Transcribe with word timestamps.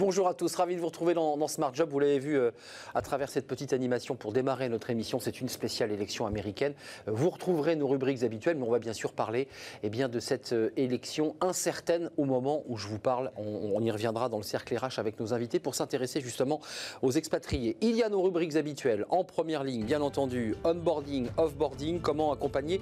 Bonjour 0.00 0.28
à 0.28 0.32
tous, 0.32 0.54
ravi 0.54 0.76
de 0.76 0.80
vous 0.80 0.86
retrouver 0.86 1.12
dans, 1.12 1.46
Smart 1.46 1.74
Job. 1.74 1.90
Vous 1.90 1.98
l'avez 1.98 2.18
vu 2.18 2.38
euh, 2.38 2.52
à 2.94 3.02
travers 3.02 3.28
cette 3.28 3.46
petite 3.46 3.74
animation 3.74 4.16
pour 4.16 4.32
démarrer 4.32 4.70
notre 4.70 4.88
émission. 4.88 5.20
C'est 5.20 5.42
une 5.42 5.50
spéciale 5.50 5.92
élection 5.92 6.24
américaine. 6.24 6.72
Euh, 7.06 7.10
vous 7.12 7.28
retrouverez 7.28 7.76
nos 7.76 7.86
rubriques 7.86 8.22
habituelles, 8.22 8.56
mais 8.56 8.66
on 8.66 8.70
va 8.70 8.78
bien 8.78 8.94
sûr 8.94 9.12
parler 9.12 9.46
eh 9.82 9.90
de 9.90 10.18
cette 10.18 10.54
euh, 10.54 10.70
élection 10.78 11.36
incertaine 11.42 12.08
au 12.16 12.24
moment 12.24 12.62
où 12.66 12.78
je 12.78 12.88
vous 12.88 12.98
parle. 12.98 13.30
On, 13.36 13.78
y 13.82 13.90
reviendra 13.90 14.30
dans 14.30 14.38
le 14.38 14.42
cercle 14.42 14.74
RH 14.74 14.98
avec 14.98 15.20
nos 15.20 15.34
invités 15.34 15.60
pour 15.60 15.74
s'intéresser 15.74 16.22
justement 16.22 16.62
aux 17.02 17.10
expatriés. 17.10 17.76
Il 17.82 17.94
y 17.94 18.02
a 18.02 18.08
nos 18.08 18.22
rubriques 18.22 18.56
habituelles. 18.56 19.04
En 19.10 19.22
première 19.22 19.64
ligne, 19.64 19.84
bien 19.84 20.00
entendu, 20.00 20.54
onboarding, 20.64 21.28
offboarding, 21.36 22.00
comment 22.00 22.32
accompagner 22.32 22.80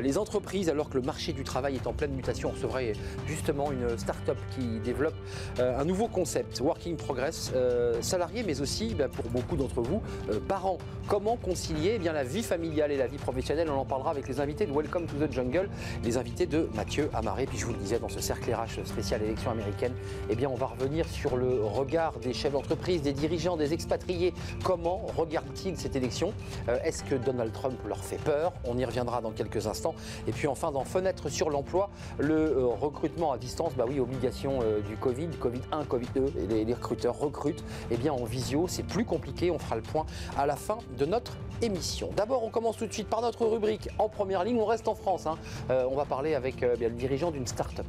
les 0.00 0.18
entreprises 0.18 0.68
alors 0.68 0.88
que 0.88 0.98
le 0.98 1.02
marché 1.02 1.32
du 1.32 1.42
travail 1.42 1.74
est 1.74 1.86
en 1.88 1.94
pleine 1.94 2.12
mutation. 2.12 2.50
On 2.50 2.52
recevrait 2.52 2.92
justement 3.26 3.72
une 3.72 3.98
start-up 3.98 4.38
qui 4.54 4.78
développe 4.80 5.14
un 5.58 5.84
nouveau 5.84 6.06
concept, 6.06 6.59
Working 6.60 6.96
Progress, 6.96 7.52
euh, 7.54 8.00
salariés, 8.02 8.42
mais 8.46 8.60
aussi 8.60 8.94
ben, 8.94 9.08
pour 9.08 9.24
beaucoup 9.30 9.56
d'entre 9.56 9.80
vous, 9.80 10.02
euh, 10.30 10.38
parents. 10.40 10.78
Comment 11.08 11.36
concilier 11.36 11.94
eh 11.96 11.98
bien, 11.98 12.12
la 12.12 12.24
vie 12.24 12.42
familiale 12.42 12.92
et 12.92 12.96
la 12.96 13.06
vie 13.06 13.16
professionnelle? 13.16 13.68
On 13.70 13.78
en 13.78 13.84
parlera 13.84 14.10
avec 14.10 14.28
les 14.28 14.40
invités 14.40 14.66
de 14.66 14.72
Welcome 14.72 15.06
to 15.06 15.16
the 15.16 15.32
Jungle, 15.32 15.68
les 16.04 16.16
invités 16.16 16.46
de 16.46 16.68
Mathieu 16.74 17.10
Amaré. 17.14 17.46
Puis 17.46 17.58
je 17.58 17.66
vous 17.66 17.72
le 17.72 17.78
disais, 17.78 17.98
dans 17.98 18.08
ce 18.08 18.20
cercle 18.20 18.52
RH 18.52 18.84
spécial 18.84 19.22
élection 19.22 19.50
américaine, 19.50 19.92
eh 20.28 20.36
bien, 20.36 20.48
on 20.48 20.54
va 20.54 20.66
revenir 20.66 21.08
sur 21.08 21.36
le 21.36 21.64
regard 21.64 22.18
des 22.18 22.32
chefs 22.32 22.52
d'entreprise, 22.52 23.02
des 23.02 23.12
dirigeants, 23.12 23.56
des 23.56 23.72
expatriés. 23.72 24.34
Comment 24.62 25.06
regardent-ils 25.16 25.76
cette 25.76 25.96
élection? 25.96 26.32
Euh, 26.68 26.78
Est-ce 26.84 27.02
que 27.02 27.14
Donald 27.14 27.52
Trump 27.52 27.78
leur 27.88 28.04
fait 28.04 28.20
peur? 28.22 28.52
On 28.64 28.78
y 28.78 28.84
reviendra 28.84 29.20
dans 29.20 29.30
quelques 29.30 29.66
instants. 29.66 29.94
Et 30.28 30.32
puis 30.32 30.46
enfin, 30.46 30.70
dans 30.70 30.84
Fenêtre 30.84 31.28
sur 31.28 31.50
l'emploi, 31.50 31.90
le 32.18 32.64
recrutement 32.66 33.32
à 33.32 33.38
distance, 33.38 33.74
bah 33.74 33.84
oui, 33.88 34.00
obligation 34.00 34.60
du 34.88 34.96
Covid, 34.96 35.28
Covid-1, 35.40 35.86
Covid-2, 35.86 36.38
et 36.38 36.39
les, 36.46 36.74
recruteurs 36.74 37.18
recrutent 37.18 37.64
eh 37.90 37.96
bien, 37.96 38.12
en 38.12 38.24
visio. 38.24 38.66
C'est 38.68 38.82
plus 38.82 39.04
compliqué. 39.04 39.50
On 39.50 39.58
fera 39.58 39.76
le 39.76 39.82
point 39.82 40.06
à 40.36 40.46
la 40.46 40.56
fin 40.56 40.78
de 40.98 41.06
notre 41.06 41.36
émission. 41.62 42.10
D'abord, 42.16 42.44
on 42.44 42.50
commence 42.50 42.76
tout 42.76 42.86
de 42.86 42.92
suite 42.92 43.08
par 43.08 43.22
notre 43.22 43.46
rubrique 43.46 43.88
en 43.98 44.08
première 44.08 44.44
ligne. 44.44 44.58
On 44.58 44.66
reste 44.66 44.88
en 44.88 44.94
France. 44.94 45.26
Hein. 45.26 45.36
Euh, 45.70 45.86
on 45.90 45.96
va 45.96 46.04
parler 46.04 46.34
avec 46.34 46.62
euh, 46.62 46.76
le 46.80 46.90
dirigeant 46.90 47.30
d'une 47.30 47.46
start-up. 47.46 47.86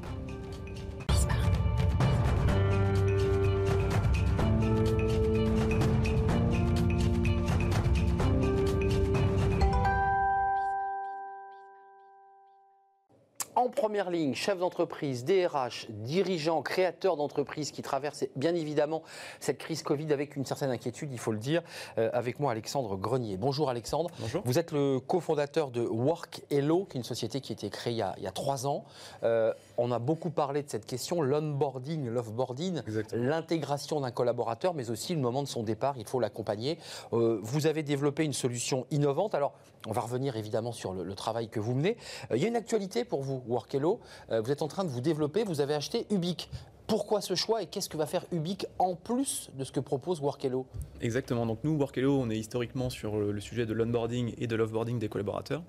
En 13.62 13.70
première 13.70 14.10
ligne, 14.10 14.34
chef 14.34 14.58
d'entreprise, 14.58 15.24
DRH, 15.24 15.86
dirigeants, 15.90 16.64
créateurs 16.64 17.16
d'entreprise 17.16 17.70
qui 17.72 17.84
traversent 17.84 18.26
bien 18.36 18.56
évidemment 18.56 19.04
cette 19.40 19.60
crise 19.60 19.84
Covid 19.84 20.12
avec 20.12 20.36
une 20.36 20.46
certaine 20.46 20.72
inquiétude, 20.72 21.12
il 21.12 21.20
faut 21.20 21.32
le 21.32 21.38
dire. 21.38 21.62
Euh, 22.00 22.10
avec 22.12 22.40
moi, 22.40 22.52
Alexandre 22.52 22.98
Grenier. 22.98 23.38
Bonjour 23.38 23.70
Alexandre. 23.70 24.10
Bonjour. 24.20 24.42
Vous 24.46 24.58
êtes 24.58 24.72
le 24.72 25.00
cofondateur 25.00 25.70
de 25.70 25.82
Work 25.82 26.42
Hello, 26.50 26.86
qui 26.86 26.98
est 26.98 27.02
une 27.02 27.06
société 27.06 27.40
qui 27.40 27.52
a 27.52 27.54
été 27.54 27.70
créée 27.70 27.94
il 27.94 28.24
y 28.24 28.28
a, 28.28 28.32
trois 28.32 28.66
ans. 28.66 28.84
Euh, 29.24 29.54
on 29.78 29.92
a 29.92 30.00
beaucoup 30.00 30.32
parlé 30.32 30.64
de 30.64 30.70
cette 30.70 30.88
question, 30.88 31.22
l'onboarding, 31.22 32.08
l'offboarding, 32.08 32.82
l'intégration 33.14 34.02
d'un 34.02 34.12
collaborateur, 34.12 34.74
mais 34.74 34.90
aussi 34.90 35.14
le 35.14 35.22
moment 35.22 35.44
de 35.44 35.48
son 35.48 35.62
départ, 35.62 35.96
il 35.98 36.08
faut 36.08 36.20
l'accompagner. 36.20 36.80
Euh, 37.14 37.40
vous 37.44 37.68
avez 37.68 37.84
développé 37.84 38.24
une 38.24 38.34
solution 38.34 38.88
innovante. 38.90 39.36
Alors, 39.36 39.54
on 39.88 39.92
va 39.92 40.02
revenir 40.02 40.36
évidemment 40.36 40.72
sur 40.72 40.94
le, 40.94 41.04
le 41.04 41.16
travail 41.16 41.50
que 41.50 41.60
vous 41.60 41.76
menez. 41.76 41.98
il 42.34 42.38
y 42.38 42.46
a 42.46 42.48
une 42.48 42.56
actualité 42.56 43.04
pour 43.04 43.22
vous 43.22 43.44
Workello. 43.52 44.00
Euh, 44.32 44.42
vous 44.42 44.52
êtes 44.52 44.62
en 44.62 44.68
train 44.68 44.84
de 44.84 44.90
vous 44.90 45.02
développer, 45.02 45.44
vous 45.44 45.62
avez 45.62 45.74
acheté 45.74 46.08
Ubique. 46.10 46.50
Pourquoi 46.88 47.22
ce 47.22 47.36
choix 47.36 47.62
et 47.62 47.68
qu'est-ce 47.68 47.88
que 47.88 47.96
va 47.98 48.06
faire 48.06 48.26
Ubique 48.32 48.66
en 48.78 48.96
plus 48.96 49.50
de 49.58 49.64
ce 49.64 49.72
que 49.72 49.80
propose 49.80 50.20
Workello 50.20 50.66
Exactement. 51.00 51.46
Donc 51.46 51.60
nous, 51.64 51.78
Workello, 51.78 52.20
on 52.20 52.30
est 52.30 52.38
historiquement 52.38 52.90
sur 52.90 53.18
le 53.18 53.40
sujet 53.40 53.66
de 53.66 53.74
l'onboarding 53.74 54.34
et 54.38 54.48
de 54.48 54.56
l'offboarding 54.56 55.00
des 55.00 55.08
collaborateurs. 55.08 55.64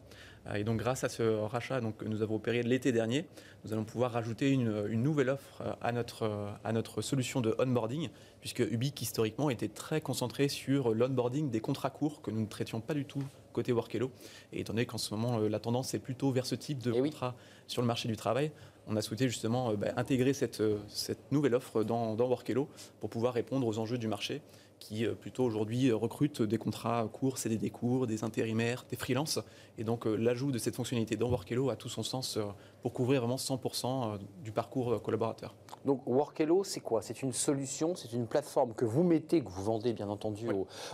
Euh, 0.47 0.55
et 0.55 0.65
donc 0.65 0.79
grâce 0.79 1.05
à 1.05 1.09
ce 1.09 1.23
rachat 1.23 1.81
donc, 1.81 1.99
que 1.99 2.05
nous 2.05 2.23
avons 2.23 2.37
opéré 2.37 2.63
l'été 2.63 2.93
dernier, 2.93 3.27
nous 3.65 3.73
allons 3.73 3.85
pouvoir 3.85 4.13
rajouter 4.13 4.51
une, 4.51 4.87
nouvelle 4.89 5.31
offre 5.31 5.63
euh, 5.63 5.73
à 5.81 5.93
notre, 5.93 6.51
à 6.65 6.73
notre 6.73 7.03
solution 7.03 7.41
de 7.41 7.55
onboarding, 7.59 8.09
puisque 8.41 8.61
Ubique 8.61 9.01
historiquement 9.03 9.51
était 9.51 9.69
très 9.69 10.01
concentré 10.01 10.49
sur 10.49 10.95
l'onboarding 10.95 11.51
des 11.51 11.61
contrats 11.61 11.91
courts 11.91 12.23
que 12.23 12.31
nous 12.31 12.41
ne 12.41 12.47
traitions 12.47 12.81
pas 12.81 12.95
du 12.95 13.05
tout 13.05 13.25
côté 13.53 13.73
Workello. 13.73 14.11
Et 14.53 14.61
étant 14.61 14.73
donné 14.73 14.87
qu'en 14.87 14.99
ce 14.99 15.15
moment, 15.15 15.39
euh, 15.39 15.49
la 15.49 15.61
tendance 15.61 15.95
est 15.95 16.01
plutôt 16.01 16.33
vers 16.33 16.47
ce 16.47 16.57
type 16.57 16.79
de 16.79 16.93
eh 16.95 17.01
contrat 17.01 17.37
sur 17.69 17.83
le 17.83 17.87
marché 17.87 18.09
du 18.09 18.17
travail, 18.17 18.51
on 18.89 18.97
a 18.97 19.03
souhaité 19.03 19.29
justement 19.29 19.71
euh, 19.71 19.77
bah, 19.77 19.89
intégrer 19.97 20.33
cette, 20.33 20.61
euh, 20.61 20.79
cette, 20.89 21.31
nouvelle 21.31 21.55
offre 21.55 21.85
dans, 21.85 22.15
dans 22.15 22.27
Workello 22.27 22.69
pour 23.01 23.11
pouvoir 23.11 23.35
répondre 23.35 23.67
aux 23.67 23.79
enjeux 23.79 23.99
du 23.99 24.09
marché 24.09 24.41
qui 24.83 25.07
plutôt 25.21 25.45
aujourd'hui 25.45 25.93
recrutent 25.93 26.43
des 26.43 26.59
contrats 26.59 27.09
courts, 27.13 27.39
CDD 27.39 27.71
courts, 27.71 28.07
des 28.07 28.25
intérimaires, 28.25 28.85
des 28.91 28.97
freelances. 28.97 29.39
Et 29.79 29.85
donc 29.85 30.05
l'ajout 30.05 30.53
de 30.53 30.59
cette 30.59 30.77
fonctionnalité 30.77 31.17
dans 31.17 31.29
Workello 31.29 31.71
a 31.71 31.77
tout 31.77 31.89
son 31.89 32.03
sens 32.03 32.39
pour 32.83 32.93
couvrir 32.93 33.21
vraiment 33.21 33.37
100% 33.37 34.19
du 34.43 34.53
parcours 34.53 35.01
collaborateur. 35.03 35.55
Donc 35.85 36.07
Workello, 36.07 36.65
c'est 36.65 36.81
quoi? 36.81 37.03
C'est 37.03 37.23
une 37.23 37.33
solution, 37.33 37.95
c'est 37.97 38.13
une 38.13 38.27
plateforme 38.27 38.75
que 38.75 38.85
vous 38.85 39.03
mettez, 39.03 39.43
que 39.43 39.49
vous 39.49 39.63
vendez 39.63 39.93
bien 39.93 40.09
entendu 40.09 40.49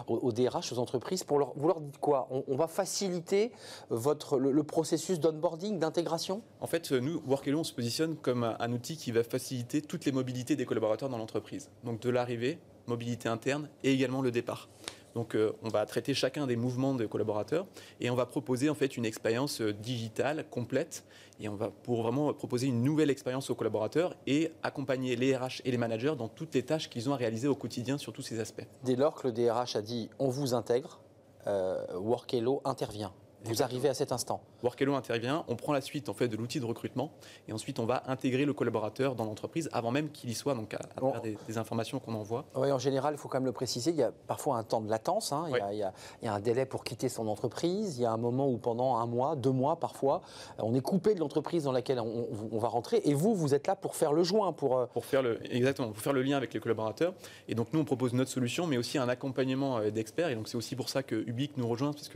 aux, 0.07 0.33
DRH, 0.33 0.73
aux 0.73 0.79
entreprises. 0.79 1.25
Pour 1.25 1.39
leur, 1.39 1.53
vous 1.57 1.69
leur 1.69 1.81
dites 1.81 1.99
quoi? 1.99 2.29
On, 2.31 2.57
va 2.57 2.67
faciliter 2.67 3.53
votre, 3.91 4.39
le, 4.39 4.63
processus 4.63 5.21
d'onboarding, 5.21 5.79
d'intégration? 5.79 6.43
En 6.61 6.67
fait, 6.67 6.93
nous, 6.93 7.21
Workello, 7.27 7.61
on 7.61 7.65
se 7.65 7.73
positionne 7.73 8.17
comme 8.17 8.45
un, 8.45 8.73
outil 8.73 8.97
qui 8.97 9.13
va 9.13 9.23
faciliter 9.25 9.83
toutes 9.83 10.05
les 10.05 10.13
mobilités 10.13 10.57
des 10.57 10.67
collaborateurs 10.67 11.09
dans 11.09 11.19
l'entreprise. 11.19 11.71
Donc 11.85 12.01
de 12.01 12.11
l'arrivée, 12.11 12.59
mobilité 12.89 13.29
interne 13.29 13.69
et 13.85 13.93
également 13.93 14.23
le 14.23 14.31
départ. 14.31 14.69
Donc 15.15 15.35
euh, 15.35 15.53
on 15.63 15.69
va 15.69 15.85
traiter 15.87 16.15
chacun 16.15 16.47
des 16.47 16.57
mouvements 16.57 16.95
des 16.95 17.09
collaborateurs 17.09 17.67
et 18.01 18.11
on 18.11 18.15
va 18.15 18.27
proposer 18.27 18.69
en 18.69 18.75
fait 18.75 18.97
une 18.97 19.05
expérience 19.05 19.61
euh, 19.61 19.73
digitale 19.73 20.45
complète 20.51 21.05
et 21.41 21.49
on 21.49 21.57
va 21.57 21.71
pour 21.71 22.03
vraiment 22.03 22.33
proposer 22.35 22.67
une 22.67 22.83
nouvelle 22.83 23.11
expérience 23.11 23.51
aux 23.51 23.55
collaborateurs 23.55 24.15
et 24.27 24.53
accompagner 24.63 25.17
les 25.17 25.37
RH 25.37 25.63
et 25.65 25.71
les 25.71 25.79
managers 25.79 26.15
dans 26.17 26.29
toutes 26.29 26.55
les 26.55 26.63
tâches 26.63 26.89
qu'ils 26.89 27.09
ont 27.09 27.15
à 27.15 27.17
réaliser 27.17 27.49
au 27.49 27.55
quotidien 27.55 27.99
sur 27.99 28.13
tous 28.13 28.23
ces 28.23 28.41
aspects. 28.41 28.67
Dès 28.85 28.97
lors 28.97 29.15
que 29.15 29.29
le 29.29 29.33
DRH 29.33 29.77
a 29.77 29.83
dit 29.83 30.11
on 30.19 30.29
vous 30.29 30.55
intègre, 30.55 31.01
euh, 31.47 31.85
Workello 31.95 32.61
intervient. 32.65 33.13
Vous 33.45 33.63
arrivez 33.63 33.89
à 33.89 33.95
cet 33.95 34.13
instant. 34.13 34.41
Workello 34.63 34.95
intervient, 34.95 35.45
on 35.49 35.57
prend 35.57 35.73
la 35.73 35.81
suite 35.81 36.09
en 36.09 36.15
fait 36.15 36.29
de 36.29 36.37
l'outil 36.37 36.59
de 36.61 36.65
recrutement 36.65 37.13
et 37.47 37.53
ensuite 37.53 37.79
on 37.79 37.87
va 37.87 38.03
intégrer 38.07 38.45
le 38.45 38.53
collaborateur 38.53 39.15
dans 39.15 39.25
l'entreprise 39.25 39.69
avant 39.73 39.91
même 39.91 40.11
qu'il 40.11 40.31
y 40.31 40.35
soit, 40.35 40.55
donc 40.55 40.75
à, 40.75 40.79
travers 40.79 41.21
des, 41.21 41.59
informations 41.59 41.99
qu'on 41.99 42.15
envoie. 42.15 42.45
Oui, 42.57 42.71
en 42.71 42.79
général, 42.79 43.15
il 43.15 43.19
faut 43.19 43.29
quand 43.29 43.39
même 43.39 43.47
le 43.47 43.53
préciser, 43.53 43.91
il 43.91 43.97
y 43.97 44.03
a 44.03 44.13
parfois 44.27 44.57
un 44.57 44.65
temps 44.65 44.81
de 44.81 44.91
latence, 44.91 45.33
hein. 45.33 45.47
il, 45.73 45.79
y 45.79 45.83
a, 45.83 46.35
un 46.35 46.41
délai 46.41 46.67
pour 46.67 46.85
quitter 46.85 47.09
son 47.09 47.29
entreprise, 47.29 47.99
il 47.99 48.03
y 48.03 48.07
a 48.07 48.13
un 48.13 48.17
moment 48.17 48.49
où 48.49 48.59
pendant 48.59 48.97
un 48.97 49.07
mois, 49.07 49.37
deux 49.37 49.51
mois 49.51 49.79
parfois, 49.79 50.23
on 50.59 50.75
est 50.75 50.81
coupé 50.81 51.15
de 51.15 51.21
l'entreprise 51.21 51.65
dans 51.65 51.73
laquelle 51.73 52.01
on, 52.01 52.59
va 52.59 52.69
rentrer 52.69 53.01
et 53.05 53.15
vous, 53.15 53.35
vous 53.35 53.55
êtes 53.55 53.67
là 53.69 53.77
pour 53.77 53.95
faire 53.95 54.13
le 54.13 54.25
joint, 54.25 54.53
pour... 54.53 54.79
Euh, 54.79 54.87
pour 54.87 55.05
faire 55.05 55.23
le, 55.23 55.39
exactement, 55.55 55.89
pour 55.89 56.03
faire 56.03 56.13
le 56.13 56.23
lien 56.23 56.37
avec 56.37 56.53
les 56.53 56.61
collaborateurs. 56.61 57.15
Et 57.47 57.55
donc 57.55 57.73
nous, 57.73 57.81
on 57.81 57.85
propose 57.85 58.13
notre 58.15 58.31
solution, 58.31 58.67
mais 58.67 58.79
aussi 58.79 58.99
un 58.99 59.09
accompagnement 59.09 59.79
euh, 59.79 59.91
d'experts 59.91 60.31
et 60.31 60.35
donc 60.35 60.49
c'est 60.49 60.57
aussi 60.57 60.75
pour 60.75 60.89
ça 60.89 61.03
que 61.03 61.15
Ubique 61.29 61.57
nous 61.57 61.69
rejoint, 61.69 61.93
parce 61.93 62.09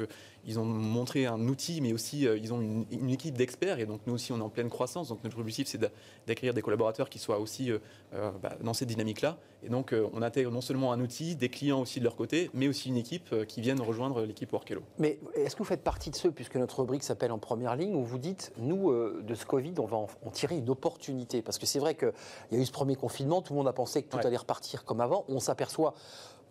qu'ils 0.44 0.58
ont 0.58 0.64
montré 0.64 1.26
un 1.26 1.40
outil, 1.48 1.80
mais 1.80 1.92
aussi 1.92 2.26
euh, 2.26 2.36
ils 2.36 2.52
ont 2.52 2.60
une, 2.60 3.10
équipe 3.10 3.36
d'experts. 3.36 3.78
Et 3.78 3.86
donc 3.86 4.00
nous 4.06 4.14
aussi, 4.14 4.32
on 4.32 4.38
est 4.38 4.42
en 4.42 4.48
pleine 4.48 4.70
croissance. 4.70 5.08
Donc 5.08 5.22
notre 5.24 5.38
objectif, 5.38 5.68
c'est 5.68 5.80
d'accueillir 6.26 6.54
des 6.54 6.62
collaborateurs 6.62 7.08
qui 7.08 7.18
soient 7.18 7.38
aussi 7.38 7.70
euh, 7.70 7.78
euh, 8.14 8.30
bah, 8.42 8.56
dans 8.62 8.74
cette 8.74 8.88
dynamique-là. 8.88 9.38
Et 9.62 9.68
donc 9.68 9.94
on 10.12 10.22
intègre 10.22 10.50
non 10.50 10.60
seulement 10.60 10.92
un 10.92 11.00
outil, 11.00 11.36
des 11.36 11.48
clients 11.48 11.80
aussi 11.80 12.00
de 12.00 12.04
leur 12.04 12.16
côté, 12.16 12.50
mais 12.52 12.66
aussi 12.66 12.88
une 12.88 12.96
équipe 12.96 13.46
qui 13.46 13.60
viennent 13.60 13.80
rejoindre 13.80 14.22
l'équipe 14.22 14.52
Workello. 14.52 14.82
Mais 14.98 15.20
est-ce 15.34 15.54
que 15.54 15.60
vous 15.60 15.68
faites 15.68 15.84
partie 15.84 16.10
de 16.10 16.16
ceux, 16.16 16.32
puisque 16.32 16.56
notre 16.56 16.80
rubrique 16.80 17.04
s'appelle 17.04 17.30
En 17.30 17.38
première 17.38 17.76
ligne, 17.76 17.94
où 17.94 18.02
vous 18.02 18.18
dites, 18.18 18.52
nous, 18.56 18.92
de 18.92 19.34
ce 19.36 19.46
Covid, 19.46 19.74
on 19.78 19.86
va 19.86 19.98
en, 19.98 20.08
tirer 20.32 20.56
une 20.56 20.68
opportunité? 20.68 21.42
Parce 21.42 21.58
que 21.58 21.66
c'est 21.66 21.78
vrai 21.78 21.94
qu'il 21.94 22.12
y 22.50 22.56
a 22.56 22.58
eu 22.58 22.66
ce 22.66 22.72
premier 22.72 22.96
confinement, 22.96 23.40
tout 23.40 23.52
le 23.52 23.58
monde 23.58 23.68
a 23.68 23.72
pensé 23.72 24.02
que 24.02 24.08
tout 24.08 24.26
allait 24.26 24.36
repartir 24.36 24.84
comme 24.84 25.00
avant. 25.00 25.24
On 25.28 25.38
s'aperçoit 25.38 25.94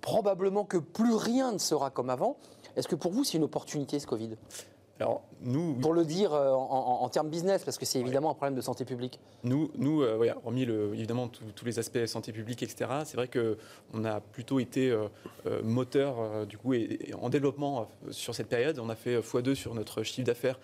probablement 0.01 0.65
que 0.65 0.77
plus 0.77 1.13
rien 1.13 1.51
ne 1.51 1.57
sera 1.57 1.89
comme 1.89 2.09
avant. 2.09 2.37
Est-ce 2.75 2.87
que 2.87 2.95
pour 2.95 3.11
vous, 3.11 3.23
c'est 3.23 3.37
une 3.37 3.43
opportunité 3.43 3.99
ce 3.99 4.07
Covid? 4.07 4.37
Alors, 5.01 5.23
nous, 5.41 5.73
Pour 5.73 5.93
le 5.93 6.05
dire 6.05 6.31
euh, 6.31 6.51
en, 6.51 7.09
termes 7.09 7.29
business, 7.29 7.63
parce 7.63 7.79
que 7.79 7.85
c'est 7.87 7.99
évidemment 7.99 8.29
un 8.29 8.33
problème 8.35 8.53
de 8.53 8.61
santé 8.61 8.85
publique. 8.85 9.19
Nous, 9.43 9.71
nous 9.75 10.03
euh, 10.03 10.31
le, 10.45 10.93
évidemment 10.93 11.27
tous 11.27 11.65
les 11.65 11.79
aspects 11.79 12.05
santé 12.05 12.31
publique, 12.31 12.61
etc., 12.61 12.91
c'est 13.05 13.17
vrai 13.17 13.27
qu'on 13.27 14.05
a 14.05 14.19
plutôt 14.19 14.59
été 14.59 14.91
euh, 14.91 15.07
moteur 15.63 16.45
du 16.45 16.59
coup, 16.59 16.75
et, 16.75 16.99
en 17.19 17.29
développement 17.29 17.87
sur 18.11 18.35
cette 18.35 18.47
période. 18.47 18.77
On 18.77 18.89
a 18.89 18.95
fait 18.95 19.19
x2 19.19 19.55
sur 19.55 19.73
notre 19.73 20.03
chiffre 20.03 20.27
d'affaires 20.27 20.59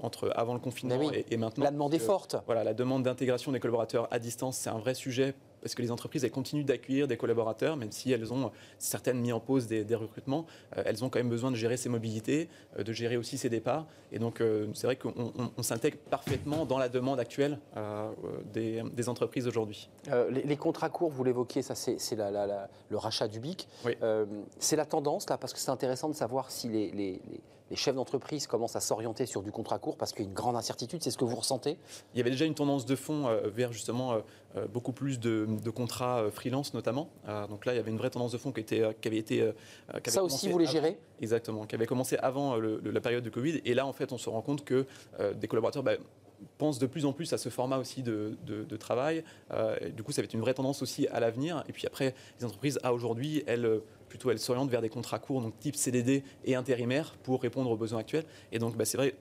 entre 0.00 0.30
avant 0.36 0.52
le 0.52 0.60
confinement 0.60 1.10
et, 1.10 1.36
maintenant. 1.38 1.64
La 1.64 1.70
demande 1.70 1.94
est 1.94 1.98
forte. 1.98 2.36
Voilà, 2.44 2.64
la 2.64 2.74
demande 2.74 3.02
d'intégration 3.02 3.50
des 3.50 3.60
collaborateurs 3.60 4.08
à 4.10 4.18
distance, 4.18 4.58
c'est 4.58 4.68
un 4.68 4.78
vrai 4.78 4.92
sujet 4.92 5.34
parce 5.66 5.74
que 5.74 5.82
les 5.82 5.90
entreprises, 5.90 6.22
elles 6.22 6.30
continuent 6.30 6.64
d'accueillir 6.64 7.08
des 7.08 7.16
collaborateurs, 7.16 7.76
même 7.76 7.90
si 7.90 8.12
elles 8.12 8.32
ont 8.32 8.52
certaines 8.78 9.18
mis 9.18 9.32
en 9.32 9.40
pause 9.40 9.66
des, 9.66 9.84
recrutements, 9.96 10.46
elles 10.76 11.04
ont 11.04 11.08
quand 11.08 11.18
même 11.18 11.28
besoin 11.28 11.50
de 11.50 11.56
gérer 11.56 11.76
ces 11.76 11.88
mobilités, 11.88 12.48
de 12.78 12.92
gérer 12.92 13.16
aussi 13.16 13.36
ces 13.36 13.48
départs. 13.48 13.84
Et 14.12 14.20
donc, 14.20 14.40
c'est 14.74 14.86
vrai 14.86 14.94
qu'on 14.94 15.62
s'intègre 15.62 15.96
parfaitement 16.08 16.66
dans 16.66 16.78
la 16.78 16.88
demande 16.88 17.18
actuelle 17.18 17.58
des, 18.52 19.08
entreprises 19.08 19.48
aujourd'hui. 19.48 19.88
Les, 20.30 20.56
contrats 20.56 20.88
courts, 20.88 21.10
vous 21.10 21.24
l'évoquiez, 21.24 21.62
ça 21.62 21.74
c'est 21.74 21.98
le 22.16 22.96
rachat 22.96 23.26
du 23.26 23.40
BIC. 23.40 23.66
c'est 24.60 24.76
la 24.76 24.86
tendance 24.86 25.28
là, 25.28 25.36
parce 25.36 25.52
que 25.52 25.58
c'est 25.58 25.72
intéressant 25.72 26.08
de 26.08 26.14
savoir 26.14 26.52
si 26.52 26.68
les 26.68 26.92
les 26.92 27.20
chefs 27.74 27.94
d'entreprise 27.94 28.46
commencent 28.46 28.76
à 28.76 28.80
s'orienter 28.80 29.26
sur 29.26 29.42
du 29.42 29.50
contrat 29.50 29.78
court 29.78 29.96
parce 29.96 30.12
qu'il 30.12 30.22
y 30.22 30.26
a 30.26 30.28
une 30.28 30.34
grande 30.34 30.56
incertitude. 30.56 31.02
C'est 31.02 31.10
ce 31.10 31.18
que 31.18 31.24
vous 31.24 31.36
ressentez? 31.36 31.78
Il 32.14 32.18
y 32.18 32.20
avait 32.20 32.30
déjà 32.30 32.44
une 32.44 32.54
tendance 32.54 32.86
de 32.86 32.94
fond 32.94 33.26
euh, 33.26 33.48
vers 33.48 33.72
justement 33.72 34.12
euh, 34.12 34.20
euh, 34.56 34.66
beaucoup 34.66 34.92
plus 34.92 35.18
de, 35.18 35.46
contrats 35.70 36.30
freelance 36.30 36.74
notamment. 36.74 37.10
donc 37.50 37.66
là, 37.66 37.74
il 37.74 37.76
y 37.76 37.78
avait 37.78 37.90
une 37.90 37.98
vraie 37.98 38.10
tendance 38.10 38.32
de 38.32 38.38
fond 38.38 38.52
qui, 38.52 38.60
était, 38.60 38.82
qui 39.00 39.08
avait 39.08 39.18
été. 39.18 39.52
Ça 40.06 40.22
aussi, 40.22 40.48
vous 40.48 40.58
les 40.58 40.66
gérez? 40.66 40.98
Exactement, 41.20 41.66
qui 41.66 41.74
avait 41.74 41.86
commencé 41.86 42.16
avant 42.18 42.56
la 42.56 43.00
période 43.00 43.24
de 43.24 43.30
Covid. 43.30 43.60
Et 43.64 43.74
là, 43.74 43.86
en 43.86 43.92
fait, 43.92 44.12
on 44.12 44.18
se 44.18 44.30
rend 44.30 44.42
compte 44.42 44.64
que 44.64 44.86
des 45.34 45.48
collaborateurs. 45.48 45.82
Bah, 45.82 45.96
pensent 46.58 46.78
de 46.78 46.86
plus 46.86 47.06
en 47.06 47.14
plus 47.14 47.32
à 47.32 47.38
ce 47.38 47.48
format 47.48 47.78
aussi 47.78 48.02
de, 48.02 48.36
travail. 48.78 49.24
du 49.94 50.02
coup, 50.02 50.12
ça 50.12 50.22
va 50.22 50.24
être 50.26 50.34
une 50.34 50.40
vraie 50.40 50.54
tendance 50.54 50.82
aussi 50.82 51.06
à 51.08 51.20
l'avenir. 51.20 51.64
Et 51.68 51.72
puis 51.72 51.86
après, 51.86 52.14
les 52.38 52.46
entreprises, 52.46 52.78
à 52.82 52.92
aujourd'hui, 52.92 53.42
elles 53.46 53.80
plutôt 54.08 54.30
elles 54.30 54.38
s'orientent 54.38 54.70
vers 54.70 54.82
des 54.82 54.88
contrats 54.88 55.18
courts, 55.18 55.42
donc 55.42 55.58
type 55.58 55.76
CDD 55.76 56.22
et 56.44 56.54
intérimaire, 56.54 57.14
pour 57.22 57.42
répondre 57.42 57.70
aux 57.70 57.76
besoins 57.76 58.00
actuels. 58.00 58.24
Et 58.52 58.58
donc, 58.58 58.76
bah, 58.76 58.84
c'est 58.84 58.96
vrai, 58.96 59.14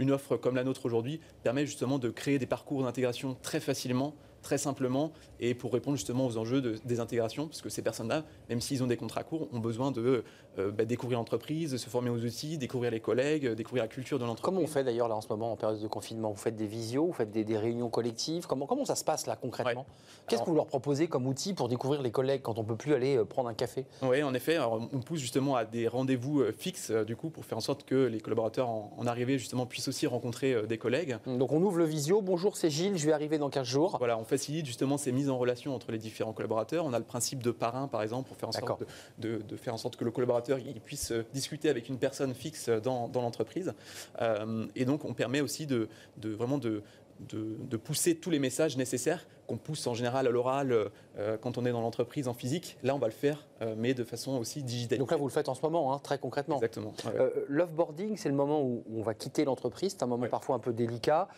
une 0.00 0.10
offre 0.10 0.36
comme 0.36 0.56
la 0.56 0.64
nôtre 0.64 0.86
aujourd'hui 0.86 1.20
permet 1.42 1.66
justement 1.66 1.98
de 1.98 2.10
créer 2.10 2.38
des 2.38 2.46
parcours 2.46 2.82
d'intégration 2.82 3.36
très 3.42 3.60
facilement 3.60 4.14
très 4.44 4.58
simplement 4.58 5.10
et 5.40 5.54
pour 5.54 5.72
répondre 5.72 5.96
justement 5.96 6.26
aux 6.26 6.36
enjeux 6.36 6.60
de, 6.60 6.76
des 6.84 7.00
intégrations, 7.00 7.48
parce 7.48 7.62
que 7.62 7.68
ces 7.68 7.82
personnes-là, 7.82 8.22
même 8.48 8.60
s'ils 8.60 8.84
ont 8.84 8.86
des 8.86 8.96
contrats 8.96 9.24
courts, 9.24 9.48
ont 9.52 9.58
besoin 9.58 9.90
de 9.90 10.22
euh, 10.58 10.70
bah, 10.70 10.84
découvrir 10.84 11.18
l'entreprise, 11.18 11.76
se 11.76 11.88
former 11.88 12.10
aux 12.10 12.20
outils, 12.20 12.58
découvrir 12.58 12.92
les 12.92 13.00
collègues, 13.00 13.48
découvrir 13.48 13.82
la 13.82 13.88
culture 13.88 14.18
de 14.18 14.24
l'entreprise. 14.24 14.44
Comment 14.44 14.60
on 14.60 14.68
fait 14.68 14.84
d'ailleurs 14.84 15.08
là 15.08 15.16
en 15.16 15.20
ce 15.20 15.28
moment 15.28 15.50
en 15.50 15.56
période 15.56 15.80
de 15.80 15.88
confinement? 15.88 16.30
Vous 16.30 16.36
faites 16.36 16.54
des 16.54 16.66
visios, 16.66 17.06
vous 17.06 17.12
faites 17.12 17.32
des, 17.32 17.58
réunions 17.58 17.88
collectives? 17.88 18.46
Comment, 18.46 18.66
comment 18.66 18.84
ça 18.84 18.94
se 18.94 19.04
passe 19.04 19.26
là 19.26 19.36
concrètement? 19.36 19.86
Qu'est-ce 20.28 20.42
que 20.42 20.46
vous 20.46 20.54
leur 20.54 20.66
proposez 20.66 21.08
comme 21.08 21.26
outil 21.26 21.54
pour 21.54 21.68
découvrir 21.68 22.02
les 22.02 22.10
collègues 22.10 22.42
quand 22.42 22.58
on 22.58 22.62
ne 22.62 22.68
peut 22.68 22.76
plus 22.76 22.94
aller 22.94 23.16
euh, 23.16 23.24
prendre 23.24 23.48
un 23.48 23.54
café? 23.54 23.86
Oui, 24.02 24.22
en 24.22 24.34
effet, 24.34 24.58
on 24.60 25.00
pousse 25.00 25.20
justement 25.20 25.56
à 25.56 25.64
des 25.64 25.88
rendez-vous 25.88 26.40
euh, 26.40 26.52
fixes 26.52 26.90
du 26.90 27.16
coup 27.16 27.30
pour 27.30 27.44
faire 27.44 27.58
en 27.58 27.62
sorte 27.62 27.84
que 27.84 28.06
les 28.06 28.20
collaborateurs 28.20 28.68
en, 28.68 28.92
en 28.96 29.06
arrivée 29.06 29.38
justement 29.38 29.66
puissent 29.66 29.88
aussi 29.88 30.06
rencontrer 30.06 30.66
des 30.66 30.78
collègues. 30.78 31.16
Donc 31.26 31.52
on 31.52 31.62
ouvre 31.62 31.78
le 31.78 31.84
visio, 31.84 32.20
bonjour 32.20 32.56
c'est 32.56 32.70
Gilles, 32.70 32.96
je 32.96 33.06
vais 33.06 33.12
arriver 33.12 33.38
dans 33.38 33.50
15 33.50 33.66
jours. 33.66 33.96
Voilà, 33.98 34.18
on 34.18 34.24
facilite 34.34 34.66
justement 34.66 34.98
ces 34.98 35.12
mise 35.12 35.30
en 35.30 35.38
relation 35.38 35.76
entre 35.76 35.92
les 35.92 35.98
différents 35.98 36.32
collaborateurs. 36.32 36.84
On 36.84 36.92
a 36.92 36.98
le 36.98 37.04
principe 37.04 37.40
de 37.40 37.52
parrain, 37.52 37.86
par 37.86 38.02
exemple, 38.02 38.26
pour 38.26 38.36
faire 38.36 38.48
en 38.48 38.52
sorte 38.52 38.82
de, 39.18 39.56
faire 39.56 39.74
en 39.74 39.78
sorte 39.78 39.94
que 39.94 40.04
le 40.04 40.10
collaborateur 40.10 40.58
il 40.58 40.80
puisse 40.80 41.12
euh, 41.12 41.24
discuter 41.32 41.68
avec 41.68 41.88
une 41.88 41.98
personne 41.98 42.34
fixe 42.34 42.68
dans, 42.68 43.10
l'entreprise. 43.14 43.74
Euh, 44.20 44.66
et 44.74 44.84
donc, 44.84 45.04
on 45.04 45.14
permet 45.14 45.40
aussi 45.40 45.66
de, 45.66 45.88
vraiment 46.20 46.58
de, 46.58 46.82
de, 47.20 47.76
pousser 47.76 48.16
tous 48.16 48.30
les 48.30 48.40
messages 48.40 48.76
nécessaires 48.76 49.24
qu'on 49.46 49.56
pousse 49.56 49.86
en 49.86 49.94
général 49.94 50.26
à 50.26 50.30
l'oral 50.30 50.90
euh, 51.16 51.36
quand 51.40 51.58
on 51.58 51.64
est 51.64 51.70
dans 51.70 51.80
l'entreprise 51.80 52.26
en 52.26 52.34
physique. 52.34 52.76
Là, 52.82 52.94
on 52.94 52.98
va 52.98 53.06
le 53.06 53.12
faire, 53.12 53.46
euh, 53.62 53.74
mais 53.76 53.94
de 53.94 54.02
façon 54.02 54.32
aussi 54.32 54.64
digitale. 54.64 54.98
Donc 54.98 55.12
là, 55.12 55.16
vous 55.16 55.26
le 55.26 55.32
faites 55.32 55.48
en 55.48 55.54
ce 55.54 55.62
moment, 55.62 55.94
hein, 55.94 56.00
très 56.02 56.18
concrètement. 56.18 56.56
Exactement. 56.56 56.92
Euh, 57.06 57.30
l'offboarding, 57.48 58.16
c'est 58.16 58.28
le 58.28 58.34
moment 58.34 58.62
où 58.62 58.82
on 58.92 59.02
va 59.02 59.14
quitter 59.14 59.44
l'entreprise. 59.44 59.92
C'est 59.92 60.02
un 60.02 60.08
moment 60.08 60.26
parfois 60.28 60.56
un 60.56 60.58
peu 60.58 60.72
délicat. 60.72 61.28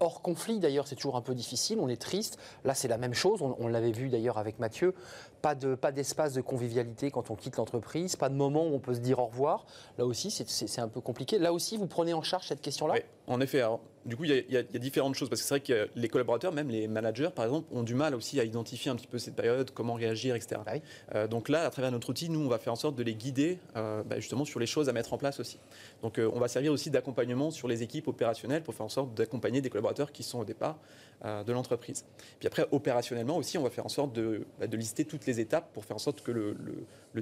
hors 0.00 0.20
conflit, 0.20 0.58
d'ailleurs, 0.58 0.86
c'est 0.86 0.96
toujours 0.96 1.16
un 1.16 1.22
peu 1.22 1.34
difficile. 1.34 1.78
On 1.80 1.88
est 1.88 2.00
triste. 2.00 2.38
Là, 2.64 2.74
c'est 2.74 2.88
la 2.88 2.98
même 2.98 3.14
chose. 3.14 3.40
On, 3.42 3.68
l'avait 3.68 3.92
vu 3.92 4.08
d'ailleurs 4.08 4.38
avec 4.38 4.58
Mathieu. 4.58 4.94
Pas 5.40 5.54
d'espace 5.54 6.32
de, 6.32 6.40
de, 6.40 6.46
convivialité 6.46 7.10
quand 7.10 7.30
on 7.30 7.34
quitte 7.34 7.56
l'entreprise. 7.56 8.16
Pas 8.16 8.28
de 8.28 8.34
moment 8.34 8.66
où 8.66 8.74
on 8.74 8.78
peut 8.78 8.94
se 8.94 9.00
dire 9.00 9.18
au 9.18 9.26
revoir. 9.26 9.64
Là 9.96 10.04
aussi, 10.04 10.30
c'est 10.30 10.80
un 10.80 10.88
peu 10.88 11.00
compliqué. 11.00 11.38
Là 11.38 11.52
aussi, 11.52 11.76
vous 11.76 11.86
prenez 11.86 12.12
en 12.12 12.22
charge 12.22 12.46
cette 12.48 12.60
question-là? 12.60 12.94
Oui, 12.94 13.00
en 13.26 13.40
effet. 13.40 13.60
Alors, 13.60 13.80
du 14.04 14.16
coup, 14.16 14.24
il 14.24 14.44
y, 14.50 14.56
a 14.56 14.62
différentes 14.62 15.14
choses. 15.14 15.28
Parce 15.28 15.40
que 15.40 15.46
c'est 15.46 15.54
vrai 15.54 15.60
que 15.60 15.88
les 15.94 16.08
collaborateurs, 16.08 16.52
même 16.52 16.68
les 16.68 16.88
managers, 16.88 17.30
par 17.34 17.43
exemple, 17.44 17.68
ont 17.72 17.82
du 17.82 17.94
mal 17.94 18.14
aussi 18.14 18.40
à 18.40 18.44
identifier 18.44 18.90
un 18.90 18.96
petit 18.96 19.06
peu 19.06 19.18
cette 19.18 19.34
période, 19.34 19.70
comment 19.72 19.94
réagir, 19.94 20.34
etc. 20.34 20.60
Ah 20.66 20.74
euh, 21.14 21.28
donc 21.28 21.48
là, 21.48 21.64
à 21.64 21.70
travers 21.70 21.90
notre 21.90 22.10
outil, 22.10 22.28
nous, 22.28 22.40
on 22.40 22.48
va 22.48 22.58
faire 22.58 22.72
en 22.72 22.76
sorte 22.76 22.96
de 22.96 23.02
les 23.02 23.14
guider 23.14 23.58
euh, 23.76 24.02
bah, 24.02 24.20
justement 24.20 24.44
sur 24.44 24.60
les 24.60 24.66
choses 24.66 24.88
à 24.88 24.92
mettre 24.92 25.12
en 25.12 25.18
place 25.18 25.40
aussi. 25.40 25.58
Donc 26.02 26.18
euh, 26.18 26.30
on 26.32 26.40
va 26.40 26.48
servir 26.48 26.72
aussi 26.72 26.90
d'accompagnement 26.90 27.50
sur 27.50 27.68
les 27.68 27.82
équipes 27.82 28.08
opérationnelles 28.08 28.62
pour 28.62 28.74
faire 28.74 28.86
en 28.86 28.90
sorte 28.90 29.14
d'accompagner 29.14 29.60
des 29.60 29.70
collaborateurs 29.70 30.12
qui 30.12 30.22
sont 30.22 30.40
au 30.40 30.44
départ 30.44 30.78
de 31.24 31.52
l'entreprise. 31.52 32.04
Puis 32.38 32.46
après, 32.48 32.66
opérationnellement 32.70 33.38
aussi, 33.38 33.56
on 33.56 33.62
va 33.62 33.70
faire 33.70 33.86
en 33.86 33.88
sorte 33.88 34.12
de, 34.12 34.46
bah, 34.60 34.66
lister 34.66 35.06
toutes 35.06 35.24
les 35.24 35.40
étapes 35.40 35.72
pour 35.72 35.86
faire 35.86 35.96
en 35.96 36.00
sorte 36.00 36.20
que 36.20 36.30
le, 36.32 36.54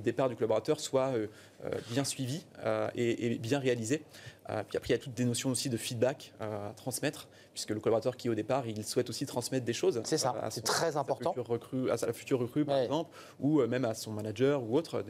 départ 0.00 0.28
du 0.28 0.34
collaborateur 0.34 0.80
soit 0.80 1.12
bien 1.90 2.02
suivi 2.02 2.44
et, 2.96 3.38
bien 3.38 3.60
réalisé. 3.60 4.02
Puis 4.46 4.76
après, 4.76 4.88
il 4.88 4.92
y 4.92 4.94
a 4.94 4.98
toutes 4.98 5.14
des 5.14 5.24
notions 5.24 5.50
aussi 5.50 5.68
de 5.68 5.76
feedback 5.76 6.34
à 6.40 6.72
transmettre 6.76 7.28
puisque 7.52 7.70
le 7.70 7.80
collaborateur 7.80 8.16
qui 8.16 8.28
au 8.28 8.34
départ, 8.34 8.66
il 8.66 8.84
souhaite 8.84 9.10
aussi 9.10 9.26
transmettre 9.26 9.64
des 9.64 9.72
choses. 9.72 10.00
C'est 10.04 10.18
ça, 10.18 10.34
c'est 10.50 10.64
très 10.64 10.96
important. 10.96 11.34
à 11.90 11.96
sa 11.96 12.12
future 12.12 12.40
recrue, 12.40 12.64
par 12.64 12.78
exemple, 12.78 13.10
ou 13.40 13.60
euh, 13.60 13.66
même 13.66 13.84
à 13.84 13.94
son 13.94 14.12
manager 14.12 14.62
ou 14.62 14.76
autre. 14.76 15.04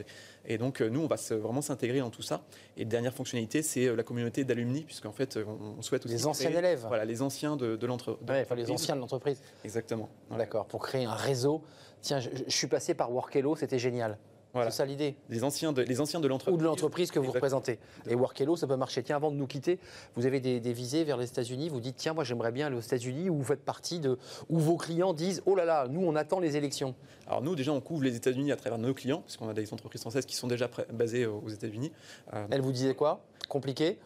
Et 0.45 0.57
donc, 0.57 0.81
euh, 0.81 0.89
nous, 0.89 1.01
on 1.01 1.07
va 1.07 1.15
vraiment 1.31 1.61
s'intégrer 1.61 1.99
dans 1.99 2.09
tout 2.09 2.21
ça. 2.21 2.43
Et 2.77 2.85
dernière 2.85 3.13
fonctionnalité, 3.13 3.61
c'est 3.61 3.87
euh, 3.87 3.95
la 3.95 4.03
communauté 4.03 4.43
d'alumni, 4.43 4.81
puisqu'en 4.81 5.11
fait, 5.11 5.37
on 5.37 5.81
souhaite 5.81 6.05
aussi. 6.05 6.15
Les 6.15 6.27
anciens 6.27 6.51
élèves. 6.51 6.85
Voilà, 6.87 7.05
les 7.05 7.21
anciens 7.21 7.55
de, 7.55 7.85
l'entreprise. 7.85 8.27
enfin, 8.29 8.55
les 8.55 8.69
anciens 8.69 8.95
de 8.95 8.99
l'entreprise. 8.99 9.41
Exactement. 9.63 10.09
D'accord, 10.31 10.65
pour 10.65 10.81
créer 10.81 11.05
un 11.05 11.15
réseau. 11.15 11.63
Tiens, 12.01 12.19
je, 12.19 12.29
je 12.47 12.55
suis 12.55 12.67
passé 12.67 12.93
par 12.93 13.11
Workello, 13.11 13.55
c'était 13.55 13.79
génial. 13.79 14.17
C'est 14.53 14.71
ça 14.71 14.85
l'idée. 14.85 15.15
Les 15.29 15.43
anciens 15.43 15.73
de, 15.73 15.81
les 15.81 15.99
anciens 15.99 16.19
de 16.19 16.27
l'entreprise. 16.27 16.55
Ou 16.55 16.57
de 16.57 16.63
l'entreprise 16.63 17.11
que 17.11 17.19
vous 17.19 17.31
représentez. 17.31 17.79
Et 18.07 18.15
Workello, 18.15 18.55
ça 18.55 18.67
peut 18.67 18.75
marcher. 18.75 19.01
Tiens, 19.01 19.15
avant 19.15 19.31
de 19.31 19.35
nous 19.35 19.47
quitter, 19.47 19.79
vous 20.15 20.25
avez 20.25 20.39
des, 20.39 20.73
visées 20.73 21.03
vers 21.03 21.17
les 21.17 21.25
États-Unis. 21.25 21.69
Vous 21.69 21.79
dites, 21.79 21.95
tiens, 21.95 22.13
moi 22.13 22.23
j'aimerais 22.23 22.51
bien 22.51 22.67
aller 22.67 22.75
aux 22.75 22.81
États-Unis 22.81 23.29
où 23.29 23.37
vous 23.37 23.43
faites 23.43 23.63
partie 23.63 23.99
de. 23.99 24.17
où 24.49 24.59
vos 24.59 24.77
clients 24.77 25.13
disent, 25.13 25.41
oh 25.45 25.55
là 25.55 25.65
là, 25.65 25.87
nous 25.89 26.01
on 26.01 26.15
attend 26.15 26.39
les 26.39 26.55
élections. 26.55 26.93
Alors 27.27 27.41
nous, 27.41 27.55
déjà, 27.55 27.71
on 27.71 27.81
couvre 27.81 28.03
les 28.03 28.15
États-Unis 28.15 28.51
à 28.51 28.55
travers 28.55 28.77
nos 28.77 28.93
clients, 28.93 29.21
puisqu'on 29.21 29.49
a 29.49 29.53
des 29.53 29.73
entreprises 29.73 30.01
françaises 30.01 30.25
qui 30.25 30.35
sont 30.35 30.47
déjà 30.47 30.69
basées 30.91 31.25
aux 31.25 31.49
États-Unis. 31.49 31.91
Euh, 32.33 32.45
Elle 32.51 32.61
vous 32.61 32.71
disait 32.71 32.95
quoi? 32.95 33.21
Compliqué? 33.49 33.97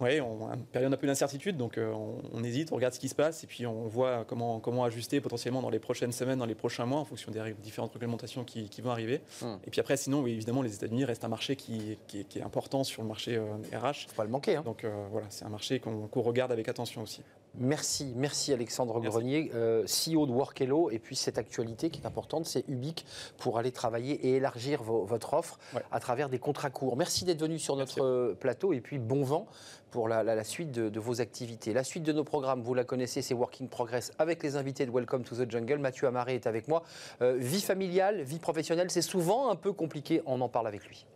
Oui, 0.00 0.20
on 0.20 0.48
a 0.48 0.54
une 0.54 0.64
période 0.64 0.92
un 0.92 0.96
peu 0.96 1.06
d'incertitude, 1.06 1.56
donc 1.56 1.78
euh, 1.78 1.92
on, 2.32 2.42
hésite, 2.42 2.72
on 2.72 2.76
regarde 2.76 2.94
ce 2.94 2.98
qui 2.98 3.08
se 3.08 3.14
passe 3.14 3.44
et 3.44 3.46
puis 3.46 3.64
on 3.66 3.86
voit 3.86 4.24
comment, 4.24 4.58
comment 4.58 4.84
ajuster 4.84 5.20
potentiellement 5.20 5.62
dans 5.62 5.70
les 5.70 5.78
prochaines 5.78 6.10
semaines, 6.10 6.38
dans 6.38 6.46
les 6.46 6.56
prochains 6.56 6.84
mois, 6.84 6.98
en 6.98 7.04
fonction 7.04 7.30
des 7.30 7.54
différentes 7.62 7.92
réglementations 7.92 8.44
qui, 8.44 8.68
vont 8.82 8.90
arriver. 8.90 9.20
Hmm. 9.40 9.54
Et 9.66 9.70
puis 9.70 9.80
après, 9.80 9.96
sinon, 9.96 10.22
oui, 10.22 10.32
évidemment, 10.32 10.62
les 10.62 10.74
États-Unis 10.74 11.04
restent 11.04 11.24
un 11.24 11.28
marché 11.28 11.54
qui, 11.56 11.96
est 12.14 12.42
important 12.42 12.82
sur 12.82 13.02
le 13.02 13.08
marché 13.08 13.38
RH. 13.38 13.42
Euh, 13.74 13.92
Faut 14.08 14.16
pas 14.16 14.24
le 14.24 14.30
manquer. 14.30 14.56
Hein. 14.56 14.62
Donc 14.64 14.84
euh, 14.84 15.06
voilà, 15.10 15.26
c'est 15.30 15.44
un 15.44 15.48
marché 15.48 15.78
qu'on 15.78 16.22
regarde 16.22 16.50
avec 16.50 16.68
attention 16.68 17.02
aussi. 17.02 17.22
Merci, 17.56 18.12
merci 18.16 18.52
Alexandre 18.52 19.00
Grenier, 19.00 19.50
CEO 19.86 20.26
de 20.26 20.32
Workello. 20.32 20.90
Et 20.90 20.98
puis 20.98 21.14
cette 21.14 21.38
actualité 21.38 21.90
qui 21.90 22.00
est 22.00 22.06
importante, 22.06 22.46
c'est 22.46 22.64
Ubique 22.68 23.06
pour 23.38 23.58
aller 23.58 23.70
travailler 23.70 24.14
et 24.26 24.36
élargir 24.36 24.82
votre 24.82 25.34
offre 25.34 25.58
à 25.92 26.00
travers 26.00 26.28
des 26.28 26.38
contrats 26.38 26.70
courts. 26.70 26.96
Merci 26.96 27.24
d'être 27.24 27.40
venu 27.40 27.58
sur 27.58 27.76
notre 27.76 28.34
plateau 28.40 28.72
et 28.72 28.80
puis 28.80 28.98
bon 28.98 29.22
vent 29.22 29.46
pour 29.94 30.08
la, 30.08 30.42
suite 30.42 30.72
de, 30.72 30.98
vos 30.98 31.20
activités. 31.20 31.72
La 31.72 31.84
suite 31.84 32.02
de 32.02 32.12
nos 32.12 32.24
programmes, 32.24 32.62
vous 32.62 32.74
la 32.74 32.82
connaissez, 32.82 33.22
c'est 33.22 33.32
Working 33.34 33.68
Progress 33.68 34.10
avec 34.18 34.42
les 34.42 34.56
invités 34.56 34.86
de 34.86 34.90
Welcome 34.90 35.22
to 35.22 35.36
the 35.36 35.48
Jungle. 35.48 35.78
Mathieu 35.78 36.08
Amaré 36.08 36.34
est 36.34 36.48
avec 36.48 36.66
moi. 36.66 36.82
Euh, 37.22 37.36
vie 37.38 37.60
familiale, 37.60 38.22
vie 38.22 38.40
professionnelle, 38.40 38.90
c'est 38.90 39.02
souvent 39.02 39.50
un 39.50 39.56
peu 39.56 39.72
compliqué, 39.72 40.20
on 40.26 40.40
en 40.40 40.48
parle 40.48 40.66
avec 40.66 40.84
lui. 40.88 41.06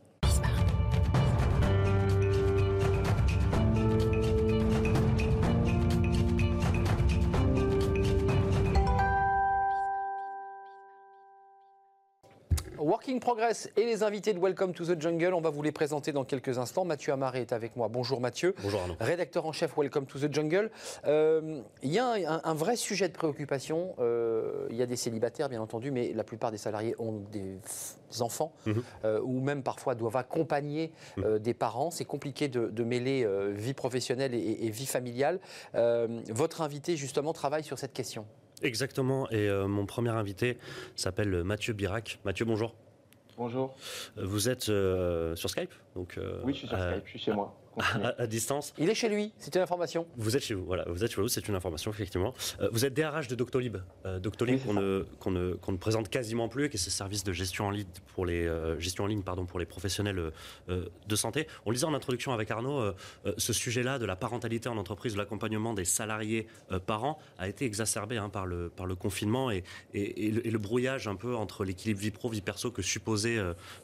Working 13.09 13.21
Progress 13.21 13.71
et 13.79 13.87
les 13.87 14.03
invités 14.03 14.35
de 14.35 14.39
Welcome 14.39 14.75
to 14.75 14.85
the 14.85 15.01
Jungle, 15.01 15.33
on 15.33 15.41
va 15.41 15.49
vous 15.49 15.63
les 15.63 15.73
présenter 15.73 16.13
dans 16.13 16.25
quelques 16.25 16.59
instants. 16.59 16.85
Mathieu 16.85 17.11
Amaré 17.15 17.41
est 17.41 17.55
avec 17.55 17.75
moi. 17.75 17.89
Bonjour 17.89 18.21
Mathieu. 18.21 18.55
Bonjour 18.63 18.83
Arnaud. 18.83 18.97
Rédacteur 19.01 19.47
en 19.47 19.53
chef 19.53 19.79
Welcome 19.79 20.05
to 20.05 20.19
the 20.19 20.31
Jungle. 20.31 20.71
Euh, 21.07 21.63
il 21.83 21.91
y 21.91 21.99
a 21.99 22.43
un, 22.45 22.55
vrai 22.55 22.77
sujet 22.77 23.09
de 23.09 23.15
préoccupation. 23.15 23.95
Euh, 23.99 24.67
il 24.69 24.77
y 24.77 24.83
a 24.83 24.87
des 24.87 24.97
célibataires, 24.97 25.49
bien 25.49 25.63
entendu, 25.63 25.91
mais 25.91 26.13
la 26.13 26.23
plupart 26.23 26.51
des 26.51 26.59
salariés 26.59 26.95
ont 26.99 27.23
des, 27.33 27.57
enfants 28.21 28.53
mhm. 28.67 28.83
euh, 29.07 29.21
ou 29.23 29.41
même 29.41 29.63
parfois 29.63 29.95
doivent 29.95 30.17
accompagner 30.17 30.93
mhm. 31.17 31.39
des 31.39 31.55
parents. 31.55 31.91
C'est 31.91 32.05
compliqué 32.05 32.49
de, 32.49 32.85
mêler 32.85 33.27
vie 33.55 33.73
professionnelle 33.73 34.35
et 34.35 34.69
vie 34.69 34.85
familiale. 34.85 35.41
votre 35.73 36.61
invité, 36.61 36.99
justement, 36.99 37.33
travaille 37.33 37.65
sur 37.65 37.79
cette 37.79 37.95
question. 37.95 38.27
Exactement. 38.63 39.29
Et 39.31 39.49
euh, 39.49 39.69
mon 39.69 39.87
premier 39.87 40.11
invité 40.11 40.59
s'appelle 40.97 41.45
Mathieu 41.45 41.73
Birac. 41.73 42.19
Mathieu, 42.25 42.45
bonjour. 42.45 42.75
Bonjour. 43.39 43.73
Vous 44.17 44.49
êtes 44.49 44.69
euh, 44.69 45.37
sur 45.37 45.49
Skype 45.49 45.73
donc, 45.95 46.19
Oui, 46.43 46.53
je 46.53 46.59
suis 46.59 46.69
sur 46.69 46.77
Skype, 46.77 47.05
je 47.05 47.11
suis 47.11 47.19
chez 47.21 47.33
moi. 47.33 47.55
À, 48.19 48.27
distance. 48.27 48.75
Il 48.79 48.89
est 48.89 48.95
chez 48.95 49.09
lui, 49.09 49.33
c'est 49.39 49.55
une 49.55 49.63
information. 49.63 50.07
Vous 50.17 50.37
êtes 50.37 50.43
chez 50.43 50.55
vous, 50.55 50.65
voilà, 50.65 50.85
vous 50.89 51.05
êtes 51.05 51.11
chez 51.11 51.21
vous, 51.21 51.29
c'est 51.29 51.47
une 51.49 51.55
information, 51.55 51.91
effectivement. 51.91 52.35
Euh, 52.61 52.69
vous 52.73 52.85
êtes 52.85 52.95
DRH 52.95 53.29
de 53.29 53.35
Doctolib. 53.35 53.77
Euh, 54.07 54.19
Doctolib, 54.19 54.61
qu'on 54.65 54.75
ne, 54.75 55.05
ne, 55.31 55.77
présente 55.77 56.09
quasiment 56.09 56.49
plus, 56.49 56.69
qui 56.69 56.77
est 56.77 56.81
ce 56.81 56.91
service 56.91 57.25
de 57.25 57.33
gestion 57.33 57.67
en 57.67 57.71
ligne 57.71 57.87
pour 58.15 58.27
les, 58.27 58.47
euh, 58.47 58.79
gestion 58.79 59.05
en 59.05 59.07
ligne, 59.07 59.23
pardon, 59.23 59.47
pour 59.47 59.59
les 59.59 59.67
professionnels 59.67 60.33
de 60.69 61.17
santé. 61.17 61.47
On 61.67 61.71
lisait 61.71 61.85
en 61.85 61.95
introduction 61.95 62.33
avec 62.33 62.51
Arnaud, 62.51 62.93
ce 63.37 63.53
sujet-là 63.53 63.99
de 63.99 64.07
la 64.07 64.17
parentalité 64.17 64.69
en 64.69 64.77
entreprise, 64.77 65.15
de 65.15 65.19
l'accompagnement 65.19 65.75
des 65.75 65.85
salariés 65.85 66.47
parents, 66.87 67.19
a 67.39 67.49
été 67.49 67.65
exacerbé 67.65 68.17
hein, 68.17 68.29
par, 68.29 68.47
le, 68.47 68.69
par 68.69 68.87
le 68.87 68.95
confinement 68.95 69.51
et, 69.51 69.65
et, 69.95 70.31
le, 70.31 70.59
brouillage 70.59 71.09
un 71.09 71.15
peu 71.15 71.35
entre 71.37 71.65
l'équilibre 71.65 72.01
vie 72.01 72.11
pro, 72.11 72.29
vie 72.29 72.41
perso 72.41 72.71
que 72.71 72.83
supposait 72.83 73.39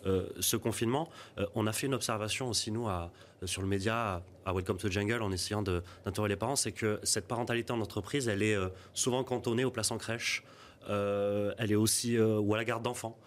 ce 0.05 0.57
confinement. 0.57 1.09
on 1.55 1.67
a 1.67 1.73
fait 1.73 1.87
une 1.87 1.95
observation 1.95 2.49
aussi, 2.49 2.71
nous, 2.71 2.89
à 2.89 3.11
sur 3.47 3.63
le 3.63 3.69
média 3.69 4.23
à 4.47 4.53
Welcome 4.53 4.79
to 4.79 4.91
Jungle 4.91 5.23
en 5.23 5.33
essayant 5.33 5.63
d'interroger 5.63 6.31
les 6.31 6.37
parents, 6.37 6.57
c'est 6.57 6.73
que 6.73 7.01
cette 7.03 7.27
parentalité 7.27 7.73
en 7.73 7.81
entreprise, 7.81 8.29
elle 8.29 8.43
est 8.43 8.55
euh, 8.55 8.69
souvent 8.93 9.25
cantonnée 9.25 9.65
aux 9.65 9.71
places 9.71 9.91
en 9.91 9.99
crèche, 9.99 10.45
euh, 10.89 11.55
elle 11.59 11.73
est 11.73 11.77
aussi 11.77 12.17
euh, 12.17 12.39
ou 12.39 12.55
à 12.55 12.57
la 12.57 12.65
garde 12.65 12.83
d'enfants. 12.83 13.19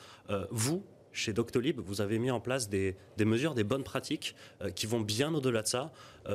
vous, 0.52 0.84
chez 1.12 1.34
Doctolib, 1.34 1.80
vous 1.80 2.02
avez 2.02 2.20
mis 2.20 2.30
en 2.30 2.40
place 2.40 2.70
des, 2.70 2.96
mesures, 3.20 3.56
des 3.56 3.64
bonnes 3.64 3.84
pratiques 3.84 4.36
qui 4.76 4.86
vont 4.86 5.00
bien 5.00 5.34
au-delà 5.34 5.64
de 5.64 5.68
ça. 5.68 5.92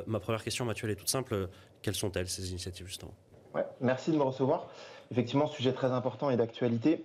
ma 0.06 0.18
première 0.18 0.42
question, 0.42 0.64
Mathieu, 0.64 0.86
elle 0.86 0.92
est 0.92 0.96
toute 0.96 1.10
simple. 1.10 1.48
Quelles 1.82 1.94
sont-elles, 1.94 2.28
ces 2.28 2.50
initiatives, 2.50 2.86
justement? 2.86 3.14
Ouais, 3.54 3.66
Merci 3.80 4.10
de 4.10 4.16
me 4.16 4.22
recevoir. 4.22 4.68
Effectivement, 5.12 5.46
sujet 5.46 5.72
très 5.72 5.92
important 5.92 6.30
et 6.30 6.36
d'actualité. 6.36 7.04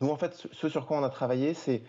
Nous, 0.00 0.10
en 0.10 0.16
fait, 0.16 0.46
ce 0.52 0.68
sur 0.68 0.86
quoi 0.86 0.98
on 0.98 1.02
a 1.02 1.10
travaillé, 1.10 1.54
c'est 1.54 1.82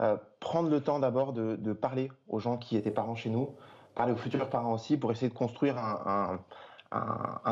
euh, 0.00 0.16
prendre 0.40 0.68
le 0.68 0.80
temps 0.80 0.98
d'abord 0.98 1.32
de, 1.32 1.72
parler 1.72 2.10
aux 2.28 2.40
gens 2.40 2.56
qui 2.56 2.76
étaient 2.76 2.90
parents 2.90 3.14
chez 3.14 3.30
nous, 3.30 3.54
parler 3.94 4.12
aux 4.12 4.16
futurs 4.16 4.48
parents 4.48 4.72
aussi, 4.72 4.96
pour 4.96 5.12
essayer 5.12 5.28
de 5.28 5.34
construire 5.34 5.78
un, 5.78 6.38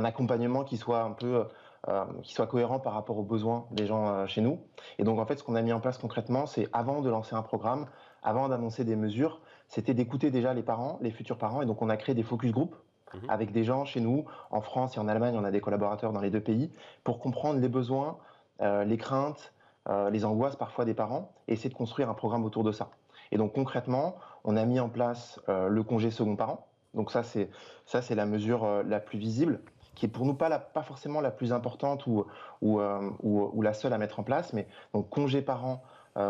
accompagnement 0.04 0.62
qui 0.62 0.76
soit 0.76 1.02
un 1.02 1.12
peu 1.12 1.46
euh, 1.88 2.04
qui 2.22 2.32
soit 2.32 2.46
cohérent 2.46 2.78
par 2.78 2.92
rapport 2.92 3.18
aux 3.18 3.24
besoins 3.24 3.66
des 3.72 3.86
gens 3.86 4.06
euh, 4.06 4.26
chez 4.28 4.40
nous. 4.40 4.60
Et 4.98 5.04
donc 5.04 5.18
en 5.18 5.26
fait, 5.26 5.36
ce 5.36 5.42
qu'on 5.42 5.56
a 5.56 5.62
mis 5.62 5.72
en 5.72 5.80
place 5.80 5.98
concrètement, 5.98 6.46
c'est 6.46 6.68
avant 6.72 7.00
de 7.00 7.10
lancer 7.10 7.34
un 7.34 7.42
programme, 7.42 7.86
avant 8.22 8.48
d'annoncer 8.48 8.84
des 8.84 8.94
mesures, 8.94 9.40
c'était 9.66 9.92
d'écouter 9.92 10.30
déjà 10.30 10.54
les 10.54 10.62
parents, 10.62 10.98
les 11.00 11.10
futurs 11.10 11.38
parents. 11.38 11.60
Et 11.60 11.66
donc 11.66 11.82
on 11.82 11.88
a 11.88 11.96
créé 11.96 12.14
des 12.14 12.22
focus 12.22 12.52
group 12.52 12.76
mhm. 13.14 13.28
avec 13.28 13.50
des 13.50 13.64
gens 13.64 13.84
chez 13.84 14.00
nous, 14.00 14.26
en 14.52 14.60
France 14.60 14.96
et 14.96 15.00
en 15.00 15.08
Allemagne, 15.08 15.34
on 15.36 15.42
a 15.42 15.50
des 15.50 15.60
collaborateurs 15.60 16.12
dans 16.12 16.20
les 16.20 16.30
deux 16.30 16.40
pays, 16.40 16.70
pour 17.02 17.18
comprendre 17.18 17.58
les 17.58 17.68
besoins, 17.68 18.16
les 18.60 18.96
craintes, 18.96 19.52
euh, 19.88 20.10
les 20.10 20.24
angoisses 20.24 20.56
parfois 20.56 20.84
des 20.84 20.94
parents 20.94 21.32
et 21.48 21.54
essayer 21.54 21.70
de 21.70 21.74
construire 21.74 22.08
un 22.08 22.14
programme 22.14 22.44
autour 22.44 22.64
de 22.64 22.72
ça. 22.72 22.90
Et 23.30 23.38
donc 23.38 23.52
concrètement, 23.52 24.16
on 24.44 24.56
a 24.56 24.64
mis 24.64 24.78
en 24.80 24.88
place 24.88 25.40
euh, 25.48 25.68
le 25.68 25.82
congé 25.82 26.10
second 26.10 26.36
parent. 26.36 26.66
Donc 26.94 27.10
ça 27.10 27.22
c'est 27.22 27.50
ça 27.86 28.02
c'est 28.02 28.14
la 28.14 28.26
mesure 28.26 28.64
euh, 28.64 28.82
la 28.82 29.00
plus 29.00 29.18
visible, 29.18 29.60
qui 29.94 30.06
est 30.06 30.08
pour 30.08 30.24
nous 30.24 30.34
pas 30.34 30.48
la, 30.48 30.58
pas 30.58 30.82
forcément 30.82 31.20
la 31.20 31.30
plus 31.30 31.52
importante 31.52 32.06
ou 32.06 32.24
ou, 32.60 32.80
ou 33.22 33.62
la 33.62 33.72
seule 33.74 33.92
à 33.92 33.98
mettre 33.98 34.20
en 34.20 34.22
place, 34.22 34.52
mais 34.52 34.68
donc 34.94 35.08
congé 35.08 35.42
parent, 35.42 35.82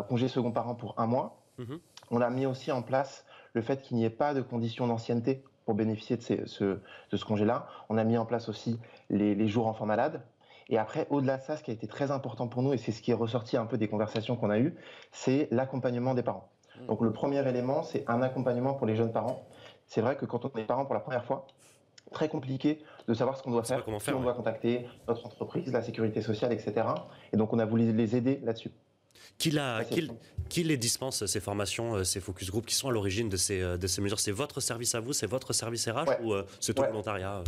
congé 0.08 0.28
second 0.28 0.52
parent 0.52 0.74
pour 0.74 0.94
un 0.98 1.06
mois. 1.06 1.42
Mhm. 1.58 1.78
On 2.10 2.20
a 2.20 2.30
mis 2.30 2.46
aussi 2.46 2.72
en 2.72 2.82
place 2.82 3.24
le 3.52 3.62
fait 3.62 3.82
qu'il 3.82 3.96
n'y 3.96 4.04
ait 4.04 4.10
pas 4.10 4.34
de 4.34 4.40
conditions 4.40 4.86
d'ancienneté 4.86 5.44
pour 5.64 5.74
bénéficier 5.74 6.16
de, 6.16 6.46
ce, 6.46 6.64
de 7.10 7.16
ce 7.16 7.24
congé-là. 7.24 7.66
On 7.88 7.98
a 7.98 8.04
mis 8.04 8.16
en 8.18 8.26
place 8.26 8.48
aussi 8.48 8.80
les, 9.10 9.34
les 9.34 9.48
jours 9.48 9.66
enfants 9.66 9.86
malades. 9.86 10.22
Et 10.68 10.78
après, 10.78 11.06
au-delà 11.10 11.38
de 11.38 11.42
ça, 11.42 11.56
ce 11.56 11.62
qui 11.62 11.70
a 11.70 11.74
été 11.74 11.86
très 11.86 12.10
important 12.10 12.48
pour 12.48 12.62
nous, 12.62 12.72
et 12.72 12.78
c'est 12.78 12.92
ce 12.92 13.02
qui 13.02 13.10
est 13.10 13.14
ressorti 13.14 13.56
un 13.56 13.66
peu 13.66 13.78
des 13.78 13.88
conversations 13.88 14.36
qu'on 14.36 14.50
a 14.50 14.58
eues, 14.58 14.74
c'est 15.10 15.48
l'accompagnement 15.50 16.14
des 16.14 16.22
parents. 16.22 16.48
Mmh. 16.80 16.86
Donc 16.86 17.00
le 17.00 17.12
premier 17.12 17.46
élément, 17.48 17.82
c'est 17.82 18.04
un 18.08 18.22
accompagnement 18.22 18.74
pour 18.74 18.86
les 18.86 18.96
jeunes 18.96 19.12
parents. 19.12 19.46
C'est 19.86 20.00
vrai 20.00 20.16
que 20.16 20.24
quand 20.24 20.44
on 20.44 20.58
est 20.58 20.64
parent 20.64 20.84
pour 20.84 20.94
la 20.94 21.00
première 21.00 21.24
fois, 21.24 21.46
très 22.12 22.28
compliqué 22.28 22.82
de 23.08 23.14
savoir 23.14 23.36
ce 23.36 23.42
qu'on 23.42 23.50
doit 23.50 23.64
faire, 23.64 23.84
qui 23.84 24.10
on 24.12 24.20
doit 24.20 24.34
contacter, 24.34 24.86
notre 25.08 25.26
entreprise, 25.26 25.72
la 25.72 25.82
sécurité 25.82 26.22
sociale, 26.22 26.52
etc. 26.52 26.86
Et 27.32 27.36
donc 27.36 27.52
on 27.52 27.58
a 27.58 27.64
voulu 27.64 27.92
les 27.92 28.16
aider 28.16 28.40
là-dessus. 28.42 28.70
Qui, 29.38 30.64
les 30.64 30.76
dispense, 30.76 31.24
ces 31.26 31.40
formations, 31.40 31.94
euh, 31.94 32.04
ces 32.04 32.20
focus 32.20 32.50
group 32.50 32.66
qui 32.66 32.74
sont 32.74 32.88
à 32.88 32.92
l'origine 32.92 33.28
de 33.28 33.36
ces, 33.36 33.60
euh, 33.60 33.76
de 33.76 33.86
ces 33.86 34.00
mesures? 34.00 34.20
C'est 34.20 34.32
votre 34.32 34.60
service 34.60 34.94
à 34.94 35.00
vous, 35.00 35.12
c'est 35.12 35.26
votre 35.26 35.52
service 35.52 35.88
RH 35.88 36.22
ou 36.22 36.32
euh, 36.32 36.44
c'est 36.60 36.74
tout 36.74 36.82
volontariat 36.82 37.42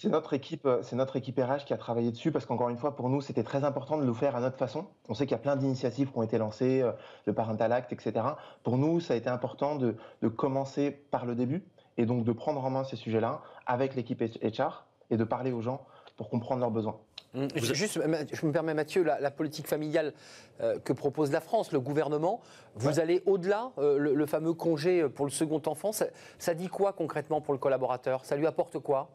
c'est 0.00 0.08
notre 0.08 0.32
équipe, 0.32 0.64
euh, 0.64 0.82
c'est 0.82 0.96
notre 0.96 1.16
équipe 1.16 1.38
RH 1.38 1.66
qui 1.66 1.74
a 1.74 1.76
travaillé 1.76 2.10
dessus 2.10 2.32
parce 2.32 2.46
qu'encore 2.46 2.70
une 2.70 2.78
fois, 2.78 2.96
pour 2.96 3.10
nous, 3.10 3.20
c'était 3.20 3.42
très 3.42 3.64
important 3.64 3.98
de 3.98 4.04
le 4.04 4.14
faire 4.14 4.34
à 4.34 4.40
notre 4.40 4.56
façon. 4.56 4.86
On 5.10 5.14
sait 5.14 5.26
qu'il 5.26 5.32
y 5.32 5.34
a 5.34 5.42
plein 5.42 5.56
d'initiatives 5.56 6.10
qui 6.10 6.16
ont 6.16 6.22
été 6.22 6.38
lancées, 6.38 6.80
euh, 6.80 6.92
le 7.26 7.34
Parental 7.34 7.70
Act, 7.70 7.92
etc. 7.92 8.24
Pour 8.62 8.78
nous, 8.78 9.00
ça 9.00 9.12
a 9.12 9.16
été 9.18 9.28
important 9.28 9.76
de, 9.76 9.94
commencer 10.36 10.90
par 10.90 11.26
le 11.26 11.34
début 11.34 11.62
et 11.98 12.06
donc 12.06 12.24
de 12.24 12.32
prendre 12.32 12.64
en 12.64 12.70
main 12.70 12.82
ces 12.82 12.96
sujets-là 12.96 13.42
avec 13.66 13.94
l'équipe 13.94 14.22
HR 14.22 14.86
et 15.10 15.18
de 15.18 15.24
parler 15.24 15.52
aux 15.52 15.60
gens 15.60 15.84
pour 16.16 16.30
comprendre 16.30 16.62
leurs 16.62 16.70
besoins. 16.70 16.96
Hum, 17.34 17.48
juste, 17.54 18.00
je 18.02 18.46
me 18.46 18.52
permets 18.52 18.72
Mathieu, 18.72 19.02
la, 19.02 19.30
politique 19.30 19.66
familiale 19.66 20.14
euh, 20.62 20.78
que 20.78 20.94
propose 20.94 21.30
la 21.30 21.40
France, 21.40 21.72
le 21.72 21.80
gouvernement, 21.80 22.40
vous 22.74 23.00
allez 23.00 23.22
au-delà, 23.26 23.70
le, 23.76 24.26
fameux 24.26 24.54
congé 24.54 25.06
pour 25.10 25.26
le 25.26 25.30
second 25.30 25.60
enfant, 25.66 25.90
ça 25.92 26.54
dit 26.54 26.68
quoi 26.68 26.94
concrètement 26.94 27.42
pour 27.42 27.52
le 27.52 27.58
collaborateur? 27.58 28.24
Ça 28.24 28.36
lui 28.36 28.46
apporte 28.46 28.78
quoi? 28.78 29.10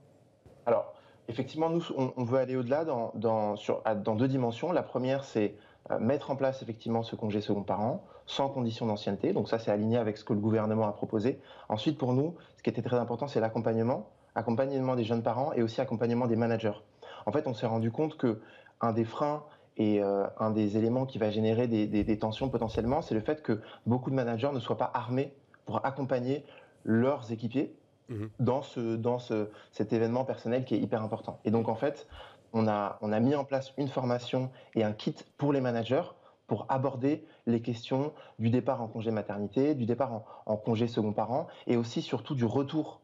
Alors, 0.65 0.93
effectivement, 1.27 1.69
nous, 1.69 1.83
on, 1.95 2.23
veut 2.23 2.39
aller 2.39 2.55
au-delà 2.55 2.85
dans, 2.85 4.15
deux 4.15 4.27
dimensions. 4.27 4.71
La 4.71 4.83
première, 4.83 5.23
c'est 5.23 5.55
euh, 5.91 5.99
mettre 5.99 6.31
en 6.31 6.35
place 6.35 6.61
effectivement 6.61 7.03
ce 7.03 7.15
congé 7.15 7.41
second 7.41 7.63
parent 7.63 8.03
sans 8.25 8.49
condition 8.49 8.87
d'ancienneté. 8.87 9.33
Donc 9.33 9.49
ça, 9.49 9.59
c'est 9.59 9.71
aligné 9.71 9.97
avec 9.97 10.17
ce 10.17 10.23
que 10.23 10.33
le 10.33 10.39
gouvernement 10.39 10.87
a 10.87 10.91
proposé. 10.91 11.39
Ensuite, 11.69 11.97
pour 11.97 12.13
nous, 12.13 12.35
ce 12.57 12.63
qui 12.63 12.69
était 12.69 12.81
très 12.81 12.97
important, 12.97 13.27
c'est 13.27 13.39
l'accompagnement, 13.39 14.09
accompagnement 14.33 14.95
des 14.95 15.03
jeunes 15.03 15.21
parents 15.21 15.53
et 15.53 15.61
aussi 15.61 15.81
accompagnement 15.81 16.25
des 16.25 16.35
managers. 16.35 16.79
En 17.27 17.31
fait, 17.31 17.47
on 17.47 17.53
s'est 17.53 17.67
rendu 17.67 17.91
compte 17.91 18.17
que 18.17 18.41
un 18.81 18.93
des 18.93 19.05
freins 19.05 19.43
et 19.77 20.01
euh, 20.01 20.25
un 20.39 20.51
des 20.51 20.77
éléments 20.77 21.05
qui 21.05 21.17
va 21.17 21.29
générer 21.29 21.67
des 21.67 22.19
tensions 22.19 22.49
potentiellement, 22.49 23.01
c'est 23.01 23.13
le 23.13 23.21
fait 23.21 23.43
que 23.43 23.61
beaucoup 23.85 24.09
de 24.09 24.15
managers 24.15 24.51
ne 24.53 24.59
soient 24.59 24.77
pas 24.77 24.89
armés 24.93 25.33
pour 25.65 25.85
accompagner 25.85 26.45
leurs 26.83 27.31
équipiers 27.31 27.75
Mhm. 28.09 28.29
dans, 28.39 28.61
ce, 28.61 28.95
dans 28.95 29.19
ce, 29.19 29.49
cet 29.71 29.91
événement 29.93 30.25
personnel 30.25 30.63
qui 30.63 30.75
est 30.75 30.79
hyper 30.79 31.01
important. 31.01 31.39
Et 31.43 31.51
donc, 31.51 31.69
en 31.69 31.75
fait, 31.75 32.07
on 32.53 32.67
a, 32.67 32.97
on 33.01 33.11
a 33.11 33.19
mis 33.19 33.35
en 33.35 33.43
place 33.43 33.73
une 33.77 33.87
formation 33.87 34.51
et 34.75 34.83
un 34.83 34.93
kit 34.93 35.15
pour 35.37 35.53
les 35.53 35.61
managers 35.61 36.03
pour 36.47 36.65
aborder 36.69 37.25
les 37.47 37.61
questions 37.61 38.13
du 38.39 38.49
départ 38.49 38.81
en 38.81 38.87
congé 38.87 39.11
maternité, 39.11 39.73
du 39.75 39.85
départ 39.85 40.21
en, 40.45 40.55
congé 40.57 40.87
second 40.87 41.13
parent 41.13 41.47
et 41.67 41.77
aussi 41.77 42.01
surtout 42.01 42.35
du 42.35 42.45
retour. 42.45 43.01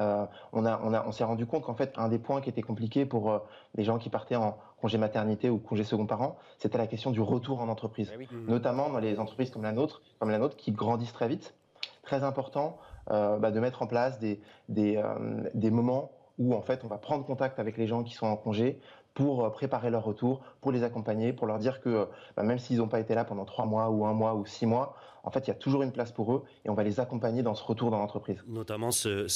Euh, 0.00 0.26
on, 0.52 0.64
a, 0.66 0.80
on, 0.82 0.92
a, 0.92 1.06
on 1.06 1.12
s'est 1.12 1.24
rendu 1.24 1.46
compte 1.46 1.64
qu'en 1.64 1.74
fait, 1.74 1.92
un 1.96 2.08
des 2.08 2.18
points 2.18 2.40
qui 2.40 2.50
était 2.50 2.62
compliqué 2.62 3.06
pour 3.06 3.30
euh, 3.30 3.38
les 3.74 3.84
gens 3.84 3.98
qui 3.98 4.10
partaient 4.10 4.36
en 4.36 4.58
congé 4.80 4.98
maternité 4.98 5.50
ou 5.50 5.58
congé 5.58 5.84
second 5.84 6.06
parent, 6.06 6.36
c'était 6.58 6.78
la 6.78 6.86
question 6.86 7.10
du 7.10 7.20
retour 7.20 7.60
en 7.60 7.68
entreprise, 7.68 8.12
eh 8.18 8.34
notamment 8.48 8.90
dans 8.90 8.98
les 8.98 9.18
entreprises 9.18 9.50
comme 9.50 9.62
la 9.62 9.72
nôtre, 9.72 10.02
comme 10.18 10.30
la 10.30 10.38
nôtre 10.38 10.56
qui 10.56 10.72
grandissent 10.72 11.12
très 11.12 11.28
vite. 11.28 11.54
Très 12.02 12.22
important 12.22 12.78
bah, 13.08 13.50
de 13.50 13.60
mettre 13.60 13.82
en 13.82 13.86
place 13.86 14.18
des, 14.18 14.40
des, 14.68 14.96
euh, 14.96 15.48
des 15.54 15.70
moments 15.70 16.10
où 16.38 16.54
en 16.54 16.62
fait 16.62 16.84
on 16.84 16.88
va 16.88 16.98
prendre 16.98 17.24
contact 17.24 17.58
avec 17.58 17.76
les 17.76 17.86
gens 17.86 18.02
qui 18.02 18.14
sont 18.14 18.26
en 18.26 18.36
congé 18.36 18.80
pour 19.14 19.44
euh, 19.44 19.50
préparer 19.50 19.90
leur 19.90 20.04
retour, 20.04 20.40
pour 20.60 20.72
les 20.72 20.82
accompagner, 20.82 21.32
pour 21.32 21.46
leur 21.46 21.58
dire 21.58 21.80
que 21.80 22.08
bah, 22.36 22.42
même 22.42 22.58
s'ils 22.58 22.78
n'ont 22.78 22.88
pas 22.88 23.00
été 23.00 23.14
là 23.14 23.24
pendant 23.24 23.44
trois 23.44 23.64
mois 23.64 23.90
ou 23.90 24.04
un 24.04 24.12
mois 24.12 24.34
ou 24.34 24.44
six 24.44 24.66
mois, 24.66 24.96
en 25.24 25.30
fait, 25.30 25.46
il 25.46 25.48
y 25.48 25.50
a 25.50 25.54
toujours 25.54 25.82
une 25.82 25.90
place 25.90 26.12
pour 26.12 26.34
eux 26.34 26.44
et 26.64 26.70
on 26.70 26.74
va 26.74 26.82
les 26.82 27.00
accompagner 27.00 27.42
dans 27.42 27.54
ce 27.54 27.64
retour 27.64 27.90
dans 27.90 27.98
l'entreprise. 27.98 28.36
Notamment 28.46 28.90
ce, 28.90 29.26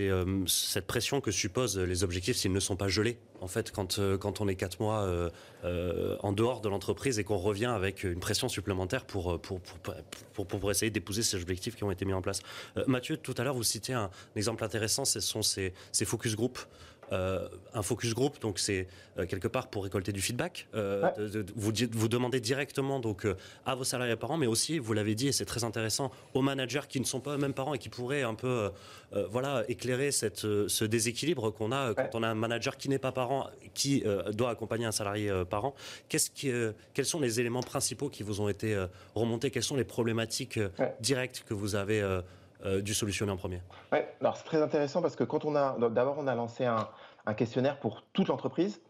euh, 0.00 0.44
cette 0.46 0.86
pression 0.86 1.20
que 1.20 1.30
supposent 1.30 1.78
les 1.78 2.02
objectifs 2.02 2.36
s'ils 2.36 2.52
ne 2.52 2.60
sont 2.60 2.76
pas 2.76 2.88
gelés. 2.88 3.18
En 3.42 3.46
fait, 3.46 3.70
quand, 3.70 3.98
euh, 3.98 4.16
quand 4.16 4.40
on 4.40 4.48
est 4.48 4.54
quatre 4.54 4.80
mois 4.80 5.02
euh, 5.02 6.16
en 6.22 6.32
dehors 6.32 6.62
de 6.62 6.70
l'entreprise 6.70 7.18
et 7.18 7.24
qu'on 7.24 7.36
revient 7.36 7.66
avec 7.66 8.04
une 8.04 8.20
pression 8.20 8.48
supplémentaire 8.48 9.04
pour, 9.04 9.38
pour, 9.38 9.60
pour, 9.60 10.46
pour, 10.46 10.70
essayer 10.70 10.90
d'épouser 10.90 11.22
ces 11.22 11.36
objectifs 11.36 11.76
qui 11.76 11.84
ont 11.84 11.90
été 11.90 12.06
mis 12.06 12.14
en 12.14 12.22
place. 12.22 12.40
Mathieu, 12.86 13.18
tout 13.18 13.34
à 13.36 13.44
l'heure, 13.44 13.54
vous 13.54 13.62
citiez 13.62 13.94
un, 13.94 14.10
exemple 14.36 14.64
intéressant, 14.64 15.04
ce 15.04 15.20
sont 15.20 15.42
ces, 15.42 15.74
ces 15.92 16.06
focus 16.06 16.36
group. 16.36 16.58
Euh, 17.12 17.48
un 17.74 17.82
focus 17.82 18.14
group, 18.14 18.40
donc 18.40 18.58
c'est 18.58 18.86
euh, 19.18 19.26
quelque 19.26 19.48
part 19.48 19.68
pour 19.68 19.84
récolter 19.84 20.12
du 20.12 20.20
feedback. 20.20 20.68
Euh, 20.74 21.10
vous, 21.54 21.72
vous 21.92 22.08
demandez 22.08 22.40
directement 22.40 23.00
donc 23.00 23.26
à 23.66 23.74
vos 23.74 23.84
salariés 23.84 24.16
parents, 24.16 24.36
mais 24.36 24.46
aussi, 24.46 24.78
vous 24.78 24.92
l'avez 24.92 25.14
dit, 25.14 25.28
et 25.28 25.32
c'est 25.32 25.44
très 25.44 25.64
intéressant, 25.64 26.10
aux 26.34 26.42
managers 26.42 26.82
qui 26.88 27.00
ne 27.00 27.04
sont 27.04 27.20
pas 27.20 27.34
eux-mêmes 27.34 27.52
parents 27.52 27.74
et 27.74 27.78
qui 27.78 27.88
pourraient 27.88 28.22
un 28.22 28.34
peu, 28.34 28.70
voilà, 29.30 29.64
éclairer 29.68 30.12
cette, 30.12 30.40
ce 30.40 30.84
déséquilibre 30.84 31.50
qu'on 31.50 31.72
a 31.72 31.94
quand 31.94 32.14
on 32.14 32.22
a 32.22 32.28
un 32.28 32.34
manager 32.34 32.76
qui 32.76 32.88
n'est 32.88 32.98
pas 32.98 33.12
parent, 33.12 33.50
qui 33.74 34.04
doit 34.32 34.50
accompagner 34.50 34.86
un 34.86 34.92
salarié 34.92 35.32
parent. 35.48 35.74
Qu'est-ce 36.08 36.30
qui, 36.30 36.50
quels 36.94 37.04
sont 37.04 37.20
les 37.20 37.40
éléments 37.40 37.62
principaux 37.62 38.08
qui 38.08 38.22
vous 38.22 38.40
ont 38.40 38.48
été 38.48 38.86
remontés? 39.14 39.50
Quelles 39.50 39.62
sont 39.62 39.76
les 39.76 39.84
problématiques 39.84 40.58
directes 41.00 41.44
que 41.46 41.54
vous 41.54 41.74
avez 41.74 42.20
euh, 42.64 42.82
du 42.82 42.94
solutionner 42.94 43.32
en 43.32 43.36
premier 43.36 43.60
Oui, 43.92 43.98
alors 44.20 44.36
c'est 44.36 44.44
très 44.44 44.62
intéressant 44.62 45.02
parce 45.02 45.16
que 45.16 45.24
quand 45.24 45.44
on 45.44 45.54
a, 45.54 45.76
d'abord 45.90 46.16
on 46.18 46.26
a 46.26 46.34
lancé 46.34 46.64
un, 46.64 46.88
questionnaire 47.34 47.78
pour 47.78 48.02
toute 48.12 48.28
l'entreprise. 48.28 48.80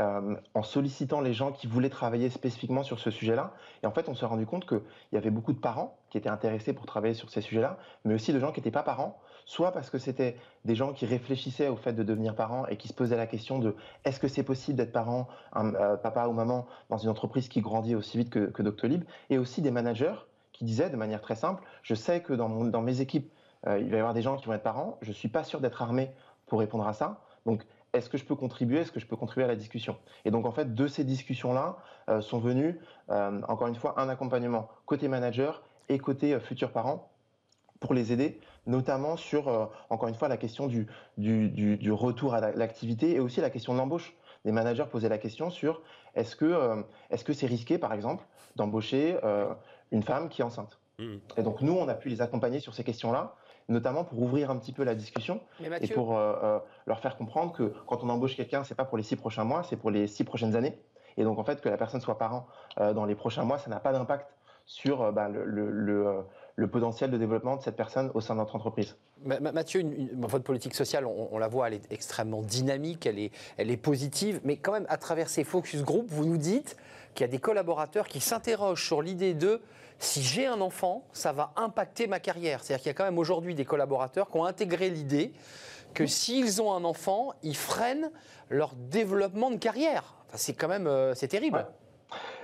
Euh, 0.00 0.34
en 0.54 0.64
sollicitant 0.64 1.20
les 1.20 1.32
gens 1.32 1.52
qui 1.52 1.68
voulaient 1.68 1.88
travailler 1.88 2.28
spécifiquement 2.28 2.82
sur 2.82 2.98
ce 2.98 3.12
sujet-là. 3.12 3.54
Et 3.84 3.86
en 3.86 3.92
fait, 3.92 4.08
on 4.08 4.16
s'est 4.16 4.26
rendu 4.26 4.44
compte 4.44 4.66
qu'il 4.66 4.80
y 5.12 5.16
avait 5.16 5.30
beaucoup 5.30 5.52
de 5.52 5.60
parents 5.60 5.96
qui 6.10 6.18
étaient 6.18 6.28
intéressés 6.28 6.72
pour 6.72 6.84
travailler 6.84 7.14
sur 7.14 7.30
ces 7.30 7.40
sujets-là, 7.40 7.78
mais 8.04 8.12
aussi 8.12 8.32
de 8.32 8.40
gens 8.40 8.50
qui 8.50 8.58
n'étaient 8.58 8.72
pas 8.72 8.82
parents, 8.82 9.20
soit 9.46 9.70
parce 9.70 9.90
que 9.90 9.98
c'était 9.98 10.36
des 10.64 10.74
gens 10.74 10.92
qui 10.92 11.06
réfléchissaient 11.06 11.68
au 11.68 11.76
fait 11.76 11.92
de 11.92 12.02
devenir 12.02 12.34
parents 12.34 12.66
et 12.66 12.76
qui 12.76 12.88
se 12.88 12.92
posaient 12.92 13.16
la 13.16 13.28
question 13.28 13.60
de 13.60 13.76
est-ce 14.04 14.18
que 14.18 14.26
c'est 14.26 14.42
possible 14.42 14.76
d'être 14.76 14.92
parent, 14.92 15.28
un, 15.52 15.74
euh, 15.76 15.96
papa 15.96 16.26
ou 16.26 16.32
maman, 16.32 16.66
dans 16.90 16.98
une 16.98 17.10
entreprise 17.10 17.48
qui 17.48 17.60
grandit 17.60 17.94
aussi 17.94 18.18
vite 18.18 18.30
que, 18.30 18.46
que 18.46 18.62
Doctolib, 18.62 19.04
et 19.30 19.38
aussi 19.38 19.62
des 19.62 19.70
managers 19.70 20.16
qui 20.54 20.64
disaient 20.64 20.88
de 20.88 20.96
manière 20.96 21.20
très 21.20 21.34
simple, 21.34 21.62
je 21.82 21.94
sais 21.94 22.22
que 22.22 22.32
dans, 22.32 22.48
mes 22.80 23.00
équipes, 23.02 23.30
euh, 23.66 23.78
il 23.78 23.90
va 23.90 23.96
y 23.96 24.00
avoir 24.00 24.14
des 24.14 24.22
gens 24.22 24.36
qui 24.36 24.46
vont 24.46 24.54
être 24.54 24.62
parents, 24.62 24.96
je 25.02 25.10
ne 25.10 25.14
suis 25.14 25.28
pas 25.28 25.44
sûr 25.44 25.60
d'être 25.60 25.82
armé 25.82 26.10
pour 26.46 26.60
répondre 26.60 26.88
à 26.88 26.94
ça, 26.94 27.20
donc 27.44 27.66
est-ce 27.94 28.10
que 28.10 28.18
je 28.18 28.24
peux 28.24 28.34
contribuer 28.34 28.80
Est-ce 28.80 28.92
que 28.92 29.00
je 29.00 29.06
peux 29.06 29.16
contribuer 29.16 29.44
à 29.44 29.48
la 29.48 29.56
discussion? 29.56 29.96
Et 30.24 30.30
donc, 30.30 30.46
en 30.46 30.50
fait, 30.50 30.74
de 30.74 30.86
ces 30.88 31.04
discussions-là 31.04 31.76
euh, 32.10 32.20
sont 32.20 32.40
venus, 32.40 32.74
euh, 33.10 33.40
encore 33.48 33.68
une 33.68 33.76
fois, 33.76 34.00
un 34.00 34.08
accompagnement 34.08 34.68
côté 34.84 35.06
manager 35.08 35.62
et 35.88 35.98
côté 35.98 36.34
euh, 36.34 36.40
futurs 36.40 36.72
parents 36.72 37.08
pour 37.78 37.94
les 37.94 38.12
aider, 38.12 38.40
notamment 38.66 39.16
sur, 39.16 39.70
encore 39.90 40.08
une 40.08 40.14
fois, 40.14 40.28
la 40.28 40.38
question 40.38 40.68
du, 40.68 40.86
retour 41.92 42.32
à 42.32 42.40
l'activité 42.52 43.14
et 43.14 43.20
aussi 43.20 43.42
la 43.42 43.50
question 43.50 43.74
de 43.74 43.78
l'embauche. 43.78 44.16
Les 44.46 44.52
managers 44.52 44.86
posaient 44.90 45.10
la 45.10 45.18
question 45.18 45.50
sur 45.50 45.82
est-ce 46.14 46.34
que 46.34 47.32
c'est 47.34 47.46
risqué, 47.46 47.76
par 47.76 47.92
exemple, 47.92 48.24
d'embaucher 48.56 49.18
une 49.94 50.02
femme 50.02 50.28
qui 50.28 50.42
est 50.42 50.44
enceinte 50.44 50.78
Mhm. 51.00 51.18
Et 51.38 51.42
donc, 51.42 51.60
nous, 51.60 51.72
on 51.72 51.88
a 51.88 51.94
pu 51.94 52.08
les 52.08 52.20
accompagner 52.22 52.60
sur 52.60 52.72
ces 52.72 52.84
questions-là, 52.84 53.34
notamment 53.68 54.04
pour 54.04 54.22
ouvrir 54.22 54.50
un 54.52 54.56
petit 54.58 54.72
peu 54.72 54.84
la 54.84 54.94
discussion 54.94 55.40
et 55.82 55.88
pour 55.94 56.16
euh, 56.16 56.34
euh, 56.40 56.58
leur 56.86 57.00
faire 57.00 57.16
comprendre 57.16 57.52
que 57.52 57.72
quand 57.88 58.04
on 58.04 58.08
embauche 58.10 58.36
quelqu'un, 58.36 58.62
c'est 58.62 58.76
pas 58.76 58.84
pour 58.84 58.96
les 58.96 59.02
six 59.02 59.16
prochains 59.16 59.42
mois, 59.42 59.64
c'est 59.68 59.74
pour 59.76 59.90
les 59.90 60.06
six 60.06 60.22
prochaines 60.22 60.54
années. 60.54 60.78
Et 61.16 61.24
donc 61.24 61.40
en 61.40 61.44
fait, 61.44 61.60
que 61.60 61.68
la 61.68 61.76
personne 61.76 62.00
soit 62.00 62.16
parent 62.16 62.46
euh, 62.78 62.92
dans 62.92 63.06
les 63.06 63.16
prochains 63.16 63.42
mois, 63.44 63.58
ça 63.58 63.70
n'a 63.70 63.80
pas 63.80 63.92
d'impact 63.92 64.28
sur 64.66 65.02
euh, 65.02 65.10
bah, 65.10 65.28
le, 65.28 65.44
le- 65.44 65.70
le, 65.70 66.06
le 66.54 66.68
potentiel 66.68 67.10
de 67.10 67.18
développement 67.18 67.56
de 67.56 67.62
cette 67.62 67.76
personne 67.76 68.12
au 68.14 68.20
sein 68.20 68.34
de 68.34 68.38
notre 68.38 68.54
entreprise. 68.54 68.96
Ma- 69.24 69.40
Ma- 69.40 69.50
Mathieu, 69.50 69.80
une- 69.80 69.92
une- 69.94 70.26
votre 70.26 70.44
politique 70.44 70.76
sociale, 70.76 71.06
on, 71.06 71.28
on 71.32 71.38
la 71.38 71.48
voit, 71.48 71.66
elle 71.66 71.74
est 71.74 71.92
extrêmement 71.92 72.40
dynamique, 72.40 73.04
elle 73.06 73.18
est, 73.18 73.32
elle 73.56 73.70
est 73.72 73.76
positive, 73.76 74.40
mais 74.44 74.58
quand 74.58 74.70
même, 74.72 74.86
à 74.88 74.96
travers 74.96 75.28
ces 75.28 75.42
focus 75.42 75.82
group, 75.82 76.06
vous 76.08 76.24
nous 76.24 76.36
dites 76.38 76.76
qu'il 77.14 77.22
y 77.24 77.28
a 77.28 77.30
des 77.30 77.38
collaborateurs 77.38 78.06
qui 78.08 78.20
s'interrogent 78.20 78.84
sur 78.84 79.02
l'idée 79.02 79.34
de 79.34 79.60
si 79.98 80.22
j'ai 80.22 80.46
un 80.46 80.60
enfant, 80.60 81.04
ça 81.12 81.32
va 81.32 81.52
impacter 81.56 82.06
ma 82.06 82.20
carrière. 82.20 82.62
C'est-à-dire 82.62 82.82
qu'il 82.82 82.90
y 82.90 82.94
a 82.94 82.94
quand 82.94 83.04
même 83.04 83.18
aujourd'hui 83.18 83.54
des 83.54 83.64
collaborateurs 83.64 84.28
qui 84.30 84.36
ont 84.36 84.44
intégré 84.44 84.90
l'idée 84.90 85.32
que 85.94 86.06
s'ils 86.06 86.60
ont 86.60 86.72
un 86.72 86.84
enfant, 86.84 87.32
ils 87.42 87.56
freinent 87.56 88.10
leur 88.50 88.74
développement 88.74 89.50
de 89.50 89.56
carrière. 89.56 90.14
Enfin, 90.28 90.36
c'est 90.36 90.54
quand 90.54 90.66
même, 90.68 90.88
euh, 90.88 91.14
c'est 91.14 91.28
terrible. 91.28 91.58
Ouais. 91.58 91.64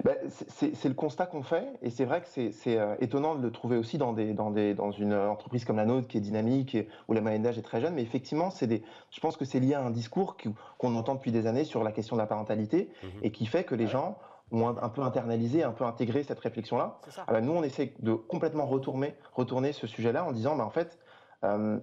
Ben, 0.05 0.17
c'est- 0.49 0.89
le 0.89 0.95
constat 0.95 1.27
qu'on 1.27 1.43
fait, 1.43 1.65
et 1.83 1.91
c'est 1.91 2.05
vrai 2.05 2.21
que 2.23 2.27
c'est 2.29 2.51
c'est, 2.51 2.77
euh, 2.79 2.95
étonnant 3.01 3.35
de 3.37 3.43
le 3.43 3.53
trouver 3.53 3.77
aussi 3.77 3.99
dans, 3.99 4.13
des, 4.13 4.33
dans, 4.33 4.51
des, 4.51 4.75
dans 4.75 4.91
une 4.91 5.13
entreprise 5.15 5.65
comme 5.65 5.77
la 5.77 5.85
nôtre 5.85 6.09
qui 6.09 6.17
est 6.17 6.21
dynamique 6.21 6.75
et 6.75 6.89
où 7.09 7.13
la 7.13 7.21
moyenne 7.21 7.43
d'âge 7.43 7.59
est 7.59 7.63
très 7.63 7.81
jeune. 7.81 7.95
Mais 7.95 8.03
effectivement, 8.03 8.51
c'est 8.51 8.67
des, 8.67 8.83
je 9.11 9.21
pense 9.21 9.37
que 9.37 9.45
c'est 9.45 9.61
lié 9.61 9.75
à 9.75 9.83
un 9.83 9.91
discours 9.91 10.37
qu'on 10.79 10.95
entend 10.97 11.15
depuis 11.17 11.31
des 11.33 11.47
années 11.47 11.65
sur 11.65 11.85
la 11.85 11.93
question 11.93 12.17
de 12.17 12.21
la 12.21 12.27
parentalité 12.27 12.91
Mhm. 13.03 13.11
et 13.23 13.31
qui 13.31 13.47
fait 13.47 13.63
que 13.65 13.75
les 13.77 13.87
gens 13.87 14.17
ont 14.53 14.69
un, 14.69 14.77
un 14.83 14.89
peu 14.89 15.03
internalisé, 15.03 15.63
un 15.63 15.73
peu 15.73 15.85
intégré 15.85 16.23
cette 16.23 16.41
réflexion-là. 16.41 16.99
Ah 17.27 17.33
bah, 17.33 17.41
nous, 17.41 17.53
on 17.53 17.63
essaie 17.63 17.95
de 18.01 18.15
complètement 18.15 18.67
retourner, 18.67 19.15
retourner 19.35 19.73
ce 19.73 19.87
sujet-là 19.87 20.25
en 20.25 20.33
disant, 20.33 20.57
bah, 20.57 20.65
en 20.65 20.71
fait, 20.71 20.99
euh, 21.45 21.79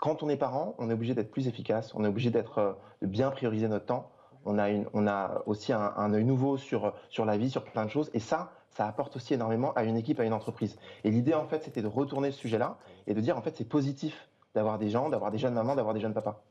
quand 0.00 0.22
on 0.22 0.28
est 0.28 0.36
parent, 0.36 0.74
on 0.78 0.90
est 0.90 0.92
obligé 0.92 1.14
d'être 1.14 1.30
plus 1.30 1.48
efficace, 1.48 1.94
on 1.94 2.04
est 2.04 2.08
obligé 2.08 2.30
d'être, 2.30 2.58
euh, 2.58 2.72
de 3.02 3.06
bien 3.06 3.30
prioriser 3.30 3.68
notre 3.68 3.86
temps. 3.86 4.10
On 4.44 4.58
a, 4.58 4.70
une, 4.70 4.86
on 4.92 5.06
a 5.06 5.42
aussi 5.46 5.72
un, 5.72 5.92
un 5.96 6.12
œil 6.12 6.24
nouveau 6.24 6.56
sur, 6.56 6.94
sur 7.10 7.24
la 7.24 7.36
vie, 7.36 7.50
sur 7.50 7.64
plein 7.64 7.84
de 7.84 7.90
choses. 7.90 8.10
Et 8.12 8.20
ça, 8.20 8.50
ça 8.70 8.86
apporte 8.86 9.14
aussi 9.16 9.34
énormément 9.34 9.72
à 9.74 9.84
une 9.84 9.96
équipe, 9.96 10.18
à 10.18 10.24
une 10.24 10.32
entreprise. 10.32 10.76
Et 11.04 11.10
l'idée, 11.10 11.34
en 11.34 11.46
fait, 11.46 11.62
c'était 11.62 11.82
de 11.82 11.86
retourner 11.86 12.30
ce 12.32 12.38
sujet-là 12.38 12.76
et 13.06 13.14
de 13.14 13.20
dire, 13.20 13.36
en 13.36 13.42
fait, 13.42 13.56
c'est 13.56 13.68
positif 13.68 14.28
d'avoir 14.54 14.78
des 14.78 14.90
gens, 14.90 15.08
d'avoir 15.08 15.30
des 15.30 15.38
jeunes 15.38 15.54
mamans, 15.54 15.76
d'avoir 15.76 15.94
des 15.94 16.00
jeunes 16.00 16.14
papas. 16.14 16.42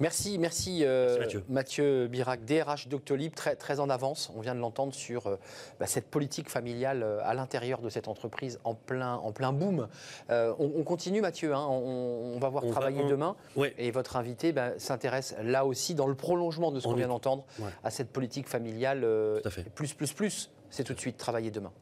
Merci, 0.00 0.38
merci, 0.38 0.84
euh, 0.84 1.16
Merci, 1.18 1.38
Mathieu. 1.48 2.06
Birac, 2.08 2.44
DRH 2.44 2.88
Doctolib, 2.88 3.34
très, 3.34 3.56
très 3.56 3.78
en 3.80 3.88
avance. 3.90 4.32
On 4.36 4.40
vient 4.40 4.54
de 4.54 4.60
l'entendre 4.60 4.92
sur 4.94 5.26
euh, 5.26 5.36
bah, 5.78 5.86
cette 5.86 6.08
politique 6.08 6.48
familiale 6.48 7.02
euh, 7.02 7.20
à 7.22 7.34
l'intérieur 7.34 7.80
de 7.80 7.88
cette 7.88 8.08
entreprise 8.08 8.58
en 8.64 8.74
plein, 8.74 9.14
en 9.16 9.32
plein 9.32 9.52
boom. 9.52 9.88
Euh, 10.30 10.52
on, 10.58 10.72
on 10.76 10.82
continue, 10.82 11.20
Mathieu. 11.20 11.54
hein, 11.54 11.66
on, 11.68 12.32
on 12.34 12.38
va 12.38 12.48
voir 12.48 12.64
On 12.64 12.68
va- 12.68 12.72
travailler 12.72 13.02
on- 13.04 13.08
demain. 13.08 13.36
Ouais. 13.56 13.74
Et 13.78 13.90
votre 13.90 14.16
invité 14.16 14.52
bah, 14.52 14.78
s'intéresse 14.78 15.34
là 15.42 15.64
aussi, 15.66 15.94
dans 15.94 16.06
le 16.06 16.14
prolongement 16.14 16.72
de 16.72 16.80
ce 16.80 16.86
On 16.86 16.90
qu'on 16.90 16.96
vient 16.96 17.08
d'entendre, 17.08 17.44
Ouais. 17.58 17.70
à 17.84 17.90
cette 17.90 18.10
politique 18.10 18.48
familiale 18.48 19.02
euh, 19.04 19.40
Tout 19.40 19.48
à 19.48 19.50
fait. 19.50 19.70
plus, 19.74 19.92
plus, 19.94 20.12
plus. 20.12 20.50
C'est 20.70 20.84
tout 20.84 20.94
de 20.94 21.00
suite 21.00 21.16
travailler 21.18 21.50
demain. 21.50 21.72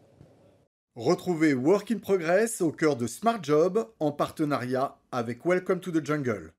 Retrouvez 0.97 1.55
Work 1.55 1.93
in 1.93 1.99
Progress 1.99 2.61
au 2.61 2.73
cœur 2.73 2.97
de 2.97 3.07
Smart 3.07 3.39
Job 3.43 3.89
en 4.01 4.11
partenariat 4.11 4.97
avec 5.13 5.47
Welcome 5.47 5.79
to 5.81 5.93
the 5.93 6.05
Jungle. 6.05 6.53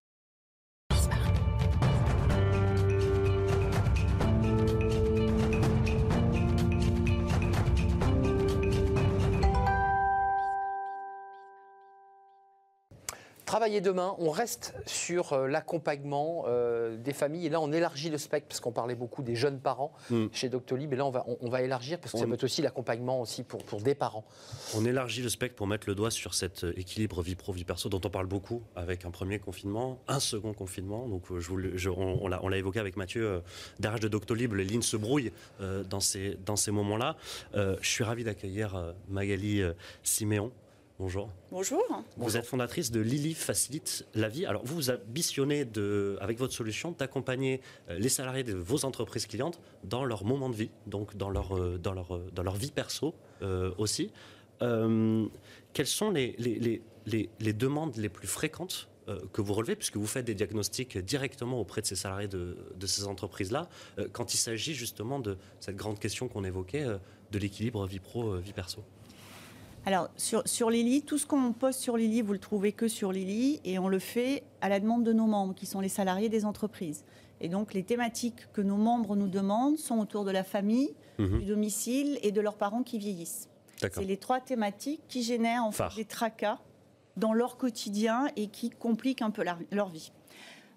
Travailler 13.52 13.82
demain, 13.82 14.16
on 14.18 14.30
reste 14.30 14.74
sur 14.86 15.34
euh, 15.34 15.46
l'accompagnement 15.46 16.46
euh, 16.48 16.96
des 16.96 17.12
familles. 17.12 17.48
Et 17.48 17.50
là, 17.50 17.60
on 17.60 17.74
élargit 17.74 18.10
le 18.10 18.18
spectre, 18.18 18.48
parce 18.48 18.62
qu'on 18.62 18.72
parlait 18.72 18.96
beaucoup 18.96 19.24
des 19.24 19.36
jeunes 19.36 19.60
parents 19.60 19.92
Mm. 20.10 20.28
chez 20.32 20.48
Doctolib. 20.48 20.94
Et 20.94 20.96
là, 20.96 21.06
on 21.06 21.10
va, 21.12 21.26
on, 21.28 21.38
on 21.42 21.50
va 21.50 21.62
élargir, 21.62 22.00
parce 22.00 22.14
que 22.14 22.18
ça 22.18 22.26
peut 22.26 22.36
être 22.36 22.46
aussi 22.46 22.62
l'accompagnement 22.62 23.20
aussi 23.20 23.44
pour, 23.44 23.62
pour 23.66 23.82
des 23.82 23.94
parents. 23.94 24.24
On 24.74 24.86
élargit 24.86 25.22
le 25.22 25.28
spectre 25.28 25.58
pour 25.58 25.68
mettre 25.68 25.86
le 25.90 25.96
doigt 25.96 26.12
sur 26.12 26.34
cet 26.34 26.64
euh, 26.64 26.72
équilibre 26.80 27.22
vie 27.22 27.36
pro 27.36 27.52
vie 27.52 27.66
perso 27.66 27.90
dont 27.90 28.00
on 28.06 28.10
parle 28.10 28.28
beaucoup 28.28 28.64
avec 28.78 29.04
un 29.04 29.12
premier 29.12 29.38
confinement, 29.40 30.00
un 30.08 30.22
second 30.22 30.54
confinement. 30.54 31.10
Donc 31.10 31.24
je 31.38 31.50
vous 31.50 31.60
je- 31.76 31.90
on, 31.90 32.24
on 32.24 32.30
l'a 32.30 32.40
on 32.46 32.48
l'a 32.48 32.56
évoqué 32.58 32.80
avec 32.80 32.96
Mathieu, 32.96 33.26
euh, 33.28 33.40
derrière 33.82 34.00
de 34.00 34.08
Doctolib, 34.08 34.54
les 34.54 34.64
lignes 34.64 34.82
se 34.82 34.96
brouillent 34.96 35.34
dans 35.90 36.00
ces 36.00 36.38
dans 36.46 36.56
ces 36.56 36.72
moments-là. 36.72 37.18
Je 37.54 37.76
suis 37.90 38.06
ravi 38.06 38.24
d'accueillir 38.24 38.94
Magali 39.10 39.62
Siméon. 40.04 40.54
Bonjour. 41.02 41.32
Bonjour. 41.50 41.82
Vous 42.16 42.38
êtes 42.38 42.46
fondatrice 42.46 42.92
de 42.92 43.00
Lily 43.00 43.34
Facilite 43.34 44.06
la 44.14 44.30
vie. 44.30 44.46
Alors, 44.46 44.64
vous 44.64 44.76
vous 44.76 44.92
ambitionnez, 44.92 45.66
de, 45.66 46.16
avec 46.22 46.38
votre 46.38 46.54
solution, 46.54 46.92
d'accompagner 46.92 47.60
euh, 47.90 47.98
les 47.98 48.08
salariés 48.08 48.44
de 48.44 48.54
vos 48.54 48.86
entreprises 48.86 49.26
clientes 49.26 49.60
dans 49.84 50.06
leur 50.06 50.24
moment 50.26 50.48
de 50.48 50.56
vie, 50.56 50.70
donc 50.86 51.18
dans 51.18 51.32
leur, 51.32 51.58
euh, 51.58 51.80
dans 51.80 51.94
leur, 51.94 52.16
euh, 52.16 52.30
dans 52.36 52.44
leur 52.44 52.56
vie 52.56 52.70
perso 52.70 53.16
euh, 53.42 53.72
aussi. 53.80 54.12
Euh, 54.62 55.26
quelles 55.74 55.88
sont 55.88 56.12
les, 56.12 56.36
les, 56.38 56.84
les, 57.08 57.30
les, 57.40 57.54
demandes 57.54 57.98
les 57.98 58.10
plus 58.10 58.28
fréquentes 58.28 58.88
euh, 59.08 59.20
que 59.34 59.42
vous 59.42 59.56
relevez, 59.56 59.76
puisque 59.76 59.98
vous 59.98 60.06
faites 60.06 60.26
des 60.26 60.36
diagnostics 60.36 61.00
directement 61.00 61.60
auprès 61.60 61.82
de 61.82 61.88
ces 61.88 61.96
salariés 61.96 62.28
de, 62.28 62.56
de 62.76 62.86
ces 62.86 63.08
entreprises-là, 63.08 63.70
quand 64.12 64.36
il 64.36 64.38
s'agit 64.38 64.76
justement 64.76 65.20
de 65.20 65.40
cette 65.62 65.78
grande 65.78 65.98
question 65.98 66.28
qu'on 66.28 66.44
évoquait, 66.44 66.86
de 67.32 67.40
l'équilibre 67.40 67.88
vie 67.88 68.00
pro, 68.00 68.34
euh, 68.34 68.40
vie 68.40 68.54
perso? 68.54 68.84
Alors, 69.86 70.10
sur, 70.16 70.44
sur 70.48 70.70
Lily, 70.70 71.02
tout 71.02 71.18
ce 71.18 71.26
qu'on 71.26 71.54
poste 71.54 71.80
sur 71.80 71.98
Lily, 71.98 72.22
vous 72.22 72.34
le 72.34 72.40
trouvez 72.40 72.72
que 72.72 72.88
sur 72.88 73.12
Lily, 73.12 73.60
et 73.66 73.80
on 73.80 73.88
le 73.88 73.98
fait 74.00 74.44
à 74.62 74.70
la 74.70 74.80
demande 74.80 75.04
de 75.04 75.12
nos 75.14 75.26
membres, 75.26 75.56
qui 75.56 75.66
sont 75.66 75.80
les 75.80 75.90
salariés 75.90 76.30
des 76.30 76.46
entreprises. 76.46 77.04
Et 77.40 77.50
donc, 77.50 77.74
les 77.74 77.84
thématiques 77.84 78.52
que 78.54 78.62
nos 78.62 78.76
membres 78.76 79.16
nous 79.16 79.28
demandent 79.28 79.78
sont 79.78 79.98
autour 79.98 80.24
de 80.26 80.32
la 80.32 80.44
famille, 80.44 80.94
Mhm. 81.18 81.40
du 81.40 81.46
domicile 81.46 82.20
et 82.22 82.32
de 82.32 82.42
leurs 82.42 82.56
parents 82.58 82.84
qui 82.84 82.98
vieillissent. 83.00 83.50
C'est 83.78 84.04
les 84.06 84.18
trois 84.18 84.40
thématiques 84.40 85.02
qui 85.08 85.24
génèrent 85.24 85.66
en 85.66 85.72
fait 85.72 85.84
des 85.96 86.06
tracas 86.06 86.60
dans 87.18 87.34
leur 87.34 87.58
quotidien 87.58 88.28
et 88.36 88.48
qui 88.48 88.70
compliquent 88.70 89.24
un 89.24 89.32
peu 89.32 89.44
la- 89.44 89.58
leur 89.72 89.90
vie. 89.90 90.12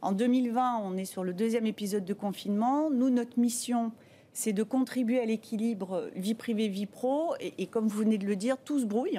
En 0.00 0.12
2020, 0.12 0.78
on 0.82 0.96
est 0.96 1.04
sur 1.04 1.22
le 1.24 1.32
deuxième 1.34 1.66
épisode 1.66 2.04
de 2.06 2.14
confinement. 2.14 2.90
Nous, 2.90 3.10
notre 3.10 3.38
mission, 3.38 3.92
c'est 4.34 4.52
de 4.52 4.62
contribuer 4.62 5.20
à 5.20 5.24
l'équilibre 5.24 6.10
vie 6.14 6.34
privée, 6.34 6.68
vie 6.68 6.84
pro. 6.86 7.34
Et, 7.40 7.54
et 7.62 7.66
comme 7.66 7.88
vous 7.88 7.98
venez 8.00 8.18
de 8.18 8.26
le 8.26 8.36
dire, 8.36 8.58
tout 8.58 8.78
se 8.78 8.84
brouille. 8.84 9.18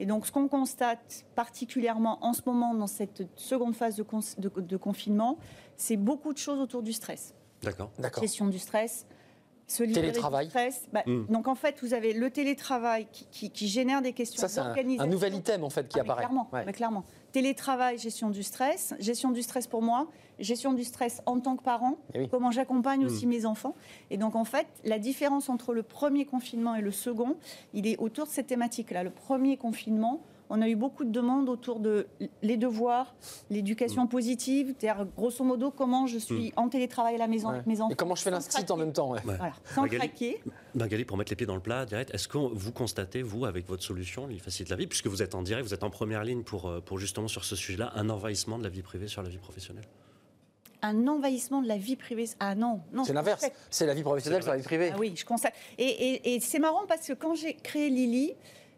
Et 0.00 0.06
donc, 0.06 0.26
ce 0.26 0.32
qu'on 0.32 0.48
constate 0.48 1.24
particulièrement 1.34 2.24
en 2.24 2.32
ce 2.32 2.40
moment 2.46 2.74
dans 2.74 2.86
cette 2.86 3.22
seconde 3.36 3.74
phase 3.76 3.96
de, 3.96 4.02
cons- 4.02 4.20
de- 4.38 4.48
de 4.60 4.76
confinement, 4.76 5.38
c'est 5.76 5.96
beaucoup 5.96 6.32
de 6.32 6.38
choses 6.38 6.58
autour 6.60 6.82
du 6.82 6.92
stress 6.92 7.34
D'accord. 7.62 7.90
D'accord. 7.98 8.22
gestion 8.22 8.46
du 8.48 8.58
stress, 8.58 9.06
se 9.68 9.82
libérer 9.84 10.08
Télétravail. 10.08 10.46
du 10.46 10.50
stress. 10.50 10.86
Bah, 10.92 11.02
Mm. 11.06 11.26
Donc 11.30 11.46
en 11.48 11.54
fait, 11.54 11.76
vous 11.82 11.94
avez 11.94 12.12
le 12.12 12.28
télétravail 12.30 13.06
qui, 13.12 13.26
qui- 13.30 13.50
qui 13.50 13.68
génère 13.68 14.02
des 14.02 14.12
questions 14.12 14.40
Ça, 14.40 14.48
c'est 14.48 14.60
un, 14.60 15.06
nouvel 15.06 15.34
item, 15.34 15.62
en 15.64 15.70
fait, 15.70 15.86
qui 15.88 15.98
Ah, 15.98 16.02
mais 16.02 16.10
apparaît. 16.10 16.22
Clairement, 16.24 16.48
Ouais. 16.52 16.64
mais 16.66 16.72
clairement. 16.72 17.04
Télétravail, 17.34 17.98
gestion 17.98 18.30
du 18.30 18.44
stress, 18.44 18.94
gestion 19.00 19.32
du 19.32 19.42
stress 19.42 19.66
pour 19.66 19.82
moi, 19.82 20.06
gestion 20.38 20.72
du 20.72 20.84
stress 20.84 21.20
en 21.26 21.40
tant 21.40 21.56
que 21.56 21.64
parent, 21.64 21.96
Eh 22.14 22.20
oui. 22.20 22.28
comment 22.30 22.52
j'accompagne 22.52 23.02
Mm. 23.02 23.06
aussi 23.06 23.26
mes 23.26 23.44
enfants. 23.44 23.74
Et 24.10 24.16
donc 24.18 24.36
en 24.36 24.44
fait, 24.44 24.68
la 24.84 25.00
différence 25.00 25.48
entre 25.48 25.74
le 25.74 25.82
premier 25.82 26.26
confinement 26.26 26.76
et 26.76 26.80
le 26.80 26.92
second, 26.92 27.34
il 27.72 27.88
est 27.88 27.98
autour 27.98 28.26
de 28.26 28.30
cette 28.30 28.46
thématique-là. 28.46 29.02
Le 29.02 29.10
premier 29.10 29.56
confinement, 29.56 30.20
on 30.48 30.62
a 30.62 30.68
eu 30.68 30.76
beaucoup 30.76 31.02
de 31.04 31.10
demandes 31.10 31.48
autour 31.48 31.80
de 31.80 32.06
les 32.42 32.56
devoirs, 32.56 33.16
l'éducation 33.50 34.06
positive, 34.06 34.72
c'est-à-dire 34.78 35.04
grosso 35.16 35.42
modo 35.42 35.72
comment 35.72 36.06
je 36.06 36.18
suis 36.18 36.52
en 36.54 36.68
télétravail 36.68 37.16
à 37.16 37.18
la 37.18 37.26
maison 37.26 37.48
Ouais. 37.48 37.54
avec 37.56 37.66
mes 37.66 37.80
enfants. 37.80 37.90
Et 37.90 37.96
comment 37.96 38.14
je 38.14 38.22
fais 38.22 38.30
l'instit 38.30 38.70
en 38.70 38.76
même 38.76 38.92
temps 38.92 39.10
ouais. 39.10 39.18
Ouais. 39.26 39.34
Voilà, 39.38 39.54
sans 39.74 39.82
Magali 39.82 39.98
craquer. 39.98 40.40
Magali, 40.74 41.04
pour 41.04 41.16
mettre 41.16 41.30
les 41.30 41.36
pieds 41.36 41.46
dans 41.46 41.54
le 41.54 41.60
plat 41.60 41.86
direct, 41.86 42.12
est-ce 42.14 42.26
que 42.26 42.36
vous 42.38 42.72
constatez, 42.72 43.22
vous, 43.22 43.44
avec 43.44 43.66
votre 43.68 43.82
solution, 43.82 44.28
il 44.30 44.40
facilite 44.40 44.70
la 44.70 44.76
vie, 44.76 44.86
puisque 44.86 45.06
vous 45.06 45.22
êtes 45.22 45.34
en 45.34 45.42
direct, 45.42 45.66
vous 45.66 45.74
êtes 45.74 45.84
en 45.84 45.90
première 45.90 46.24
ligne 46.24 46.42
pour, 46.42 46.68
euh, 46.68 46.80
pour 46.80 46.98
justement 46.98 47.28
sur 47.28 47.44
ce 47.44 47.54
sujet-là, 47.54 47.92
un 47.94 48.10
envahissement 48.10 48.58
de 48.58 48.64
la 48.64 48.68
vie 48.70 48.82
privée 48.82 49.06
sur 49.06 49.22
la 49.22 49.28
vie 49.28 49.38
professionnelle? 49.38 49.84
Un 50.82 51.06
envahissement 51.08 51.62
de 51.62 51.68
la 51.68 51.78
vie 51.78 51.96
privée. 51.96 52.28
Ah 52.40 52.54
non, 52.54 52.80
non. 52.92 53.04
C'est 53.04 53.12
l'inverse. 53.14 53.46
C'est 53.70 53.86
la 53.86 53.94
vie 53.94 54.02
professionnelle 54.02 54.42
sur 54.42 54.50
la 54.52 54.58
vie 54.58 54.64
privée. 54.64 54.90
Ah 54.92 54.98
oui, 54.98 55.14
je 55.16 55.24
constate. 55.24 55.54
Et, 55.78 55.84
et- 55.86 56.34
et 56.34 56.40
c'est 56.40 56.58
marrant 56.58 56.84
parce 56.86 57.06
que 57.06 57.12
quand 57.14 57.34
j'ai 57.34 57.54
créé 57.54 57.88
Lily, 57.88 58.34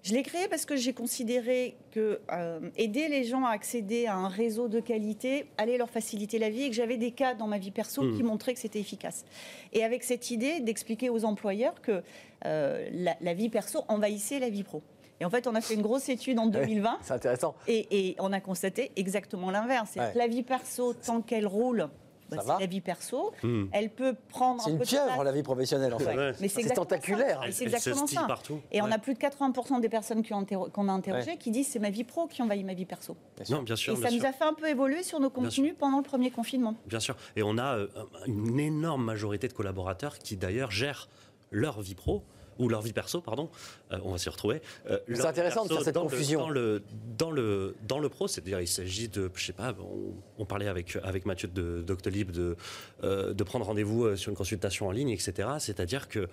je 0.07 0.15
l'ai 0.15 0.23
créé 0.23 0.47
parce 0.49 0.65
que 0.65 0.77
j'ai 0.77 0.93
considéré 0.93 1.77
que 1.91 2.21
euh, 2.31 2.61
aider 2.77 3.09
les 3.09 3.25
gens 3.25 3.45
à 3.45 3.51
accéder 3.51 4.07
à 4.07 4.15
un 4.15 4.29
réseau 4.29 4.69
de 4.69 4.79
qualité 4.79 5.47
allait 5.59 5.79
leur 5.79 5.91
faciliter 5.91 6.39
la 6.39 6.49
vie 6.49 6.63
et 6.63 6.69
que 6.71 6.77
j'avais 6.77 6.97
des 6.97 7.11
cas 7.11 7.35
dans 7.35 7.49
ma 7.49 7.59
vie 7.59 7.73
perso 7.73 8.03
qui 8.13 8.23
montraient 8.23 8.55
que 8.55 8.61
c'était 8.61 8.79
efficace. 8.79 9.25
Et 9.73 9.83
avec 9.83 10.05
cette 10.05 10.31
idée 10.31 10.61
d'expliquer 10.61 11.11
aux 11.11 11.25
employeurs 11.25 11.81
que 11.83 12.03
euh, 12.45 12.89
la, 12.93 13.17
la 13.21 13.35
vie 13.35 13.49
perso 13.49 13.83
envahissait 13.89 14.39
la 14.39 14.49
vie 14.49 14.63
pro. 14.63 14.81
Et 15.19 15.25
en 15.25 15.31
fait, 15.31 15.47
on 15.49 15.55
a 15.57 15.61
fait 15.61 15.75
une 15.75 15.83
grosse 15.83 16.09
étude 16.09 16.39
en 16.39 16.47
2020 16.61 16.99
C'est 17.03 17.13
intéressant. 17.15 17.57
et, 17.67 17.87
et 18.11 18.17
on 18.21 18.33
a 18.33 18.41
constaté 18.41 18.93
exactement 18.95 19.51
l'inverse. 19.51 19.97
Ouais. 19.97 20.13
la 20.15 20.27
vie 20.29 20.43
perso, 20.45 20.93
tant 20.95 21.21
qu'elle 21.21 21.47
roule, 21.49 21.89
bah, 22.31 22.37
c'est 22.45 22.61
la 22.61 22.67
vie 22.67 22.81
perso. 22.81 23.33
Hmm. 23.43 23.67
Elle 23.73 23.91
peut 23.91 24.15
prendre 24.29 24.61
C'est 24.63 24.71
un 24.71 24.73
une 24.73 24.79
peu 24.79 24.85
pieuvre, 24.85 25.23
la 25.25 25.33
vie 25.33 25.43
professionnelle, 25.43 25.95
en 25.95 25.99
fait. 25.99 26.07
Ouais. 26.07 26.17
Ouais. 26.17 26.33
Mais 26.41 26.49
C'est 26.49 26.75
tentaculaire. 26.75 27.39
ça. 27.41 27.45
Et 27.45 27.49
Elle- 27.49 27.53
C'est 27.55 27.65
exactement 27.65 28.07
ça. 28.07 28.25
partout. 28.27 28.61
Et 28.73 28.83
on 28.83 28.91
a 28.91 28.99
plus 28.99 29.15
de 29.15 29.19
80% 29.19 29.81
des 29.81 29.89
personnes 29.89 30.23
interro- 30.23 30.71
qu'on 30.71 30.89
a 30.89 30.93
interrogées 30.93 31.37
qui 31.37 31.51
disent 31.51 31.69
c'est 31.69 31.79
ma 31.79 31.91
vie 31.91 32.05
pro 32.05 32.27
qui 32.27 32.43
envahit 32.43 32.65
ma 32.65 32.75
vie 32.75 32.85
perso. 32.85 33.17
Non, 33.51 33.63
bien 33.63 33.77
sûr, 33.77 33.93
et 33.93 33.97
bien 33.97 34.05
ça 34.05 34.11
sûr. 34.11 34.21
nous 34.21 34.27
a 34.27 34.33
fait 34.33 34.45
un 34.45 34.55
peu 34.55 34.69
évoluer 34.69 35.03
sur 35.03 35.21
nos 35.21 35.31
contenus 35.31 35.75
pendant 35.79 35.99
le 35.99 36.03
premier 36.05 36.31
confinement. 36.31 36.75
Bien 36.87 37.01
sûr. 37.01 37.17
Et 37.37 37.43
on 37.43 37.59
a 37.59 37.77
euh, 37.77 37.89
une 38.27 38.59
énorme 38.59 39.05
majorité 39.05 39.49
de 39.49 39.53
collaborateurs 39.53 40.19
qui 40.19 40.37
d'ailleurs 40.37 40.71
gèrent 40.71 41.09
leur 41.51 41.81
vie 41.81 41.95
pro 41.95 42.23
ou 42.59 42.69
leur 42.69 42.83
vie 42.83 42.93
perso, 42.93 43.21
pardon, 43.21 43.49
euh, 43.93 43.99
on 44.05 44.13
va 44.13 44.19
s'y 44.19 44.29
retrouver. 44.29 44.61
euh, 44.91 44.99
C'est 45.13 45.27
intéressant 45.27 45.65
de 45.65 45.73
faire 45.73 45.83
cette 45.83 45.95
dans 45.95 46.05
le- 46.05 46.09
confusion. 46.11 46.41
dans 46.41 46.51
le, 46.51 46.83
dans 47.19 47.31
le, 47.31 47.75
dans 47.87 47.99
le 47.99 48.09
pro, 48.09 48.29
c'est-à-dire 48.29 48.61
il 48.61 48.69
s'agit 48.69 49.09
de, 49.09 49.31
je 49.35 49.45
sais 49.47 49.53
pas, 49.53 49.75
on, 49.81 50.15
on 50.39 50.45
parlait 50.45 50.69
avec, 50.69 50.97
avec 51.03 51.27
Mathieu 51.27 51.49
de 51.49 51.83
Doctolib 51.83 52.31
de, 52.31 52.57
euh, 53.05 53.35
de 53.35 53.45
prendre 53.45 53.67
rendez-vous 53.67 54.17
sur 54.17 54.31
une 54.31 54.37
consultation 54.37 54.87
en 54.89 54.91
ligne, 54.91 55.11
etc. 55.11 55.49
C'est-à-dire 55.59 56.09
que 56.09 56.29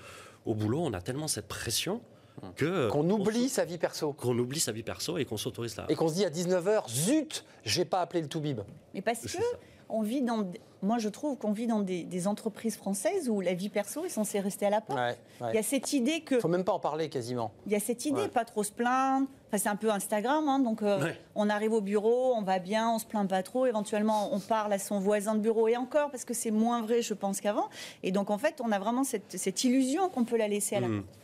au 0.45 0.53
boulot, 0.55 0.79
on 0.81 0.93
a 0.93 1.01
tellement 1.01 1.27
cette 1.27 1.47
pression 1.47 2.01
que 2.55 2.89
Qu'on 2.89 3.07
on 3.09 3.11
oublie 3.11 3.47
sa 3.47 3.63
vie 3.63 3.77
perso. 3.77 4.11
qu'on 4.13 4.37
oublie 4.39 4.59
sa 4.59 4.71
vie 4.71 4.81
perso 4.83 5.17
et 5.19 5.25
qu'on 5.25 5.37
s'autorise 5.37 5.75
là. 5.77 5.85
Et 5.89 5.95
qu'on 5.95 6.07
se 6.09 6.15
dit 6.15 6.25
à 6.25 6.29
19h, 6.31 6.89
zut, 6.89 7.45
j'ai 7.63 7.85
pas 7.85 8.01
appelé 8.01 8.21
le 8.23 8.27
Toubib. 8.27 8.61
Mais 8.93 9.01
parce 9.01 9.21
que 9.21 9.37
on 9.87 10.01
vit 10.01 10.21
dans, 10.23 10.51
moi 10.83 10.99
je 10.99 11.09
trouve 11.09 11.37
qu'on 11.37 11.51
vit 11.51 11.65
dans 11.65 11.79
des, 11.79 12.03
des 12.03 12.27
entreprises 12.27 12.75
françaises 12.75 13.29
où 13.29 13.41
la 13.41 13.53
vie 13.53 13.69
perso 13.69 14.05
est 14.05 14.09
censée 14.09 14.39
rester 14.39 14.65
à 14.65 14.69
la 14.69 14.81
porte. 14.81 14.99
Ouais, 14.99 15.17
Il 15.51 15.55
y 15.55 15.57
a 15.59 15.63
cette 15.63 15.93
idée 15.93 16.21
que 16.21 16.39
Faut 16.39 16.47
même 16.47 16.63
pas 16.63 16.73
en 16.73 16.79
parler 16.79 17.09
quasiment. 17.09 17.51
Il 17.65 17.71
y 17.71 17.75
a 17.75 17.79
cette 17.79 18.05
idée, 18.05 18.21
Ouais. 18.21 18.27
pas 18.27 18.45
trop 18.45 18.63
se 18.63 18.71
plaindre. 18.71 19.27
Enfin, 19.47 19.57
c'est 19.57 19.69
un 19.69 19.75
peu 19.75 19.91
Instagram, 19.91 20.47
hein, 20.49 20.59
donc 20.59 20.81
euh, 20.81 21.01
Ouais. 21.03 21.17
on 21.35 21.49
arrive 21.49 21.73
au 21.73 21.81
bureau, 21.81 22.33
on 22.35 22.41
va 22.41 22.59
bien, 22.59 22.89
on 22.91 22.99
se 22.99 23.05
plaint 23.05 23.29
pas 23.29 23.43
trop. 23.43 23.65
Éventuellement, 23.65 24.29
on 24.33 24.39
parle 24.39 24.73
à 24.73 24.79
son 24.79 24.99
voisin 24.99 25.35
de 25.35 25.39
bureau 25.39 25.67
et 25.67 25.77
encore 25.77 26.11
parce 26.11 26.25
que 26.25 26.33
c'est 26.33 26.51
moins 26.51 26.81
vrai, 26.81 27.01
je 27.01 27.13
pense 27.13 27.39
qu'avant. 27.39 27.69
Et 28.03 28.11
donc 28.11 28.29
en 28.29 28.37
fait, 28.37 28.59
on 28.63 28.71
a 28.71 28.79
vraiment 28.79 29.03
cette, 29.03 29.37
cette 29.37 29.63
illusion 29.63 30.09
qu'on 30.09 30.25
peut 30.25 30.37
la 30.37 30.47
laisser 30.47 30.75
à 30.75 30.79
la 30.81 30.87
Mm. 30.89 31.01
porte. 31.03 31.19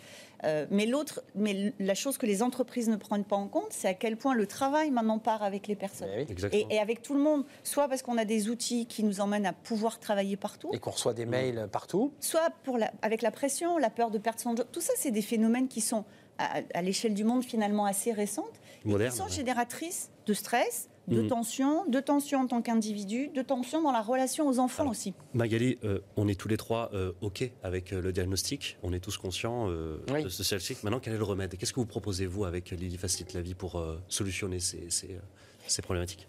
Euh, 0.45 0.65
mais 0.71 0.85
l'autre, 0.85 1.21
mais 1.35 1.73
la 1.79 1.95
chose 1.95 2.17
que 2.17 2.25
les 2.25 2.41
entreprises 2.41 2.87
ne 2.89 2.95
prennent 2.95 3.25
pas 3.25 3.35
en 3.35 3.47
compte, 3.47 3.67
c'est 3.71 3.87
à 3.89 3.93
quel 3.93 4.15
point 4.17 4.33
le 4.33 4.47
travail 4.47 4.89
maintenant 4.89 5.19
part 5.19 5.43
avec 5.43 5.67
les 5.67 5.75
personnes. 5.75 6.07
Eh 6.15 6.25
oui. 6.31 6.49
Et, 6.53 6.75
et 6.75 6.79
avec 6.79 7.01
tout 7.01 7.13
le 7.13 7.19
monde, 7.19 7.43
soit 7.63 7.87
parce 7.89 8.01
qu'on 8.01 8.17
a 8.17 8.25
des 8.25 8.49
outils 8.49 8.85
qui 8.85 9.03
nous 9.03 9.19
emmènent 9.19 9.45
à 9.45 9.53
pouvoir 9.53 9.99
travailler 9.99 10.37
partout, 10.37 10.69
Et 10.73 10.79
qu'on 10.79 10.91
reçoit 10.91 11.13
des 11.13 11.25
mails 11.25 11.67
partout. 11.71 12.13
soit 12.19 12.49
pour 12.63 12.77
la- 12.77 12.91
avec 13.01 13.21
la 13.21 13.31
pression, 13.31 13.77
la 13.77 13.89
peur 13.89 14.11
de 14.11 14.17
perdre 14.17 14.39
son 14.39 14.55
job. 14.55 14.65
Tout 14.71 14.81
ça, 14.81 14.93
c'est 14.95 15.11
des 15.11 15.21
phénomènes 15.21 15.67
qui 15.67 15.81
sont 15.81 16.05
à, 16.37 16.61
à 16.73 16.81
l'échelle 16.81 17.13
du 17.13 17.25
monde 17.25 17.43
finalement 17.43 17.85
assez 17.85 18.13
récentes, 18.13 18.45
et 18.85 18.87
Moderne, 18.87 19.11
qui 19.11 19.17
sont 19.17 19.25
ouais. 19.25 19.29
génératrices 19.29 20.09
de 20.25 20.33
stress, 20.33 20.87
de 21.09 21.21
Mhm. 21.21 21.27
tension, 21.27 21.85
de 21.87 21.99
tension 21.99 22.39
en 22.41 22.47
tant 22.47 22.61
qu'individu, 22.61 23.29
de 23.29 23.41
tension 23.41 23.81
dans 23.81 23.91
la 23.91 24.01
relation 24.01 24.47
aux 24.47 24.59
enfants 24.59 24.83
Alors, 24.83 24.91
aussi. 24.91 25.13
Magali, 25.33 25.77
euh, 25.83 25.99
on 26.17 26.27
est 26.27 26.39
tous 26.39 26.47
les 26.47 26.57
trois 26.57 26.89
euh, 26.93 27.11
OK 27.21 27.49
avec 27.63 27.91
euh, 27.93 28.01
le 28.01 28.11
diagnostic. 28.13 28.77
On 28.83 28.93
est 28.93 28.99
tous 28.99 29.17
conscients 29.17 29.69
euh, 29.69 29.97
Oui. 30.13 30.23
de 30.23 30.29
ce 30.29 30.43
diagnostic. 30.43 30.83
Maintenant, 30.83 30.99
quel 30.99 31.13
est 31.13 31.17
le 31.17 31.23
remède? 31.23 31.55
Qu'est-ce 31.57 31.73
que 31.73 31.79
vous 31.79 31.85
proposez, 31.85 32.25
vous, 32.25 32.45
avec 32.45 32.69
Lily 32.71 32.97
Facilite 32.97 33.33
la 33.33 33.41
vie 33.41 33.55
pour 33.55 33.75
euh, 33.77 33.97
solutionner 34.07 34.59
ces, 34.59 34.89
ces, 34.89 35.19
ces 35.67 35.81
problématiques? 35.81 36.27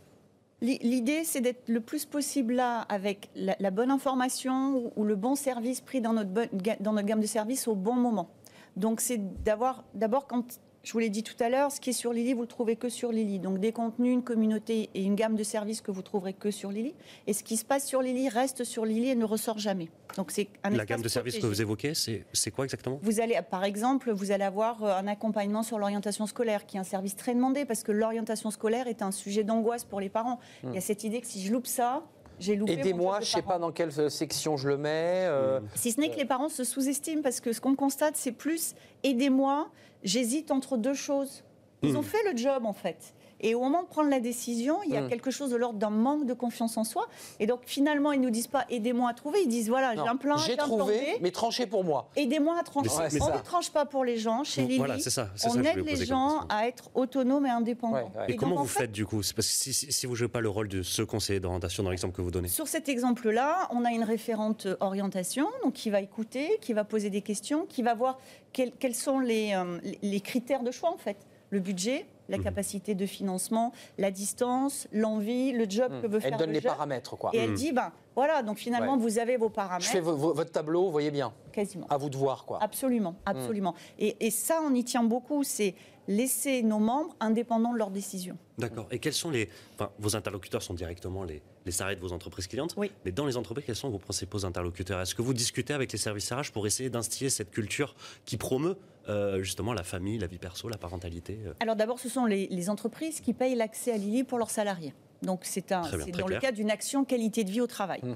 L'i- 0.62 0.78
L'idée, 0.82 1.24
c'est 1.24 1.40
d'être 1.40 1.68
le 1.68 1.80
plus 1.80 2.04
possible 2.04 2.54
là 2.54 2.80
avec 2.82 3.30
la, 3.34 3.56
la 3.60 3.70
bonne 3.70 3.90
information 3.90 4.76
ou, 4.76 4.92
ou 4.96 5.04
le 5.04 5.16
bon 5.16 5.34
service 5.34 5.80
pris 5.80 6.00
dans 6.00 6.12
notre, 6.12 6.30
bonne 6.30 6.48
ga- 6.54 6.76
dans 6.80 6.92
notre 6.92 7.06
gamme 7.06 7.20
de 7.20 7.26
services 7.26 7.66
au 7.68 7.74
bon 7.74 7.94
moment. 7.94 8.28
Donc, 8.76 9.00
c'est 9.00 9.18
d'avoir, 9.42 9.84
d'abord, 9.94 10.26
quand 10.26 10.60
je 10.82 10.92
vous 10.92 10.98
l'ai 10.98 11.10
dit 11.10 11.22
tout 11.22 11.34
à 11.40 11.50
l'heure, 11.50 11.70
ce 11.70 11.78
qui 11.80 11.90
est 11.90 11.94
sur 11.94 12.12
Lily, 12.12 12.32
vous 12.32 12.40
le 12.40 12.46
trouvez 12.46 12.74
que 12.76 12.88
sur 12.88 13.12
Lily. 13.12 13.38
Donc, 13.38 13.58
des 13.58 13.70
contenus, 13.70 14.14
une 14.14 14.22
communauté 14.22 14.88
et 14.94 15.02
une 15.02 15.14
gamme 15.14 15.36
de 15.36 15.42
services 15.42 15.82
que 15.82 15.90
vous 15.90 16.00
trouverez 16.00 16.32
que 16.32 16.50
sur 16.50 16.70
Lily. 16.70 16.94
Et 17.26 17.34
ce 17.34 17.42
qui 17.44 17.58
se 17.58 17.66
passe 17.66 17.86
sur 17.86 18.00
Lily 18.00 18.30
reste 18.30 18.64
sur 18.64 18.86
Lily 18.86 19.10
et 19.10 19.14
ne 19.14 19.26
ressort 19.26 19.58
jamais. 19.58 19.90
Donc, 20.16 20.30
c'est 20.30 20.48
un 20.64 20.70
La 20.70 20.86
gamme 20.86 21.02
de 21.02 21.08
services 21.08 21.38
que 21.38 21.46
vous 21.46 21.60
évoquez, 21.60 21.92
c'est 21.94 22.24
c'est 22.32 22.50
quoi 22.50 22.64
exactement? 22.64 22.98
Vous 23.02 23.20
allez, 23.20 23.38
par 23.50 23.64
exemple, 23.64 24.10
vous 24.10 24.30
allez 24.30 24.44
avoir 24.44 24.82
euh, 24.82 24.96
un 24.96 25.06
accompagnement 25.06 25.62
sur 25.62 25.78
l'orientation 25.78 26.26
scolaire, 26.26 26.64
qui 26.64 26.78
est 26.78 26.80
un 26.80 26.84
service 26.84 27.14
très 27.14 27.34
demandé 27.34 27.66
parce 27.66 27.82
que 27.82 27.92
l'orientation 27.92 28.50
scolaire 28.50 28.86
est 28.86 29.02
un 29.02 29.10
sujet 29.10 29.44
d'angoisse 29.44 29.84
pour 29.84 30.00
les 30.00 30.08
parents. 30.08 30.40
Il 30.64 30.72
y 30.74 30.78
a 30.78 30.80
cette 30.80 31.04
idée 31.04 31.20
que 31.20 31.26
si 31.26 31.44
je 31.44 31.52
loupe 31.52 31.66
ça, 31.66 32.02
j'ai 32.38 32.56
loupé. 32.56 32.72
mon 32.74 32.80
Aidez-moi, 32.80 33.18
je 33.20 33.26
sais 33.26 33.42
parent. 33.42 33.52
pas 33.52 33.58
dans 33.58 33.70
quelle 33.70 33.90
euh, 33.98 34.08
section 34.08 34.56
je 34.56 34.66
le 34.68 34.78
mets. 34.78 35.24
euh, 35.26 35.60
Si 35.74 35.92
ce 35.92 36.00
n'est 36.00 36.10
que 36.10 36.16
les 36.16 36.24
parents 36.24 36.48
se 36.48 36.64
sous-estiment 36.64 37.20
parce 37.20 37.38
que 37.40 37.52
ce 37.52 37.60
qu'on 37.60 37.76
constate, 37.76 38.16
c'est 38.16 38.32
plus 38.32 38.74
aidez-moi, 39.04 39.68
j'hésite 40.02 40.50
entre 40.50 40.76
deux 40.76 40.94
choses. 40.94 41.44
Ils 41.82 41.96
ont 41.96 42.02
fait 42.02 42.22
le 42.30 42.36
job 42.36 42.66
en 42.66 42.72
fait. 42.72 43.14
Et 43.42 43.54
au 43.54 43.60
moment 43.60 43.82
de 43.82 43.88
prendre 43.88 44.10
la 44.10 44.20
décision, 44.20 44.78
il 44.84 44.92
y 44.92 44.96
a 44.96 45.00
Mm. 45.02 45.08
quelque 45.08 45.30
chose 45.30 45.50
de 45.50 45.56
l'ordre 45.56 45.78
d'un 45.78 45.90
manque 45.90 46.26
de 46.26 46.34
confiance 46.34 46.76
en 46.76 46.84
soi. 46.84 47.06
Et 47.38 47.46
donc 47.46 47.60
finalement, 47.66 48.12
ils 48.12 48.20
nous 48.20 48.30
disent 48.30 48.46
pas 48.46 48.64
aidez-moi 48.70 49.10
à 49.10 49.14
trouver, 49.14 49.40
ils 49.42 49.48
disent 49.48 49.68
voilà, 49.68 49.94
j'ai 49.94 50.00
un 50.00 50.16
plan, 50.16 50.36
J'ai 50.36 50.56
plan 50.56 50.66
trouvé, 50.66 50.98
B. 51.18 51.22
mais 51.22 51.30
tranchez 51.30 51.66
pour 51.66 51.84
moi. 51.84 52.08
Aidez-moi 52.16 52.56
à 52.58 52.62
trancher. 52.62 52.90
On 52.90 53.24
ça- 53.26 53.36
ne 53.36 53.42
tranche 53.42 53.70
pas 53.70 53.86
pour 53.86 54.04
les 54.04 54.16
gens. 54.18 54.44
Chez 54.44 54.62
Lily, 54.62 54.78
Voilà, 54.78 54.98
c'est 54.98 55.10
ça. 55.10 55.28
on 55.48 55.62
aide 55.62 55.84
les 55.84 56.04
gens 56.04 56.40
à 56.48 56.66
être 56.68 56.90
autonomes 56.94 57.46
et 57.46 57.50
indépendants. 57.50 57.94
Ouais, 57.96 58.02
ouais. 58.02 58.24
Et, 58.28 58.32
donc, 58.32 58.40
comment 58.40 58.56
en 58.56 58.62
vous 58.62 58.66
fait, 58.68 58.80
faites 58.80 58.92
du 58.92 59.06
coup? 59.06 59.22
C'est 59.22 59.34
parce 59.34 59.46
que 59.48 59.54
si, 59.54 59.72
si- 59.72 59.90
si 59.92 60.06
vous 60.06 60.14
jouez 60.14 60.28
pas 60.28 60.40
le 60.40 60.48
rôle 60.48 60.68
de 60.68 60.82
ce 60.82 61.02
conseiller 61.02 61.40
d'orientation 61.40 61.82
dans 61.82 61.90
l'exemple 61.90 62.14
que 62.14 62.22
vous 62.22 62.30
donnez. 62.30 62.48
Sur 62.48 62.68
cet 62.68 62.88
exemple-là, 62.88 63.68
on 63.72 63.84
a 63.84 63.90
une 63.90 64.04
référente 64.04 64.66
euh, 64.66 64.76
orientation, 64.80 65.46
donc 65.64 65.72
qui 65.74 65.90
va 65.90 66.00
écouter, 66.00 66.58
qui 66.60 66.72
va 66.72 66.84
poser 66.84 67.10
des 67.10 67.22
questions, 67.22 67.66
qui 67.66 67.82
va 67.82 67.94
voir 67.94 68.18
quels, 68.52 68.72
quels 68.72 68.94
sont 68.94 69.18
les, 69.20 69.52
euh, 69.54 69.78
les 70.02 70.20
critères 70.20 70.62
de 70.62 70.70
choix 70.70 70.90
en 70.90 70.96
fait. 70.98 71.16
Le 71.50 71.60
budget, 71.60 72.06
la 72.30 72.38
Mhm. 72.38 72.44
capacité 72.44 72.94
de 72.94 73.04
financement, 73.06 73.72
la 73.98 74.10
distance, 74.10 74.86
l'envie, 74.92 75.52
le 75.52 75.68
job 75.68 75.92
que 76.00 76.06
veut 76.06 76.18
Hmm. 76.18 76.22
Elle 76.24 76.30
faire 76.30 76.38
donne 76.38 76.48
le 76.48 76.54
les 76.54 76.60
jeune. 76.60 76.70
paramètres, 76.72 77.16
quoi. 77.16 77.30
Et 77.34 77.38
elle 77.38 77.50
Mhm. 77.50 77.56
dit, 77.56 77.72
ben 77.72 77.92
voilà, 78.14 78.42
donc 78.42 78.56
finalement 78.58 78.94
Ouais. 78.94 79.02
vous 79.02 79.18
avez 79.18 79.36
vos 79.36 79.48
Je 79.48 79.52
paramètres, 79.52 79.90
fais 79.90 80.00
vo- 80.00 80.16
vo- 80.16 80.32
votre 80.34 80.52
tableau, 80.52 80.84
vous 80.84 80.90
voyez 80.92 81.10
bien. 81.10 81.32
quasiment. 81.52 81.86
À 81.90 81.96
vous 81.96 82.08
de 82.08 82.16
voir, 82.16 82.44
quoi. 82.44 82.58
Absolument, 82.62 83.16
absolument. 83.26 83.74
Et, 83.98 84.16
et 84.24 84.30
ça, 84.30 84.60
on 84.64 84.72
y 84.74 84.84
tient 84.84 85.02
beaucoup, 85.02 85.42
c'est 85.42 85.74
laisser 86.08 86.62
nos 86.62 86.78
membres 86.78 87.14
indépendants 87.20 87.72
de 87.72 87.78
leurs 87.78 87.90
décisions. 87.90 88.36
D'accord. 88.58 88.86
Et 88.90 88.98
quels 88.98 89.12
sont 89.12 89.30
les. 89.30 89.48
Enfin, 89.74 89.90
vos 89.98 90.16
interlocuteurs 90.16 90.62
sont 90.62 90.74
directement 90.74 91.24
les, 91.24 91.40
les 91.66 91.72
salariés 91.72 91.96
de 91.96 92.00
vos 92.00 92.12
entreprises 92.12 92.46
clientes. 92.46 92.74
Oui. 92.76 92.90
Mais 93.04 93.12
dans 93.12 93.26
les 93.26 93.36
entreprises, 93.36 93.64
quels 93.66 93.76
sont 93.76 93.90
vos 93.90 93.98
principaux 93.98 94.44
interlocuteurs? 94.44 95.00
Est-ce 95.00 95.14
que 95.14 95.22
vous 95.22 95.34
discutez 95.34 95.72
avec 95.72 95.92
les 95.92 95.98
services 95.98 96.30
RH 96.32 96.50
pour 96.52 96.66
essayer 96.66 96.90
d'instiller 96.90 97.30
cette 97.30 97.50
culture 97.50 97.94
qui 98.24 98.36
promeut 98.36 98.76
euh, 99.10 99.42
justement 99.42 99.72
la 99.72 99.82
famille, 99.82 100.18
la 100.18 100.26
vie 100.26 100.38
perso, 100.38 100.68
la 100.68 100.78
parentalité 100.78 101.38
euh 101.46 101.52
Alors 101.60 101.76
d'abord, 101.76 101.98
ce 101.98 102.08
sont 102.08 102.26
les, 102.26 102.46
les 102.48 102.70
entreprises 102.70 103.20
qui 103.20 103.32
payent 103.32 103.54
l'accès 103.54 103.92
à 103.92 103.96
Lily 103.96 104.24
pour 104.24 104.38
leurs 104.38 104.50
salariés. 104.50 104.94
Donc 105.22 105.40
c'est 105.42 105.68
dans 105.68 105.82
clair. 105.82 106.26
le 106.26 106.38
cadre 106.38 106.56
d'une 106.56 106.70
action 106.70 107.04
qualité 107.04 107.44
de 107.44 107.50
vie 107.50 107.60
au 107.60 107.66
travail. 107.66 108.00
Mmh. 108.02 108.14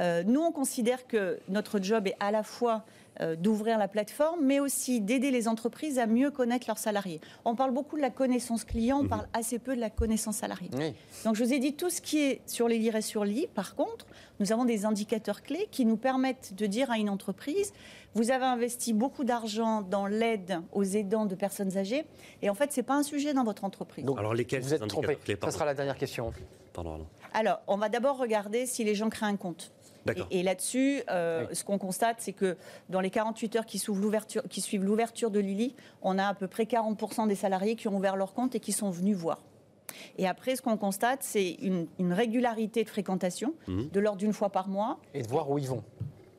Euh, 0.00 0.22
nous, 0.24 0.40
on 0.40 0.52
considère 0.52 1.06
que 1.06 1.38
notre 1.48 1.82
job 1.82 2.06
est 2.06 2.16
à 2.20 2.30
la 2.30 2.42
fois 2.42 2.84
euh, 3.20 3.34
d'ouvrir 3.34 3.78
la 3.78 3.88
plateforme, 3.88 4.40
mais 4.44 4.60
aussi 4.60 5.00
d'aider 5.00 5.30
les 5.30 5.48
entreprises 5.48 5.98
à 5.98 6.06
mieux 6.06 6.30
connaître 6.30 6.66
leurs 6.68 6.78
salariés. 6.78 7.20
On 7.46 7.54
parle 7.54 7.72
beaucoup 7.72 7.96
de 7.96 8.02
la 8.02 8.10
connaissance 8.10 8.64
client, 8.64 8.98
on 8.98 9.02
Mhm. 9.04 9.08
parle 9.08 9.28
assez 9.32 9.58
peu 9.58 9.74
de 9.74 9.80
la 9.80 9.88
connaissance 9.90 10.36
salariée. 10.36 10.68
Donc 11.24 11.34
je 11.34 11.44
vous 11.44 11.52
ai 11.52 11.58
dit 11.58 11.74
tout 11.74 11.88
ce 11.90 12.00
qui 12.02 12.20
est 12.20 12.40
sur 12.46 12.68
les 12.68 12.78
lire 12.78 12.94
et 12.96 13.02
sur 13.02 13.24
lit. 13.24 13.46
Par 13.54 13.74
contre, 13.74 14.06
nous 14.38 14.52
avons 14.52 14.66
des 14.66 14.84
indicateurs 14.84 15.42
clés 15.42 15.66
qui 15.70 15.86
nous 15.86 15.96
permettent 15.96 16.52
de 16.54 16.66
dire 16.66 16.90
à 16.90 16.98
une 16.98 17.08
entreprise, 17.08 17.72
vous 18.16 18.30
avez 18.30 18.44
investi 18.46 18.92
beaucoup 18.92 19.24
d'argent 19.24 19.82
dans 19.82 20.06
l'aide 20.06 20.60
aux 20.72 20.84
aidants 20.84 21.26
de 21.26 21.34
personnes 21.34 21.76
âgées, 21.76 22.04
et 22.42 22.50
en 22.50 22.54
fait, 22.54 22.72
c'est 22.72 22.82
pas 22.82 22.94
un 22.94 23.02
sujet 23.02 23.34
dans 23.34 23.44
votre 23.44 23.64
entreprise. 23.64 24.04
Donc, 24.04 24.18
Alors 24.18 24.34
lesquels 24.34 24.62
Vous 24.62 24.74
êtes 24.74 24.86
trompé. 24.88 25.18
Ça 25.42 25.50
sera 25.50 25.64
la 25.66 25.74
dernière 25.74 25.96
question. 25.98 26.32
Pardon, 26.72 26.90
pardon. 26.90 27.06
Alors, 27.34 27.60
on 27.66 27.76
va 27.76 27.88
d'abord 27.88 28.16
regarder 28.18 28.66
si 28.66 28.84
les 28.84 28.94
gens 28.94 29.10
créent 29.10 29.26
un 29.26 29.36
compte. 29.36 29.70
D'accord. 30.06 30.26
Et, 30.30 30.40
et 30.40 30.42
là-dessus, 30.42 31.02
euh, 31.10 31.46
Oui. 31.48 31.56
ce 31.56 31.64
qu'on 31.64 31.78
constate, 31.78 32.16
c'est 32.20 32.32
que 32.32 32.56
dans 32.88 33.00
les 33.00 33.10
48 33.10 33.56
heures 33.56 33.66
qui, 33.66 33.78
suivent 33.78 34.00
l'ouverture- 34.00 34.44
qui 34.48 34.60
suivent 34.60 34.84
l'ouverture 34.84 35.30
de 35.30 35.40
Lily, 35.40 35.74
on 36.02 36.18
a 36.18 36.26
à 36.28 36.34
peu 36.34 36.46
près 36.48 36.64
40% 36.64 37.26
des 37.26 37.34
salariés 37.34 37.76
qui 37.76 37.88
ont 37.88 37.96
ouvert 37.96 38.16
leur 38.16 38.32
compte 38.32 38.54
et 38.54 38.60
qui 38.60 38.72
sont 38.72 38.90
venus 38.90 39.16
voir. 39.16 39.42
Et 40.18 40.26
après, 40.28 40.54
ce 40.56 40.62
qu'on 40.62 40.76
constate, 40.76 41.22
c'est 41.22 41.50
une, 41.60 41.86
une 41.98 42.12
régularité 42.12 42.84
de 42.84 42.88
fréquentation 42.88 43.54
Mhm. 43.66 43.88
de 43.90 44.00
l'ordre 44.00 44.18
d'une 44.18 44.32
fois 44.32 44.50
par 44.50 44.68
mois. 44.68 44.98
Et 45.14 45.22
de 45.22 45.28
voir 45.28 45.50
où 45.50 45.58
ils 45.58 45.68
vont. 45.68 45.82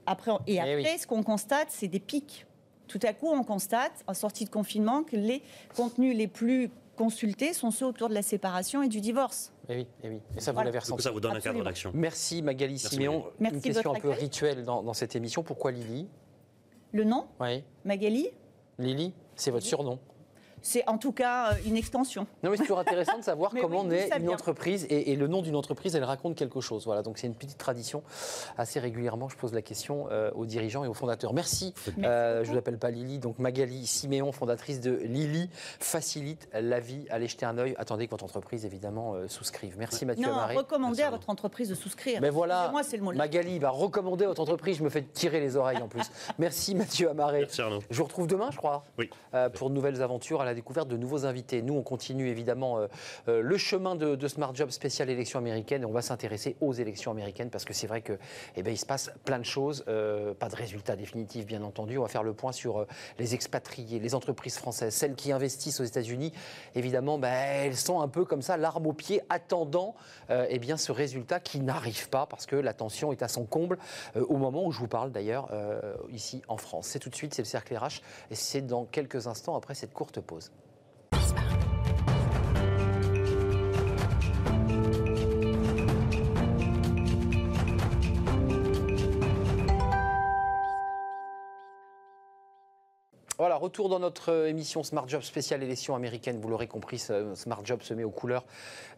Après, 0.07 0.31
et 0.47 0.55
Eh 0.55 0.59
après, 0.59 0.75
oui. 0.77 0.97
ce 0.99 1.05
qu'on 1.05 1.21
constate, 1.21 1.67
c'est 1.69 1.87
des 1.87 1.99
pics. 1.99 2.45
tout 2.87 2.99
à 3.03 3.11
coup, 3.13 3.27
on 3.29 3.43
constate, 3.43 3.91
en 4.07 4.13
sortie 4.13 4.45
de 4.45 4.49
confinement, 4.49 5.03
que 5.03 5.17
les 5.17 5.43
contenus 5.75 6.15
les 6.17 6.27
plus 6.29 6.71
consultés 6.95 7.53
sont 7.53 7.69
ceux 7.69 7.85
autour 7.85 8.07
de 8.09 8.13
la 8.13 8.21
séparation 8.21 8.81
et 8.81 8.87
du 8.87 9.01
divorce. 9.01 9.51
Et 9.69 9.75
oui, 9.75 9.87
et 10.03 10.09
oui. 10.09 10.21
Et 10.37 10.39
ça, 10.39 10.53
vous 10.53 10.61
l'avez 10.61 10.79
ressenti. 10.79 11.03
ça 11.03 11.11
vous 11.11 11.19
donne 11.19 11.35
un 11.35 11.41
cadre 11.41 11.63
d'action. 11.63 11.91
Merci 11.93 12.41
Magali 12.41 12.73
Merci, 12.73 12.87
Siméon. 12.87 13.13
Magali. 13.19 13.33
Merci 13.39 13.55
Une 13.55 13.61
question 13.61 13.93
un 13.93 13.99
peu 13.99 14.09
rituelle 14.09 14.63
dans, 14.63 14.81
dans 14.81 14.93
cette 14.93 15.15
émission. 15.17 15.43
Pourquoi 15.43 15.71
Lily? 15.73 16.07
Le 16.93 17.03
nom, 17.03 17.27
Oui. 17.41 17.63
Magali, 17.83 18.29
Lily, 18.79 19.13
c'est 19.35 19.51
votre 19.51 19.65
surnom. 19.65 19.99
C'est 20.61 20.87
en 20.87 20.97
tout 20.97 21.11
cas 21.11 21.51
euh, 21.51 21.55
une 21.65 21.75
extension. 21.77 22.27
Non, 22.43 22.49
mais 22.51 22.57
c'est 22.57 22.63
toujours 22.63 22.79
intéressant 22.79 23.17
de 23.17 23.23
savoir 23.23 23.51
comment 23.61 23.81
oui, 23.81 23.87
naît 23.87 24.09
une 24.17 24.23
vient. 24.23 24.31
entreprise 24.33 24.85
et, 24.89 25.11
et 25.11 25.15
le 25.15 25.27
nom 25.27 25.41
d'une 25.41 25.55
entreprise, 25.55 25.95
elle 25.95 26.03
raconte 26.03 26.35
quelque 26.35 26.61
chose. 26.61 26.85
Voilà, 26.85 27.01
donc 27.01 27.17
c'est 27.17 27.27
une 27.27 27.35
petite 27.35 27.57
tradition. 27.57 28.03
Assez 28.57 28.79
régulièrement, 28.79 29.29
je 29.29 29.37
pose 29.37 29.53
la 29.53 29.61
question 29.61 30.07
euh, 30.11 30.31
aux 30.35 30.45
dirigeants 30.45 30.83
et 30.83 30.87
aux 30.87 30.93
fondateurs. 30.93 31.33
Merci. 31.33 31.73
Merci 31.87 32.01
Euh, 32.07 32.37
je 32.37 32.39
beaucoup. 32.41 32.51
vous 32.53 32.57
appelle 32.57 32.77
pas 32.77 32.91
Lily, 32.91 33.19
donc 33.19 33.39
Magali 33.39 33.85
Siméon, 33.87 34.31
fondatrice 34.31 34.81
de 34.81 34.91
Lily, 34.91 35.49
facilite 35.79 36.47
la 36.53 36.79
vie. 36.79 37.05
Allez 37.09 37.27
jeter 37.27 37.45
un 37.45 37.57
œil. 37.57 37.75
Attendez 37.77 38.05
que 38.05 38.11
votre 38.11 38.23
entreprise, 38.23 38.65
évidemment, 38.65 39.13
euh, 39.15 39.27
souscrive. 39.27 39.75
Merci 39.77 40.05
Mathieu 40.05 40.25
Non, 40.25 40.33
Amaré. 40.33 40.55
recommandez 40.55 41.03
à 41.03 41.09
votre 41.09 41.29
entreprise 41.29 41.69
de 41.69 41.75
souscrire. 41.75 42.19
Mais 42.21 42.29
voilà, 42.29 42.69
Moi, 42.71 42.83
c'est 42.83 42.97
le 42.97 43.03
mot. 43.03 43.13
Magali 43.13 43.59
va 43.59 43.69
recommander 43.69 44.25
votre 44.25 44.41
entreprise. 44.41 44.77
Je 44.77 44.83
me 44.83 44.89
fais 44.89 45.01
tirer 45.03 45.39
les 45.39 45.55
oreilles 45.55 45.81
en 45.81 45.87
plus. 45.87 46.03
Merci 46.39 46.75
Mathieu 46.75 47.09
Amaré. 47.09 47.39
Merci 47.41 47.61
Arnaud. 47.61 47.79
Je 47.89 47.97
vous 47.97 48.03
retrouve 48.03 48.27
demain, 48.27 48.49
je 48.51 48.57
crois, 48.57 48.83
Oui. 48.97 49.09
euh, 49.33 49.49
pour 49.49 49.69
de 49.69 49.75
nouvelles 49.75 50.01
aventures 50.01 50.41
à 50.41 50.45
la 50.47 50.55
découverte 50.55 50.87
de 50.87 50.97
nouveaux 50.97 51.25
invités. 51.25 51.61
Nous, 51.61 51.73
on 51.73 51.83
continue 51.83 52.29
évidemment 52.29 52.79
euh, 52.79 52.87
euh, 53.27 53.41
le 53.41 53.57
chemin 53.57 53.95
de, 53.95 54.27
Smart 54.27 54.53
Job 54.53 54.71
spécial 54.71 55.09
élection 55.09 55.39
américaine 55.39 55.83
et 55.83 55.85
on 55.85 55.91
va 55.91 56.01
s'intéresser 56.01 56.55
aux 56.61 56.73
élections 56.73 57.11
américaines 57.11 57.49
parce 57.49 57.65
que 57.65 57.73
c'est 57.73 57.87
vrai 57.87 58.01
que, 58.01 58.17
eh 58.55 58.63
ben, 58.63 58.75
se 58.75 58.85
passe 58.85 59.11
plein 59.25 59.39
de 59.39 59.45
choses, 59.45 59.83
euh, 59.87 60.33
pas 60.33 60.49
de 60.49 60.55
résultats 60.55 60.95
définitifs 60.95 61.45
bien 61.45 61.63
entendu. 61.63 61.97
On 61.97 62.03
va 62.03 62.07
faire 62.07 62.23
le 62.23 62.33
point 62.33 62.51
sur 62.51 62.85
les 63.19 63.33
expatriés, 63.33 63.99
les 63.99 64.15
entreprises 64.15 64.57
françaises, 64.57 64.93
celles 64.93 65.15
qui 65.15 65.31
investissent 65.31 65.79
aux 65.79 65.85
États-Unis. 65.85 66.33
Évidemment, 66.75 67.17
ben, 67.17 67.33
elles 67.33 67.77
sont 67.77 68.01
un 68.01 68.07
peu 68.07 68.25
comme 68.25 68.41
ça, 68.41 68.57
l'arme 68.57 68.87
au 68.87 68.93
pied, 68.93 69.21
attendant 69.29 69.95
eh 70.29 70.59
bien, 70.59 70.77
ce 70.77 70.91
résultat 70.91 71.39
qui 71.39 71.59
n'arrive 71.59 72.09
pas 72.09 72.25
parce 72.25 72.45
que 72.45 72.55
la 72.55 72.73
tension 72.73 73.11
est 73.11 73.23
à 73.23 73.27
son 73.27 73.45
comble 73.45 73.77
au 74.15 74.37
moment 74.37 74.65
où 74.65 74.71
je 74.71 74.79
vous 74.79 74.87
parle 74.87 75.11
d'ailleurs 75.11 75.49
ici 76.11 76.41
en 76.47 76.57
France. 76.57 76.87
C'est 76.87 76.99
tout 76.99 77.09
de 77.09 77.15
suite, 77.15 77.33
c'est 77.33 77.41
le 77.41 77.47
cercle 77.47 77.75
RH 77.75 78.01
et 78.31 78.35
c'est 78.35 78.61
dans 78.61 78.85
quelques 78.85 79.27
instants 79.27 79.55
après 79.55 79.73
cette 79.73 79.93
courte 79.93 80.19
pause. 80.21 80.36
Voilà, 93.39 93.55
retour 93.55 93.87
dans 93.87 93.99
notre 93.99 94.31
euh, 94.31 94.49
émission 94.49 94.81
Smart 94.81 95.07
Job 95.07 95.21
spéciale 95.21 95.61
élection 95.61 95.93
américaine. 95.93 96.39
Vous 96.41 96.49
l'aurez 96.49 96.65
compris, 96.65 96.97
Smart 96.97 97.63
Job 97.63 97.83
se 97.83 97.93
met 97.93 98.03
aux 98.03 98.09
couleurs 98.09 98.45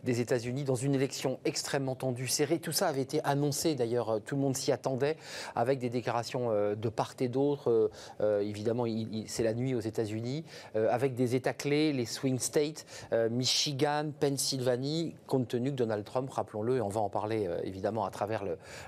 des 0.05 0.21
États-Unis 0.21 0.63
dans 0.63 0.75
une 0.75 0.95
élection 0.95 1.41
extrêmement 1.43 1.95
tendue, 1.95 2.29
serrée. 2.29 2.59
Tout 2.59 2.71
ça 2.71 2.87
avait 2.87 3.01
été 3.01 3.19
annoncé 3.25 3.75
d'ailleurs, 3.75 4.11
euh, 4.11 4.19
tout 4.19 4.35
le 4.35 4.41
monde 4.41 4.55
s'y 4.55 4.71
attendait, 4.71 5.17
avec 5.57 5.79
des 5.79 5.89
déclarations 5.89 6.51
euh, 6.51 6.75
de 6.75 6.87
part 6.87 7.15
et 7.19 7.27
d'autre. 7.27 7.91
Évidemment, 8.21 8.85
c'est 9.27 9.43
la 9.43 9.53
nuit 9.53 9.73
aux 9.75 9.79
États-Unis, 9.79 10.45
avec 10.75 11.15
des 11.15 11.35
États 11.35 11.53
clés, 11.53 11.91
les 11.91 12.05
swing 12.05 12.37
states, 12.39 12.85
Michigan, 13.31 14.11
Pennsylvanie, 14.19 15.15
compte 15.25 15.47
tenu 15.47 15.71
que 15.71 15.75
Donald 15.75 16.05
Trump, 16.05 16.29
rappelons-le, 16.29 16.77
et 16.77 16.81
on 16.81 16.87
va 16.87 17.01
en 17.01 17.09
parler 17.09 17.49
évidemment 17.63 18.05
à 18.05 18.11
travers 18.11 18.43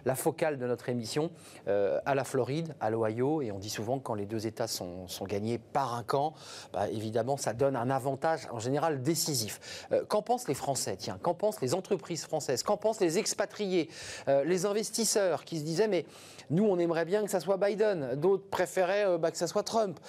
la 0.06 0.16
focale 0.16 0.60
de 0.60 0.68
notre 0.68 0.90
émission, 0.90 1.32
à 1.66 2.16
la 2.16 2.24
Floride, 2.24 2.76
à 2.80 2.90
l'Ohio, 2.90 3.42
et 3.42 3.52
on 3.52 3.60
dit 3.60 3.70
souvent 3.70 4.00
quand 4.00 4.14
les 4.14 4.26
deux 4.26 4.46
États 4.46 4.68
sont 4.68 5.08
gagnés 5.28 5.41
par 5.58 5.96
un 5.96 6.04
camp, 6.04 6.34
bah, 6.74 6.90
évidemment, 6.90 7.38
ça 7.38 7.54
donne 7.54 7.76
un 7.76 7.90
avantage 7.90 8.48
en 8.52 8.60
général 8.60 9.02
décisif. 9.02 9.88
Euh, 9.92 10.04
qu'en 10.06 10.22
pensent 10.22 10.48
les 10.48 10.54
Français? 10.54 10.96
Tiens, 10.98 11.18
qu'en 11.22 11.34
pensent 11.34 11.62
les 11.62 11.74
entreprises 11.74 12.24
françaises? 12.24 12.64
Qu'en 12.64 12.78
pensent 12.78 13.00
les 13.00 13.18
expatriés? 13.18 13.90
Euh, 14.28 14.44
Les 14.44 14.66
investisseurs 14.66 15.46
qui 15.46 15.60
se 15.60 15.64
disaient 15.64 15.88
mais 15.88 16.06
nous, 16.50 16.66
on 16.66 16.78
aimerait 16.80 17.06
bien 17.06 17.24
que 17.24 17.32
ça 17.32 17.40
soit 17.40 17.58
Biden. 17.58 18.16
D'autres 18.16 18.48
préféraient 18.50 19.06
euh, 19.06 19.18
bah, 19.18 19.32
que 19.32 19.38
ça 19.38 19.48
soit 19.48 19.64
Trump. 19.64 20.00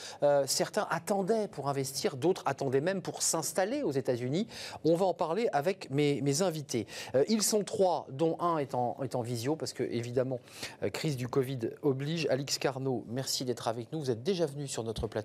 Certains 0.47 0.87
attendaient 0.91 1.49
pour 1.49 1.69
investir, 1.69 2.17
d'autres 2.17 2.43
attendaient 2.47 2.81
même 2.81 3.03
pour 3.03 3.23
s'installer 3.23 3.83
aux 3.83 3.91
États-Unis. 3.91 4.47
On 4.85 4.95
va 4.95 5.07
en 5.07 5.15
parler 5.15 5.49
avec 5.53 5.91
mes, 5.91 6.43
invités. 6.43 6.87
Ils 7.29 7.43
sont 7.43 7.63
trois, 7.65 8.07
dont 8.11 8.37
un 8.41 8.59
est 8.59 8.75
en, 8.75 9.23
visio, 9.23 9.57
parce 9.57 9.73
que 9.73 9.83
évidemment, 9.83 10.41
crise 10.93 11.17
du 11.17 11.29
Covid 11.29 11.71
oblige. 11.83 12.27
Alix 12.31 12.59
Carnot, 12.59 13.05
merci 13.09 13.45
d'être 13.45 13.69
avec 13.69 13.93
nous. 13.93 14.01
Vous 14.01 14.11
êtes 14.11 14.23
déjà 14.23 14.47
venu 14.47 14.67
sur 14.67 14.85
notre 14.85 15.07
plateau. 15.07 15.22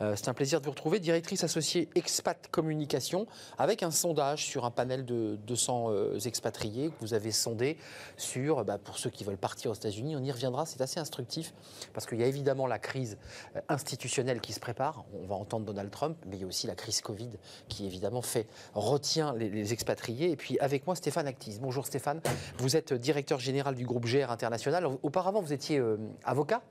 Euh, 0.00 0.14
C'est 0.16 0.28
un 0.28 0.34
plaisir 0.34 0.60
de 0.60 0.64
vous 0.64 0.70
retrouver. 0.70 1.00
Directrice 1.00 1.44
associée 1.44 1.88
Expat 1.94 2.48
Communication, 2.50 3.26
avec 3.58 3.82
un 3.82 3.90
sondage 3.90 4.44
sur 4.44 4.64
un 4.64 4.70
panel 4.70 5.04
de 5.04 5.36
200 5.46 5.86
euh, 5.88 6.18
expatriés 6.20 6.90
que 6.90 6.94
vous 7.00 7.14
avez 7.14 7.32
sondé 7.32 7.76
sur, 8.16 8.64
bah, 8.64 8.78
pour 8.78 8.98
ceux 8.98 9.10
qui 9.10 9.24
veulent 9.24 9.36
partir 9.36 9.70
aux 9.70 9.74
États-Unis, 9.74 10.16
on 10.16 10.22
y 10.22 10.32
reviendra, 10.32 10.66
c'est 10.66 10.80
assez 10.80 11.00
instructif, 11.00 11.52
parce 11.92 12.06
qu'il 12.06 12.18
y 12.18 12.22
a 12.22 12.26
évidemment 12.26 12.66
la 12.66 12.78
crise 12.78 13.18
euh, 13.56 13.60
institutionnelle 13.68 14.40
qui 14.40 14.52
se 14.52 14.60
prépare, 14.60 15.04
on 15.14 15.26
va 15.26 15.34
entendre 15.34 15.66
Donald 15.66 15.90
Trump, 15.90 16.16
mais 16.26 16.36
il 16.36 16.42
y 16.42 16.44
a 16.44 16.46
aussi 16.46 16.66
la 16.66 16.74
crise 16.74 17.00
Covid 17.00 17.30
qui 17.68 17.86
évidemment 17.86 18.22
fait, 18.22 18.46
retient 18.74 19.34
les, 19.34 19.72
expatriés. 19.72 20.30
Et 20.30 20.36
puis 20.36 20.58
avec 20.60 20.86
moi 20.86 20.94
Stéphane 20.94 21.26
Actis. 21.26 21.58
Bonjour 21.60 21.86
Stéphane, 21.86 22.20
vous 22.58 22.76
êtes 22.76 22.92
directeur 22.92 23.40
général 23.40 23.74
du 23.74 23.86
groupe 23.86 24.04
GR 24.04 24.30
International. 24.30 24.86
Auparavant 25.02 25.40
vous 25.40 25.52
étiez 25.52 25.82
avocat, 26.24 26.62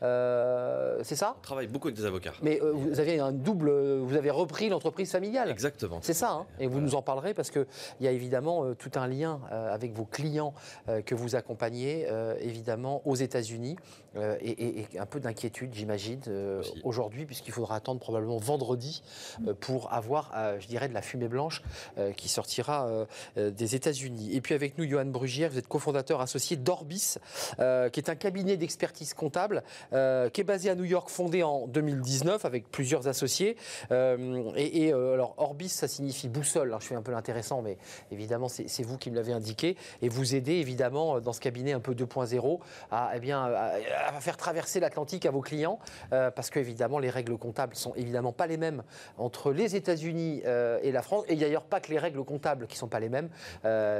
c'est 0.00 1.14
ça? 1.14 1.34
On 1.38 1.42
travaille 1.42 1.66
beaucoup 1.66 1.88
avec 1.88 1.96
des 1.96 2.04
avocats. 2.06 2.32
mais 2.42 2.60
euh, 2.62 2.72
vous 2.72 3.00
avez 3.00 3.18
un 3.20 3.32
double, 3.32 3.70
vous 3.98 4.16
avez 4.16 4.30
repris 4.30 4.68
l'entreprise 4.68 5.10
familiale. 5.10 5.50
Exactement. 5.50 5.98
C'est 6.02 6.14
ça, 6.14 6.30
hein 6.32 6.46
et 6.58 6.66
vous 6.66 6.80
nous 6.80 6.94
en 6.94 7.02
parlerez 7.02 7.34
parce 7.34 7.50
qu'il 7.50 7.66
y 8.00 8.06
a 8.08 8.10
évidemment 8.12 8.64
euh, 8.64 8.74
tout 8.74 8.90
un 8.96 9.06
lien 9.06 9.40
euh, 9.52 9.72
avec 9.72 9.92
vos 9.92 10.04
clients 10.04 10.54
euh, 10.88 11.02
que 11.02 11.14
vous 11.14 11.36
accompagnez, 11.36 12.06
euh, 12.08 12.34
évidemment, 12.40 13.02
aux 13.06 13.14
États-Unis, 13.14 13.76
euh, 14.16 14.36
et, 14.40 14.50
et- 14.50 14.86
et 14.94 14.98
un 14.98 15.06
peu 15.06 15.20
d'inquiétude, 15.20 15.72
j'imagine, 15.74 16.20
euh, 16.28 16.62
aujourd'hui, 16.84 17.26
puisqu'il 17.26 17.52
faudra 17.52 17.76
attendre 17.76 18.00
probablement 18.00 18.38
vendredi 18.38 19.02
euh, 19.46 19.54
pour 19.54 19.92
avoir, 19.92 20.32
euh, 20.36 20.58
je 20.60 20.66
dirais, 20.66 20.88
de 20.88 20.94
la 20.94 21.02
fumée 21.02 21.28
blanche 21.28 21.62
euh, 21.98 22.12
qui 22.12 22.28
sortira 22.28 22.86
euh, 22.86 23.04
euh, 23.38 23.50
des 23.50 23.74
États-Unis. 23.74 24.34
Et 24.34 24.40
puis 24.40 24.54
avec 24.54 24.78
nous, 24.78 24.88
Johan 24.88 25.04
Brugière, 25.06 25.50
vous 25.50 25.58
êtes 25.58 25.68
cofondateur 25.68 26.20
associé 26.20 26.56
d'Orbis, 26.56 27.16
euh, 27.60 27.88
qui 27.88 28.00
est 28.00 28.08
un 28.10 28.14
cabinet 28.16 28.56
d'expertise 28.56 29.14
comptable 29.14 29.62
euh, 29.92 30.28
qui 30.28 30.40
est 30.40 30.44
basé 30.44 30.70
à 30.70 30.74
New 30.74 30.84
York, 30.84 31.08
fondé 31.08 31.42
en 31.42 31.66
2019 31.66 32.44
avec 32.44 32.70
plusieurs 32.70 33.08
associés. 33.08 33.56
Euh, 33.90 34.52
et 34.56 34.92
euh, 34.92 35.14
alors 35.14 35.34
Orbis, 35.38 35.68
ça 35.68 35.88
signifie 35.88 36.28
boussole. 36.28 36.76
Je 36.80 36.86
fais 36.86 36.94
un 36.94 37.02
peu 37.02 37.12
l'intéressant, 37.12 37.62
mais 37.62 37.76
évidemment, 38.12 38.48
c'est 38.48 38.82
vous 38.82 38.98
qui 38.98 39.10
me 39.10 39.16
l'avez 39.16 39.32
indiqué. 39.32 39.76
Et 40.02 40.08
vous 40.08 40.34
aidez 40.34 40.54
évidemment 40.54 41.20
dans 41.20 41.32
ce 41.32 41.40
cabinet 41.40 41.72
un 41.72 41.80
peu 41.80 41.94
2.0 41.94 42.60
à, 42.90 43.12
eh 43.20 43.32
à, 43.32 44.20
faire 44.20 44.36
traverser 44.36 44.80
l'Atlantique 44.80 45.26
à 45.26 45.30
vos 45.30 45.40
clients, 45.40 45.78
parce 46.10 46.50
que 46.50 46.58
évidemment, 46.58 46.98
les 46.98 47.10
règles 47.10 47.36
comptables 47.36 47.74
sont 47.74 47.94
évidemment 47.94 48.32
pas 48.32 48.46
les 48.46 48.56
mêmes 48.56 48.82
entre 49.18 49.52
les 49.52 49.76
États-Unis 49.76 50.42
et 50.82 50.92
la 50.92 51.02
France. 51.02 51.24
Et 51.28 51.36
d'ailleurs, 51.36 51.64
pas 51.64 51.80
que 51.80 51.90
les 51.90 51.98
règles 51.98 52.22
comptables 52.24 52.66
qui 52.66 52.76
sont 52.76 52.88
pas 52.88 53.00
les 53.00 53.08
mêmes. 53.08 53.28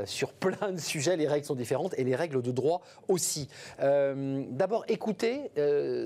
Sur 0.07 0.33
plein 0.33 0.73
de 0.73 0.79
sujets, 0.81 1.17
les 1.17 1.29
règles 1.29 1.47
sont 1.47 1.55
différentes 1.55 1.95
et 1.99 2.05
les 2.05 2.15
règles 2.15 2.43
de 2.43 2.53
droit 2.53 2.83
aussi. 3.09 3.49
D'abord, 3.79 4.85
écoutez 4.89 5.51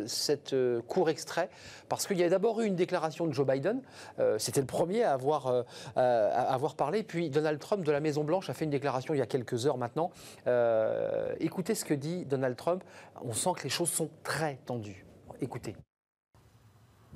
cette 0.07 0.53
euh, 0.53 0.81
court 0.83 1.09
extrait, 1.11 1.49
parce 1.89 2.07
qu'il 2.07 2.19
y 2.19 2.23
a 2.25 2.29
d'abord 2.29 2.61
eu 2.61 2.67
une 2.67 2.77
déclaration 2.77 3.27
de 3.27 3.33
Joe 3.33 3.47
Biden. 3.47 3.83
Euh, 4.19 4.39
C'était 4.39 4.61
le 4.61 4.67
premier 4.67 5.03
à 5.03 5.13
avoir, 5.13 5.47
euh, 5.49 5.63
à 5.95 6.55
avoir 6.55 6.75
parlé. 6.75 7.03
Puis 7.03 7.31
Donald 7.31 7.59
Trump 7.59 7.85
de 7.85 7.93
la 7.93 8.01
Maison-Blanche 8.01 8.51
a 8.51 8.55
fait 8.55 8.65
une 8.65 8.71
déclaration 8.71 9.15
il 9.15 9.19
y 9.19 9.23
a 9.23 9.27
quelques 9.27 9.67
heures 9.67 9.79
maintenant. 9.79 10.11
Euh, 10.47 11.35
écoutez 11.41 11.75
ce 11.75 11.85
que 11.85 11.95
dit 11.95 12.25
Donald 12.25 12.57
Trump. 12.57 12.83
On 13.23 13.33
sent 13.33 13.51
que 13.57 13.65
les 13.65 13.71
choses 13.71 13.91
sont 13.91 14.11
très 14.23 14.59
tendues. 14.67 15.05
Écoutez. 15.41 15.77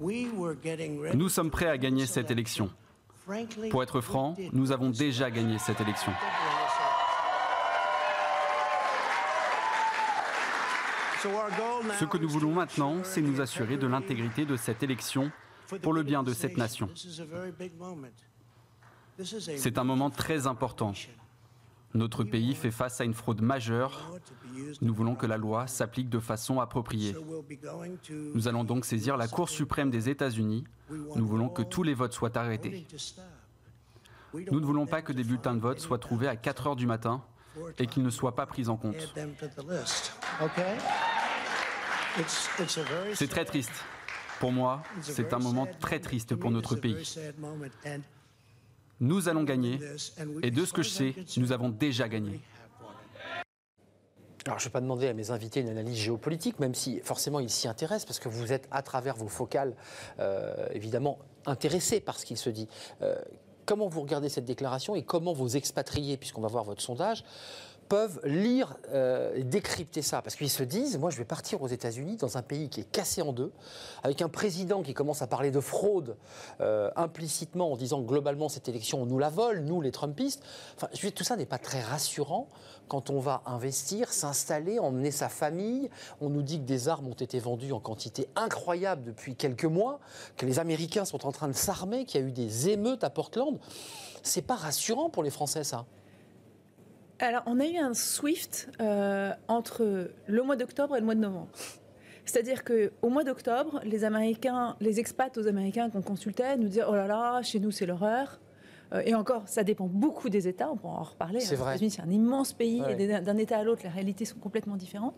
Nous 0.00 1.28
sommes 1.28 1.50
prêts 1.50 1.68
à 1.68 1.78
gagner 1.78 2.06
cette 2.06 2.30
élection. 2.30 2.70
Pour 3.70 3.82
être 3.82 4.00
franc, 4.00 4.34
nous 4.52 4.72
avons 4.72 4.90
déjà 4.90 5.30
gagné 5.30 5.58
cette 5.58 5.80
élection. 5.80 6.12
Ce 11.20 12.04
que 12.04 12.18
nous 12.18 12.28
voulons 12.28 12.52
maintenant, 12.52 12.96
c'est 13.02 13.22
nous 13.22 13.40
assurer 13.40 13.76
de 13.76 13.86
l'intégrité 13.86 14.44
de 14.44 14.56
cette 14.56 14.82
élection 14.82 15.30
pour 15.82 15.92
le 15.92 16.02
bien 16.02 16.22
de 16.22 16.32
cette 16.32 16.56
nation. 16.56 16.88
C'est 19.20 19.78
un 19.78 19.84
moment 19.84 20.10
très 20.10 20.46
important. 20.46 20.92
Notre 21.94 22.22
pays 22.22 22.54
fait 22.54 22.70
face 22.70 23.00
à 23.00 23.04
une 23.04 23.14
fraude 23.14 23.40
majeure. 23.40 24.14
Nous 24.80 24.94
voulons 24.94 25.14
que 25.14 25.26
la 25.26 25.38
loi 25.38 25.66
s'applique 25.66 26.08
de 26.08 26.20
façon 26.20 26.60
appropriée. 26.60 27.16
Nous 28.34 28.46
allons 28.46 28.64
donc 28.64 28.84
saisir 28.84 29.16
la 29.16 29.26
Cour 29.26 29.48
suprême 29.48 29.90
des 29.90 30.08
États-Unis. 30.08 30.64
Nous 30.90 31.26
voulons 31.26 31.48
que 31.48 31.62
tous 31.62 31.82
les 31.82 31.94
votes 31.94 32.12
soient 32.12 32.36
arrêtés. 32.36 32.86
Nous 34.34 34.60
ne 34.60 34.66
voulons 34.66 34.86
pas 34.86 35.02
que 35.02 35.12
des 35.12 35.24
bulletins 35.24 35.54
de 35.54 35.60
vote 35.60 35.80
soient 35.80 35.98
trouvés 35.98 36.28
à 36.28 36.36
4 36.36 36.68
heures 36.68 36.76
du 36.76 36.86
matin 36.86 37.22
et 37.78 37.86
qu'ils 37.86 38.02
ne 38.02 38.10
soient 38.10 38.34
pas 38.34 38.46
pris 38.46 38.68
en 38.68 38.76
compte. 38.76 39.14
C'est 43.14 43.28
très 43.28 43.44
triste. 43.44 43.72
Pour 44.40 44.52
moi, 44.52 44.82
c'est 45.02 45.32
un 45.32 45.38
moment 45.38 45.66
très 45.80 46.00
triste 46.00 46.36
pour 46.36 46.50
notre 46.50 46.76
pays. 46.76 47.18
Nous 49.00 49.28
allons 49.28 49.44
gagner, 49.44 49.78
et 50.42 50.50
de 50.50 50.64
ce 50.64 50.72
que 50.72 50.82
je 50.82 50.90
sais, 50.90 51.14
nous 51.36 51.52
avons 51.52 51.68
déjà 51.68 52.08
gagné. 52.08 52.40
Alors, 54.46 54.58
je 54.58 54.64
ne 54.64 54.68
vais 54.68 54.72
pas 54.72 54.80
demander 54.80 55.08
à 55.08 55.12
mes 55.12 55.30
invités 55.30 55.60
une 55.60 55.68
analyse 55.68 55.98
géopolitique, 55.98 56.58
même 56.58 56.74
si 56.74 57.00
forcément 57.00 57.38
ils 57.38 57.50
s'y 57.50 57.68
intéressent, 57.68 58.06
parce 58.06 58.18
que 58.18 58.30
vous 58.30 58.52
êtes, 58.52 58.66
à 58.70 58.80
travers 58.80 59.14
vos 59.14 59.28
focales, 59.28 59.74
euh, 60.20 60.66
évidemment 60.72 61.18
intéressés 61.44 62.00
par 62.00 62.18
ce 62.18 62.24
qu'il 62.24 62.38
se 62.38 62.48
dit. 62.48 62.66
Euh, 63.02 63.20
comment 63.68 63.86
vous 63.86 64.00
regardez 64.00 64.30
cette 64.30 64.46
déclaration 64.46 64.96
et 64.96 65.02
comment 65.02 65.34
vos 65.34 65.46
expatriés, 65.46 66.16
puisqu'on 66.16 66.40
va 66.40 66.48
voir 66.48 66.64
votre 66.64 66.80
sondage, 66.80 67.22
peuvent 67.88 68.20
lire 68.24 68.76
euh, 68.92 69.34
et 69.34 69.44
décrypter 69.44 70.02
ça. 70.02 70.22
Parce 70.22 70.36
qu'ils 70.36 70.50
se 70.50 70.62
disent, 70.62 70.98
moi 70.98 71.10
je 71.10 71.18
vais 71.18 71.24
partir 71.24 71.62
aux 71.62 71.68
États-Unis, 71.68 72.16
dans 72.16 72.36
un 72.36 72.42
pays 72.42 72.68
qui 72.68 72.80
est 72.80 72.90
cassé 72.90 73.22
en 73.22 73.32
deux, 73.32 73.52
avec 74.02 74.22
un 74.22 74.28
président 74.28 74.82
qui 74.82 74.94
commence 74.94 75.22
à 75.22 75.26
parler 75.26 75.50
de 75.50 75.60
fraude 75.60 76.16
euh, 76.60 76.90
implicitement 76.96 77.72
en 77.72 77.76
disant 77.76 78.00
globalement 78.02 78.48
cette 78.48 78.68
élection, 78.68 79.02
on 79.02 79.06
nous 79.06 79.18
la 79.18 79.30
vole, 79.30 79.60
nous 79.60 79.80
les 79.80 79.90
Trumpistes. 79.90 80.42
Enfin, 80.76 80.88
je 80.94 81.08
tout 81.08 81.24
ça 81.24 81.36
n'est 81.36 81.46
pas 81.46 81.58
très 81.58 81.80
rassurant 81.80 82.48
quand 82.88 83.10
on 83.10 83.18
va 83.18 83.42
investir, 83.46 84.12
s'installer, 84.12 84.78
emmener 84.78 85.10
sa 85.10 85.28
famille. 85.28 85.90
On 86.20 86.28
nous 86.28 86.42
dit 86.42 86.58
que 86.58 86.64
des 86.64 86.88
armes 86.88 87.06
ont 87.08 87.12
été 87.12 87.38
vendues 87.38 87.72
en 87.72 87.80
quantité 87.80 88.28
incroyable 88.36 89.04
depuis 89.04 89.36
quelques 89.36 89.64
mois, 89.64 90.00
que 90.36 90.46
les 90.46 90.58
Américains 90.58 91.04
sont 91.04 91.26
en 91.26 91.32
train 91.32 91.48
de 91.48 91.54
s'armer, 91.54 92.04
qu'il 92.04 92.20
y 92.20 92.24
a 92.24 92.26
eu 92.26 92.32
des 92.32 92.68
émeutes 92.68 93.04
à 93.04 93.10
Portland. 93.10 93.58
C'est 94.22 94.42
pas 94.42 94.56
rassurant 94.56 95.10
pour 95.10 95.22
les 95.22 95.30
Français, 95.30 95.64
ça. 95.64 95.86
Alors, 97.20 97.42
on 97.46 97.58
a 97.58 97.66
eu 97.66 97.76
un 97.76 97.94
SWIFT 97.94 98.68
euh, 98.80 99.32
entre 99.48 100.10
le 100.26 100.42
mois 100.42 100.56
d'octobre 100.56 100.96
et 100.96 101.00
le 101.00 101.04
mois 101.04 101.16
de 101.16 101.20
novembre. 101.20 101.48
C'est-à-dire 102.24 102.62
qu'au 102.62 103.08
mois 103.08 103.24
d'octobre, 103.24 103.80
les 103.84 104.04
Américains, 104.04 104.76
les 104.80 105.00
expats 105.00 105.36
aux 105.36 105.48
Américains 105.48 105.90
qu'on 105.90 106.02
consultait 106.02 106.56
nous 106.56 106.68
disaient 106.68 106.84
Oh 106.88 106.94
là 106.94 107.06
là, 107.06 107.42
chez 107.42 107.58
nous 107.58 107.70
c'est 107.70 107.86
l'horreur. 107.86 108.38
Euh, 108.92 109.02
et 109.04 109.14
encore, 109.14 109.48
ça 109.48 109.64
dépend 109.64 109.86
beaucoup 109.86 110.28
des 110.28 110.46
États, 110.46 110.70
on 110.70 110.76
pourra 110.76 111.00
en 111.00 111.02
reparler. 111.02 111.40
C'est 111.40 111.56
vrai. 111.56 111.76
c'est 111.78 112.00
un 112.00 112.10
immense 112.10 112.52
pays 112.52 112.82
et 112.88 113.20
d'un 113.20 113.36
État 113.36 113.58
à 113.58 113.64
l'autre, 113.64 113.82
les 113.82 113.88
réalités 113.88 114.24
sont 114.24 114.38
complètement 114.38 114.76
différentes. 114.76 115.14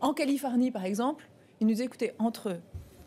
En 0.00 0.12
Californie, 0.12 0.70
par 0.70 0.84
exemple, 0.84 1.28
ils 1.60 1.66
nous 1.66 1.72
disaient 1.72 1.86
Écoutez, 1.86 2.12
entre 2.18 2.60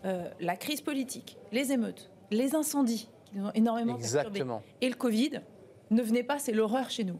euh, 0.06 0.28
la 0.40 0.56
crise 0.56 0.82
politique, 0.82 1.38
les 1.52 1.72
émeutes, 1.72 2.12
les 2.32 2.56
incendies 2.56 3.08
qui 3.26 3.38
nous 3.38 3.46
ont 3.46 3.54
énormément 3.54 3.98
perturbés, 3.98 4.44
et 4.82 4.90
le 4.90 4.96
Covid, 4.96 5.42
ne 5.92 6.02
venez 6.02 6.24
pas, 6.24 6.40
c'est 6.40 6.54
l'horreur 6.54 6.90
chez 6.90 7.04
nous. 7.04 7.20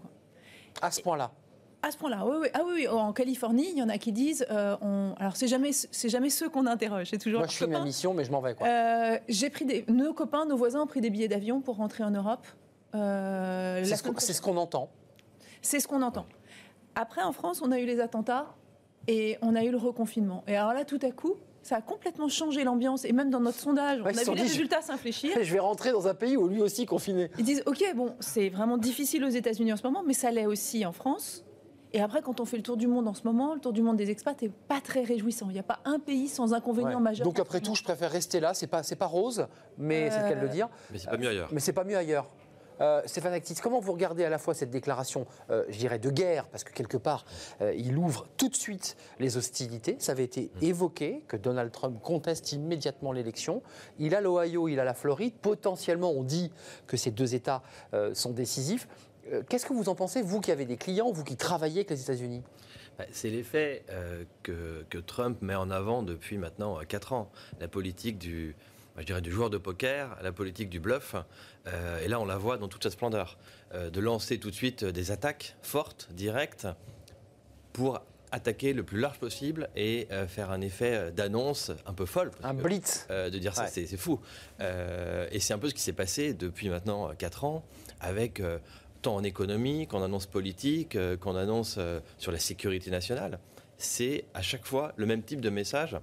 À 0.82 0.92
ce 0.92 1.02
point-là 1.02 1.32
à 1.84 1.92
ce 1.92 1.98
point-là, 1.98 2.26
oui, 2.26 2.36
oui. 2.42 2.48
Ah 2.54 2.62
oui, 2.66 2.88
en 2.88 3.14
Californie, 3.14 3.70
il 3.72 3.78
y 3.78 3.84
en 3.84 3.90
a 3.90 3.98
qui 3.98 4.12
disent, 4.12 4.46
euh, 4.50 4.76
on... 4.82 5.14
alors 5.20 5.36
c'est 5.36 5.48
jamais, 5.48 5.72
c'est 5.72 6.10
jamais 6.10 6.30
ceux 6.30 6.50
qu'on 6.50 6.66
interroge, 6.66 7.08
c'est 7.12 7.20
toujours. 7.20 7.42
Moi, 7.42 7.48
je 7.48 7.54
suis 7.54 7.68
ma 7.68 7.82
mission, 7.82 8.14
mais 8.14 8.26
je 8.26 8.32
m'en 8.32 8.42
vais 8.42 8.56
quoi. 8.56 8.68
Euh, 8.68 9.20
j'ai 9.30 9.50
pris 9.50 9.66
des, 9.66 9.86
nos 9.88 10.14
copains, 10.14 10.46
nos 10.46 10.58
voisins 10.58 10.82
ont 10.82 10.88
pris 10.88 11.02
des 11.02 11.10
billets 11.10 11.28
d'avion 11.28 11.62
pour 11.62 11.78
rentrer 11.78 12.04
en 12.04 12.10
Europe. 12.10 12.46
Euh, 12.96 13.84
c'est 13.86 13.96
ce 14.34 14.42
qu'on 14.42 14.58
entend. 14.58 14.90
C'est 15.62 15.80
ce 15.80 15.88
qu'on 15.88 16.02
entend. 16.02 16.26
Après, 16.96 17.22
en 17.22 17.32
France, 17.32 17.62
on 17.64 17.72
a 17.72 17.80
eu 17.80 17.86
les 17.86 18.00
attentats 18.00 18.56
et 19.08 19.38
on 19.42 19.56
a 19.56 19.64
eu 19.64 19.70
le 19.70 19.78
reconfinement. 19.78 20.44
Et 20.48 20.58
alors 20.58 20.74
là, 20.74 20.84
tout 20.84 21.00
à 21.04 21.12
coup, 21.12 21.36
ça 21.68 21.76
a 21.76 21.82
complètement 21.82 22.30
changé 22.30 22.64
l'ambiance. 22.64 23.04
Et 23.04 23.12
même 23.12 23.30
dans 23.30 23.42
notre 23.42 23.60
sondage, 23.60 24.00
on 24.02 24.06
a 24.06 24.12
vu 24.12 24.36
les 24.36 24.42
résultats 24.42 24.82
s'infléchir. 24.82 25.32
Je 25.42 25.52
vais 25.52 25.60
rentrer 25.60 25.92
dans 25.92 26.08
un 26.08 26.14
pays 26.14 26.38
où 26.38 26.48
lui 26.48 26.62
aussi 26.62 26.86
confiné. 26.86 27.30
Ils 27.38 27.44
disent, 27.44 27.62
OK, 27.66 27.84
bon, 27.94 28.16
c'est 28.22 28.48
vraiment 28.48 28.78
difficile 28.78 29.26
aux 29.26 29.30
États-Unis 29.30 29.74
en 29.74 29.78
ce 29.78 29.84
moment, 29.84 30.02
mais 30.06 30.14
ça 30.14 30.32
l'est 30.32 30.46
aussi 30.46 30.86
en 30.86 30.94
France. 30.94 31.44
Et 31.92 32.00
après, 32.00 32.22
quand 32.22 32.40
on 32.40 32.46
fait 32.46 32.58
le 32.58 32.64
tour 32.64 32.78
du 32.78 32.88
monde 32.88 33.08
en 33.08 33.14
ce 33.14 33.24
moment, 33.26 33.54
le 33.54 33.60
tour 33.60 33.74
du 33.74 33.82
monde 33.82 33.98
des 33.98 34.10
expats 34.10 34.42
n'est 34.42 34.50
pas 34.50 34.80
très 34.80 35.04
réjouissant. 35.04 35.48
Il 35.50 35.54
n'y 35.54 35.60
a 35.60 35.64
pas 35.64 35.80
un 35.84 36.00
pays 36.00 36.30
sans 36.30 36.54
inconvénient 36.54 37.02
majeur. 37.02 37.26
Donc 37.26 37.40
après 37.40 37.60
tout, 37.60 37.76
je 37.76 37.84
préfère 37.84 38.12
rester 38.12 38.40
là. 38.40 38.54
C'est 38.54 38.68
pas, 38.68 38.84
c'est 38.84 38.96
pas 38.96 39.06
rose, 39.06 39.48
mais 39.78 40.10
c'est 40.10 40.24
le 40.24 40.30
cas 40.30 40.36
de 40.36 40.42
le 40.42 40.50
dire. 40.50 40.70
Mais 40.92 41.00
c'est 41.00 41.10
pas 41.10 41.18
mieux 41.18 41.30
ailleurs. 41.30 41.50
Mais 41.52 41.60
c'est 41.60 41.74
pas 41.74 41.84
mieux 41.84 41.98
ailleurs. 41.98 42.30
Euh, 42.82 43.02
Stéphane 43.06 43.34
Actis, 43.34 43.56
comment 43.62 43.80
vous 43.80 43.92
regardez 43.92 44.24
à 44.24 44.30
la 44.30 44.38
fois 44.38 44.54
cette 44.54 44.70
déclaration, 44.70 45.26
euh, 45.50 45.64
je 45.70 45.78
dirais, 45.78 46.00
de 46.00 46.10
guerre, 46.10 46.48
parce 46.48 46.64
que 46.64 46.74
quelque 46.74 46.98
part, 46.98 47.26
euh, 47.62 47.74
il 47.76 47.98
ouvre 47.98 48.28
tout 48.38 48.50
de 48.50 48.56
suite 48.56 48.98
les 49.20 49.38
hostilités. 49.38 49.96
Ça 50.00 50.12
avait 50.12 50.24
été 50.24 50.52
mm. 50.62 50.66
évoqué 50.66 51.24
que 51.28 51.38
Donald 51.38 51.72
Trump 51.72 52.00
conteste 52.02 52.52
immédiatement 52.52 53.12
l'élection. 53.12 53.62
Il 54.00 54.16
a 54.16 54.22
l'Ohio, 54.22 54.68
il 54.68 54.80
a 54.80 54.84
la 54.84 54.94
Floride. 54.94 55.34
Potentiellement, 55.42 56.12
on 56.12 56.24
dit 56.24 56.52
que 56.86 56.98
ces 56.98 57.12
deux 57.12 57.36
États 57.36 57.62
sont 58.14 58.32
décisifs. 58.32 58.88
Qu'est-ce 59.50 59.66
que 59.66 59.74
vous 59.74 59.90
en 59.90 59.96
pensez, 59.96 60.22
vous 60.22 60.40
qui 60.40 60.52
avez 60.52 60.66
des 60.66 60.78
clients, 60.78 61.12
vous 61.12 61.24
qui 61.24 61.36
travaillez 61.36 61.80
avec 61.80 61.90
les 61.90 62.02
États-Unis? 62.02 62.44
Bah, 62.98 63.06
c'est 63.12 63.30
l'effet 63.30 63.84
que, 64.44 64.86
que, 64.90 64.98
Trump 64.98 65.42
met 65.42 65.56
en 65.56 65.70
avant 65.70 66.04
depuis 66.04 66.38
maintenant 66.38 66.80
4 66.88 67.14
ans. 67.14 67.30
La 67.60 67.68
politique 67.68 68.18
du, 68.18 68.56
je 69.02 69.06
dirais, 69.06 69.22
du 69.22 69.32
joueur 69.32 69.50
de 69.50 69.58
poker, 69.58 70.18
la 70.22 70.32
politique 70.32 70.70
du 70.70 70.80
bluff. 70.80 71.16
Euh, 71.68 72.04
et 72.04 72.08
là, 72.08 72.20
on 72.20 72.26
la 72.26 72.38
voit 72.38 72.58
dans 72.58 72.68
toute 72.68 72.84
sa 72.84 72.90
splendeur. 72.90 73.38
Euh, 73.74 73.90
de 73.90 74.00
lancer 74.00 74.40
tout 74.40 74.50
de 74.50 74.56
suite 74.56 74.84
des 74.86 75.12
attaques 75.12 75.56
fortes, 75.62 76.10
directes, 76.12 76.68
pour 77.74 78.02
attaquer 78.32 78.74
le 78.74 78.84
plus 78.84 79.00
large 79.00 79.20
possible 79.20 79.70
et 79.76 80.08
euh, 80.12 80.28
faire 80.28 80.52
un 80.52 80.62
effet 80.62 81.12
d'annonce 81.12 81.72
un 81.86 81.94
peu 81.94 82.06
folle. 82.06 82.32
Un 82.44 82.54
blitz. 82.54 83.08
de 83.10 83.38
dire 83.38 83.56
ça, 83.56 83.68
c'est 83.68 83.86
fou. 83.98 84.20
et 84.60 85.40
c'est 85.40 85.54
un 85.54 85.60
peu 85.60 85.70
ce 85.70 85.74
qui 85.74 85.82
s'est 85.82 85.94
passé 85.94 86.34
depuis 86.34 86.70
maintenant 86.70 87.14
4 87.18 87.46
ans 87.46 87.64
avec 88.00 88.42
tant 89.02 89.16
en 89.16 89.24
économie 89.24 89.88
qu'en 89.88 90.04
annonce 90.04 90.26
politique, 90.26 90.98
qu'en 91.20 91.36
annonce 91.36 91.80
sur 92.18 92.32
la 92.32 92.40
sécurité 92.40 92.90
nationale. 92.90 93.40
C'est 93.78 94.26
à 94.34 94.42
chaque 94.42 94.66
fois 94.66 94.94
le 94.98 95.06
même 95.06 95.22
type 95.22 95.40
de 95.40 95.50
message. 95.50 95.98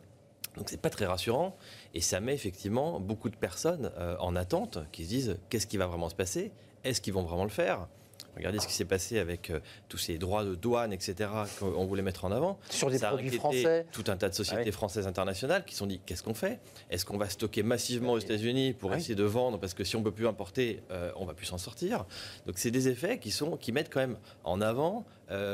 Donc 0.56 0.68
c'est 0.68 0.80
pas 0.80 0.90
très 0.90 1.06
rassurant. 1.06 1.56
Et 1.94 2.00
ça 2.00 2.20
met 2.20 2.34
effectivement 2.34 3.00
beaucoup 3.00 3.28
de 3.28 3.36
personnes 3.36 3.90
euh, 3.98 4.16
en 4.20 4.36
attente 4.36 4.78
qui 4.92 5.04
se 5.04 5.08
disent 5.08 5.36
qu'est-ce 5.48 5.66
qui 5.66 5.76
va 5.76 5.86
vraiment 5.86 6.08
se 6.08 6.14
passer? 6.14 6.52
Est-ce 6.84 7.00
qu'ils 7.00 7.14
vont 7.14 7.22
vraiment 7.22 7.44
le 7.44 7.50
faire? 7.50 7.88
Regardez 8.36 8.58
ce 8.58 8.66
qui 8.66 8.72
s'est 8.72 8.84
passé 8.84 9.18
avec 9.18 9.50
euh, 9.50 9.60
tous 9.88 9.98
ces 9.98 10.18
droits 10.18 10.44
de 10.44 10.54
douane, 10.54 10.92
etc., 10.92 11.30
qu'on 11.60 11.84
voulait 11.84 12.02
mettre 12.02 12.24
en 12.24 12.32
avant. 12.32 12.58
Sur 12.68 12.90
des 12.90 12.98
produits 12.98 13.30
français. 13.30 13.86
Tout 13.92 14.04
un 14.08 14.16
tas 14.16 14.28
de 14.28 14.34
sociétés 14.34 14.70
ah 14.70 14.72
françaises 14.72 15.06
internationales 15.06 15.64
qui 15.64 15.74
se 15.74 15.78
sont 15.78 15.86
dit 15.86 16.00
qu'est-ce 16.04 16.22
qu'on 16.22 16.34
fait? 16.34 16.60
Est-ce 16.90 17.04
qu'on 17.04 17.16
va 17.16 17.28
stocker 17.28 17.62
massivement 17.62 18.12
aux 18.12 18.18
États-Unis 18.18 18.72
pour 18.72 18.92
ah 18.92 18.96
essayer 18.96 19.14
de 19.14 19.24
vendre? 19.24 19.58
Parce 19.58 19.74
que 19.74 19.84
si 19.84 19.94
on 19.96 20.00
ne 20.00 20.04
peut 20.04 20.10
plus 20.10 20.26
importer, 20.26 20.82
euh, 20.90 21.12
on 21.16 21.24
va 21.24 21.34
plus 21.34 21.46
s'en 21.46 21.58
sortir. 21.58 22.06
Donc 22.46 22.58
c'est 22.58 22.72
des 22.72 22.88
effets 22.88 23.18
qui, 23.18 23.30
sont, 23.30 23.56
qui 23.56 23.70
mettent 23.70 23.92
quand 23.92 24.00
même 24.00 24.18
en 24.42 24.60
avant 24.60 25.04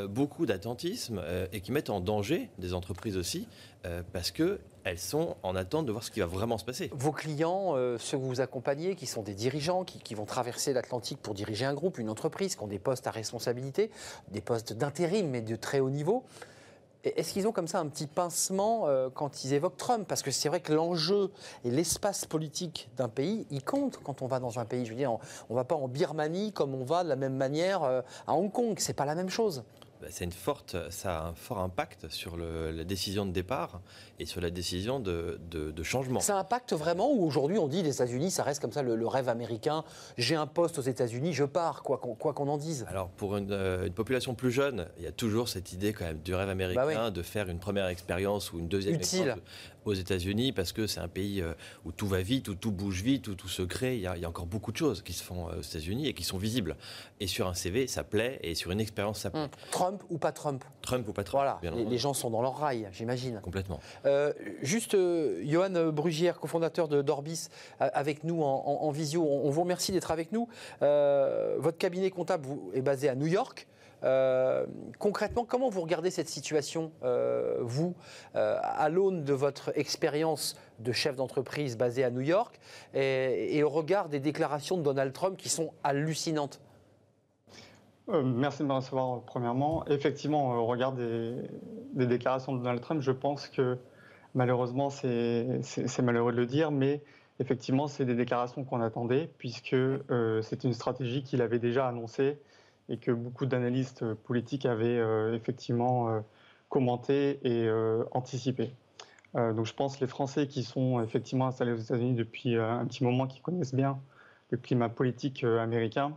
beaucoup 0.08 0.46
d'attentisme 0.46 1.22
et 1.52 1.60
qui 1.60 1.70
mettent 1.70 1.90
en 1.90 2.00
danger 2.00 2.50
des 2.58 2.74
entreprises 2.74 3.16
aussi, 3.16 3.46
parce 4.12 4.30
que 4.30 4.58
elles 4.84 4.98
sont 4.98 5.36
en 5.42 5.56
attente 5.56 5.86
de 5.86 5.92
voir 5.92 6.04
ce 6.04 6.10
qui 6.10 6.20
va 6.20 6.26
vraiment 6.26 6.58
se 6.58 6.64
passer. 6.64 6.90
Vos 6.92 7.12
clients, 7.12 7.76
euh, 7.76 7.98
ceux 7.98 8.18
que 8.18 8.22
vous 8.22 8.40
accompagnez, 8.40 8.94
qui 8.94 9.06
sont 9.06 9.22
des 9.22 9.34
dirigeants, 9.34 9.84
qui, 9.84 10.14
vont 10.14 10.24
traverser 10.24 10.72
l'Atlantique 10.72 11.20
pour 11.22 11.34
diriger 11.34 11.64
un 11.64 11.74
groupe, 11.74 11.98
une 11.98 12.10
entreprise, 12.10 12.56
qui 12.56 12.62
ont 12.62 12.66
des 12.66 12.78
postes 12.78 13.06
à 13.06 13.10
responsabilité, 13.10 13.90
des 14.30 14.40
postes 14.40 14.72
d'intérim, 14.72 15.28
mais 15.28 15.40
de 15.40 15.56
très 15.56 15.80
haut 15.80 15.90
niveau, 15.90 16.24
est-ce 17.02 17.32
qu'ils 17.32 17.48
ont 17.48 17.52
comme 17.52 17.68
ça 17.68 17.78
un 17.78 17.86
petit 17.86 18.06
pincement 18.06 18.86
euh, 18.86 19.08
quand 19.08 19.44
ils 19.44 19.54
évoquent 19.54 19.78
Trump? 19.78 20.06
Parce 20.06 20.22
que 20.22 20.30
c'est 20.30 20.48
vrai 20.48 20.60
que 20.60 20.72
l'enjeu 20.72 21.30
et 21.64 21.70
l'espace 21.70 22.26
politique 22.26 22.90
d'un 22.96 23.08
pays, 23.08 23.46
il 23.50 23.64
compte 23.64 24.00
quand 24.02 24.20
on 24.20 24.26
va 24.26 24.38
dans 24.38 24.58
un 24.58 24.66
pays. 24.66 24.84
Je 24.84 24.90
veux 24.90 24.96
dire, 24.96 25.12
on 25.12 25.18
ne 25.50 25.54
va 25.54 25.64
pas 25.64 25.76
en 25.76 25.88
Birmanie 25.88 26.52
comme 26.52 26.74
on 26.74 26.84
va 26.84 27.02
de 27.02 27.08
la 27.08 27.16
même 27.16 27.36
manière 27.36 27.84
euh, 27.84 28.02
à 28.26 28.34
Hong 28.34 28.52
Kong. 28.52 28.74
C'est 28.78 28.92
pas 28.92 29.06
la 29.06 29.14
même 29.14 29.30
chose. 29.30 29.64
Bah, 30.00 30.06
c'est 30.10 30.24
une 30.24 30.32
forte, 30.32 30.76
ça 30.90 31.18
a 31.18 31.26
un 31.28 31.34
fort 31.34 31.58
impact 31.58 32.08
sur 32.08 32.38
la 32.38 32.84
décision 32.84 33.26
de 33.26 33.32
départ 33.32 33.80
et 34.18 34.24
sur 34.24 34.40
la 34.40 34.50
décision 34.50 34.98
de, 34.98 35.38
changement. 35.82 36.20
Ça 36.20 36.38
impacte 36.38 36.72
vraiment 36.72 37.12
ou 37.12 37.24
aujourd'hui 37.24 37.58
on 37.58 37.68
dit 37.68 37.82
les 37.82 37.94
États-Unis, 37.94 38.30
ça 38.30 38.42
reste 38.42 38.60
comme 38.60 38.72
ça 38.72 38.82
le, 38.82 39.06
rêve 39.06 39.28
américain, 39.28 39.84
j'ai 40.16 40.36
un 40.36 40.46
poste 40.46 40.78
aux 40.78 40.82
États-Unis, 40.82 41.32
je 41.32 41.44
pars, 41.44 41.82
quoi 41.82 41.98
qu'on 41.98 42.48
en 42.48 42.58
dise 42.58 42.86
Alors 42.88 43.08
pour 43.08 43.34
euh, 43.34 43.86
une, 43.86 43.92
population 43.92 44.34
plus 44.34 44.50
jeune, 44.50 44.86
il 44.98 45.04
y 45.04 45.06
a 45.06 45.12
toujours 45.12 45.48
cette 45.48 45.72
idée 45.72 45.92
quand 45.92 46.04
même 46.04 46.20
du 46.20 46.34
rêve 46.34 46.48
américain 46.48 46.84
bah 46.84 47.10
de 47.10 47.22
faire 47.22 47.48
une 47.48 47.58
première 47.58 47.86
expérience 47.86 48.52
ou 48.52 48.58
une 48.58 48.68
deuxième 48.68 48.94
Utile. 48.94 49.20
expérience 49.20 49.40
aux 49.84 49.94
États-Unis 49.94 50.52
parce 50.52 50.72
que 50.72 50.86
c'est 50.86 51.00
un 51.00 51.08
pays 51.08 51.40
euh, 51.40 51.52
où 51.84 51.92
tout 51.92 52.06
va 52.06 52.22
vite, 52.22 52.48
où 52.48 52.54
tout 52.54 52.70
bouge 52.70 53.02
vite, 53.02 53.28
où 53.28 53.34
tout 53.34 53.48
se 53.48 53.62
crée. 53.62 53.96
Il 53.96 54.02
y 54.02 54.06
a, 54.06 54.28
encore 54.28 54.46
beaucoup 54.46 54.72
de 54.72 54.76
choses 54.76 55.02
qui 55.02 55.12
se 55.12 55.22
font 55.22 55.48
euh, 55.48 55.58
aux 55.58 55.62
États-Unis 55.62 56.06
et 56.06 56.14
qui 56.14 56.24
sont 56.24 56.38
visibles. 56.38 56.76
Et 57.18 57.26
sur 57.26 57.46
un 57.48 57.54
CV, 57.54 57.86
ça 57.86 58.04
plaît 58.04 58.38
et 58.42 58.54
sur 58.54 58.70
une 58.70 58.80
expérience, 58.80 59.20
ça 59.20 59.30
plaît. 59.30 59.40
Hum. 59.40 59.48
Trump 59.90 60.02
ou 60.10 60.18
pas 60.18 60.32
Trump 60.32 60.64
Trump 60.82 61.08
ou 61.08 61.12
pas 61.12 61.24
Trump. 61.24 61.58
Voilà, 61.62 61.76
les, 61.76 61.98
gens 61.98 62.14
sont 62.14 62.30
dans 62.30 62.42
leur 62.42 62.56
rail, 62.56 62.88
j'imagine. 62.92 63.40
Complètement. 63.42 63.80
Euh, 64.06 64.32
juste, 64.62 64.96
Johan 65.44 65.92
Brugière, 65.92 66.38
cofondateur 66.38 66.88
de 66.88 67.02
d'Orbis, 67.02 67.48
avec 67.78 68.24
nous 68.24 68.42
en, 68.42 68.90
visio. 68.90 69.22
On, 69.22 69.50
vous 69.50 69.62
remercie 69.62 69.92
d'être 69.92 70.10
avec 70.10 70.32
nous. 70.32 70.48
votre 70.80 71.78
cabinet 71.78 72.10
comptable 72.10 72.46
vous, 72.46 72.70
est 72.74 72.82
basé 72.82 73.08
à 73.08 73.14
New 73.14 73.26
York. 73.26 73.66
Euh, 74.04 74.66
concrètement, 74.98 75.44
comment 75.44 75.68
vous 75.68 75.80
regardez 75.80 76.10
cette 76.10 76.28
situation, 76.28 76.92
euh, 77.02 77.58
vous, 77.60 77.94
euh, 78.34 78.58
à 78.62 78.88
l'aune 78.88 79.24
de 79.24 79.32
votre 79.32 79.72
expérience 79.76 80.56
de 80.78 80.92
chef 80.92 81.16
d'entreprise 81.16 81.76
basé 81.76 82.04
à 82.04 82.10
New 82.10 82.20
York 82.20 82.58
et, 82.94 83.62
au 83.62 83.68
regard 83.68 84.08
des 84.08 84.20
déclarations 84.20 84.78
de 84.78 84.82
Donald 84.82 85.12
Trump 85.12 85.36
qui 85.36 85.48
sont 85.48 85.72
hallucinantes? 85.84 86.60
Merci 88.24 88.62
de 88.62 88.68
me 88.68 88.72
recevoir 88.72 89.22
premièrement. 89.22 89.84
Effectivement, 89.86 90.54
au 90.54 90.66
regard 90.66 90.92
des, 90.92 91.34
déclarations 91.94 92.54
de 92.54 92.58
Donald 92.58 92.80
Trump, 92.80 93.00
je 93.00 93.12
pense 93.12 93.48
que 93.48 93.78
Malheureusement, 94.34 94.90
c'est 94.90 96.02
malheureux 96.02 96.32
de 96.32 96.36
le 96.36 96.46
dire, 96.46 96.70
mais 96.70 97.02
effectivement, 97.40 97.88
c'est 97.88 98.04
des 98.04 98.14
déclarations 98.14 98.64
qu'on 98.64 98.80
attendait, 98.80 99.28
puisque 99.38 99.72
euh, 99.74 100.40
c'est 100.42 100.62
une 100.62 100.72
stratégie 100.72 101.24
qu'il 101.24 101.42
avait 101.42 101.58
déjà 101.58 101.88
annoncée 101.88 102.38
et 102.88 102.96
que 102.98 103.10
beaucoup 103.10 103.46
d'analystes 103.46 104.14
politiques 104.14 104.66
avaient 104.66 104.98
euh, 104.98 105.34
effectivement 105.34 106.10
euh, 106.10 106.20
commenté 106.68 107.40
et 107.42 107.68
anticipé. 108.12 108.72
donc 109.34 109.66
je 109.66 109.74
pense 109.74 109.96
que 109.96 110.02
les 110.02 110.06
Français 110.06 110.46
qui 110.46 110.62
sont 110.62 111.02
effectivement 111.02 111.48
installés 111.48 111.72
aux 111.72 111.78
États-Unis 111.78 112.14
depuis 112.14 112.56
un 112.56 112.86
petit 112.86 113.02
moment, 113.02 113.26
qui 113.26 113.40
connaissent 113.40 113.74
bien 113.74 113.98
le 114.50 114.58
climat 114.58 114.88
politique 114.88 115.42
américain, 115.42 116.16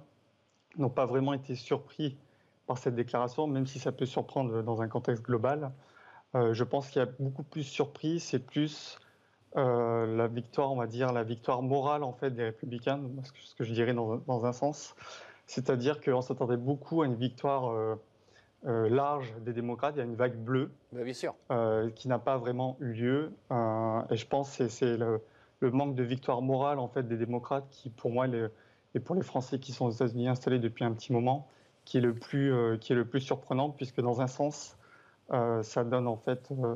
n'ont 0.78 0.90
pas 0.90 1.06
vraiment 1.06 1.34
été 1.34 1.56
surpris 1.56 2.18
par 2.68 2.78
cette 2.78 2.96
déclaration, 2.96 3.48
même 3.48 3.68
si 3.68 3.80
ça 3.80 3.92
peut 3.92 4.06
surprendre 4.06 4.62
dans 4.64 4.82
un 4.82 4.88
contexte 4.88 5.24
global. 5.24 5.72
je 6.34 6.64
pense 6.64 6.90
qu'il 6.90 7.00
y 7.00 7.04
a 7.04 7.10
beaucoup 7.20 7.44
plus 7.44 7.64
surpris, 7.64 8.20
c'est 8.20 8.40
plus 8.40 9.00
euh, 9.56 10.18
la 10.18 10.28
victoire, 10.28 10.72
on 10.72 10.76
va 10.76 10.88
dire, 10.88 11.12
la 11.12 11.24
victoire 11.24 11.62
morale 11.62 12.04
en 12.04 12.14
fait 12.14 12.32
des 12.32 12.46
républicains, 12.46 13.00
ce 13.24 13.56
que 13.56 13.64
je 13.64 13.74
dirais 13.74 13.94
dans, 13.94 14.46
un 14.46 14.54
sens. 14.54 14.96
C'est-à-dire 15.46 16.02
qu'on 16.02 16.22
s'attendait 16.22 16.58
beaucoup 16.58 17.04
à 17.04 17.06
une 17.06 17.16
victoire 17.16 17.70
euh, 17.70 17.96
euh, 18.66 18.90
large 18.90 19.32
des 19.42 19.54
démocrates. 19.54 19.94
Il 19.96 20.00
y 20.00 20.02
a 20.02 20.06
une 20.06 20.16
vague 20.16 20.38
bleue 20.38 20.72
bien 20.92 21.14
sûr. 21.14 21.36
qui 21.96 22.08
n'a 22.08 22.20
pas 22.20 22.38
vraiment 22.38 22.78
eu 22.80 22.94
lieu. 22.94 23.32
et 23.52 24.16
je 24.16 24.26
pense 24.26 24.58
que 24.58 24.68
c'est 24.68 24.98
le, 24.98 25.22
manque 25.62 25.96
de 25.96 26.04
victoire 26.04 26.42
morale 26.42 26.80
en 26.80 26.88
fait 26.88 27.08
des 27.08 27.18
démocrates 27.18 27.66
qui, 27.70 27.90
pour 27.90 28.12
moi, 28.12 28.28
et 28.96 29.00
pour 29.00 29.16
les 29.16 29.24
Français 29.24 29.60
qui 29.60 29.72
sont 29.72 29.86
aux 29.86 29.92
États-Unis 29.92 30.28
installés 30.28 30.60
depuis 30.60 30.84
un 30.84 30.92
petit 30.92 31.14
moment, 31.14 31.48
qui 31.86 31.98
est 31.98 32.02
le 32.02 32.14
plus, 32.14 32.54
plus 33.10 33.22
surprenant, 33.22 33.70
puisque 33.70 34.02
dans 34.02 34.22
un 34.22 34.28
sens, 34.28 34.78
euh, 35.32 35.64
ça 35.64 35.84
donne 35.84 36.08
en 36.08 36.18
fait, 36.18 36.50
euh, 36.52 36.76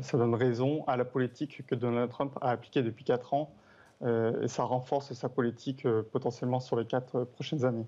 ça 0.00 0.16
donne 0.16 0.34
raison 0.34 0.84
à 0.86 0.96
la 0.96 1.04
politique 1.04 1.64
que 1.66 1.74
Donald 1.74 2.10
Trump 2.10 2.36
a 2.40 2.50
appliquée 2.50 2.82
depuis 2.82 3.04
quatre 3.04 3.34
ans, 3.34 3.52
euh, 4.02 4.42
et 4.42 4.48
ça 4.48 4.64
renforce 4.64 5.12
sa 5.12 5.28
politique 5.28 5.86
potentiellement 6.12 6.60
sur 6.60 6.76
les 6.76 6.86
quatre 6.86 7.24
prochaines 7.24 7.64
années. 7.64 7.86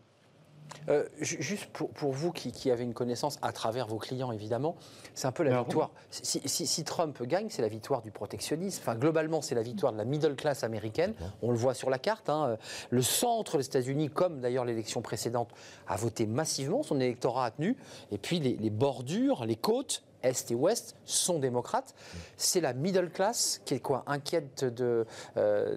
Euh, 0.89 1.05
juste 1.21 1.67
pour, 1.67 2.13
vous 2.13 2.33
qui, 2.33 2.71
avez 2.71 2.85
une 2.85 2.95
connaissance 2.95 3.39
à 3.43 3.53
travers 3.53 3.87
vos 3.87 3.99
clients, 3.99 4.33
évidemment, 4.33 4.77
c'est 5.15 5.27
un 5.27 5.33
peu 5.33 5.43
la 5.43 5.63
victoire. 5.63 5.91
Si, 6.11 6.85
Trump 6.85 7.23
gagne, 7.23 7.49
c'est 7.51 7.63
la 7.63 7.69
victoire 7.69 8.03
du 8.03 8.11
protectionnisme. 8.11 8.81
Enfin, 8.83 8.95
globalement, 8.95 9.43
c'est 9.43 9.55
la 9.55 9.63
victoire 9.63 9.93
de 9.93 9.99
la 9.99 10.05
middle 10.05 10.37
class 10.37 10.65
américaine. 10.65 11.15
On 11.43 11.51
le 11.51 11.57
voit 11.57 11.75
sur 11.75 11.91
la 11.91 11.99
carte. 11.99 12.29
Hein. 12.29 12.57
Le 12.91 13.03
centre 13.03 13.59
des 13.59 13.67
États-Unis, 13.67 14.11
comme 14.11 14.41
d'ailleurs 14.41 14.65
l'élection 14.65 15.03
précédente, 15.03 15.51
a 15.87 15.97
voté 15.97 16.27
massivement. 16.27 16.83
Son 16.83 17.01
électorat 17.01 17.47
a 17.47 17.51
tenu. 17.51 17.77
Et 18.11 18.19
puis 18.19 18.41
les 18.41 18.71
bordures, 18.71 19.45
les 19.45 19.57
côtes, 19.57 20.03
est 20.23 20.51
et 20.51 20.55
Ouest 20.55 20.97
sont 21.05 21.39
démocrates. 21.39 21.95
C'est 22.37 22.61
la 22.61 22.73
middle 22.73 23.11
class 23.11 23.61
qui 23.65 23.75
est 23.75 23.81
quoi 23.81 24.05
inquiète 24.07 24.65
de, 24.65 25.07
euh, 25.37 25.77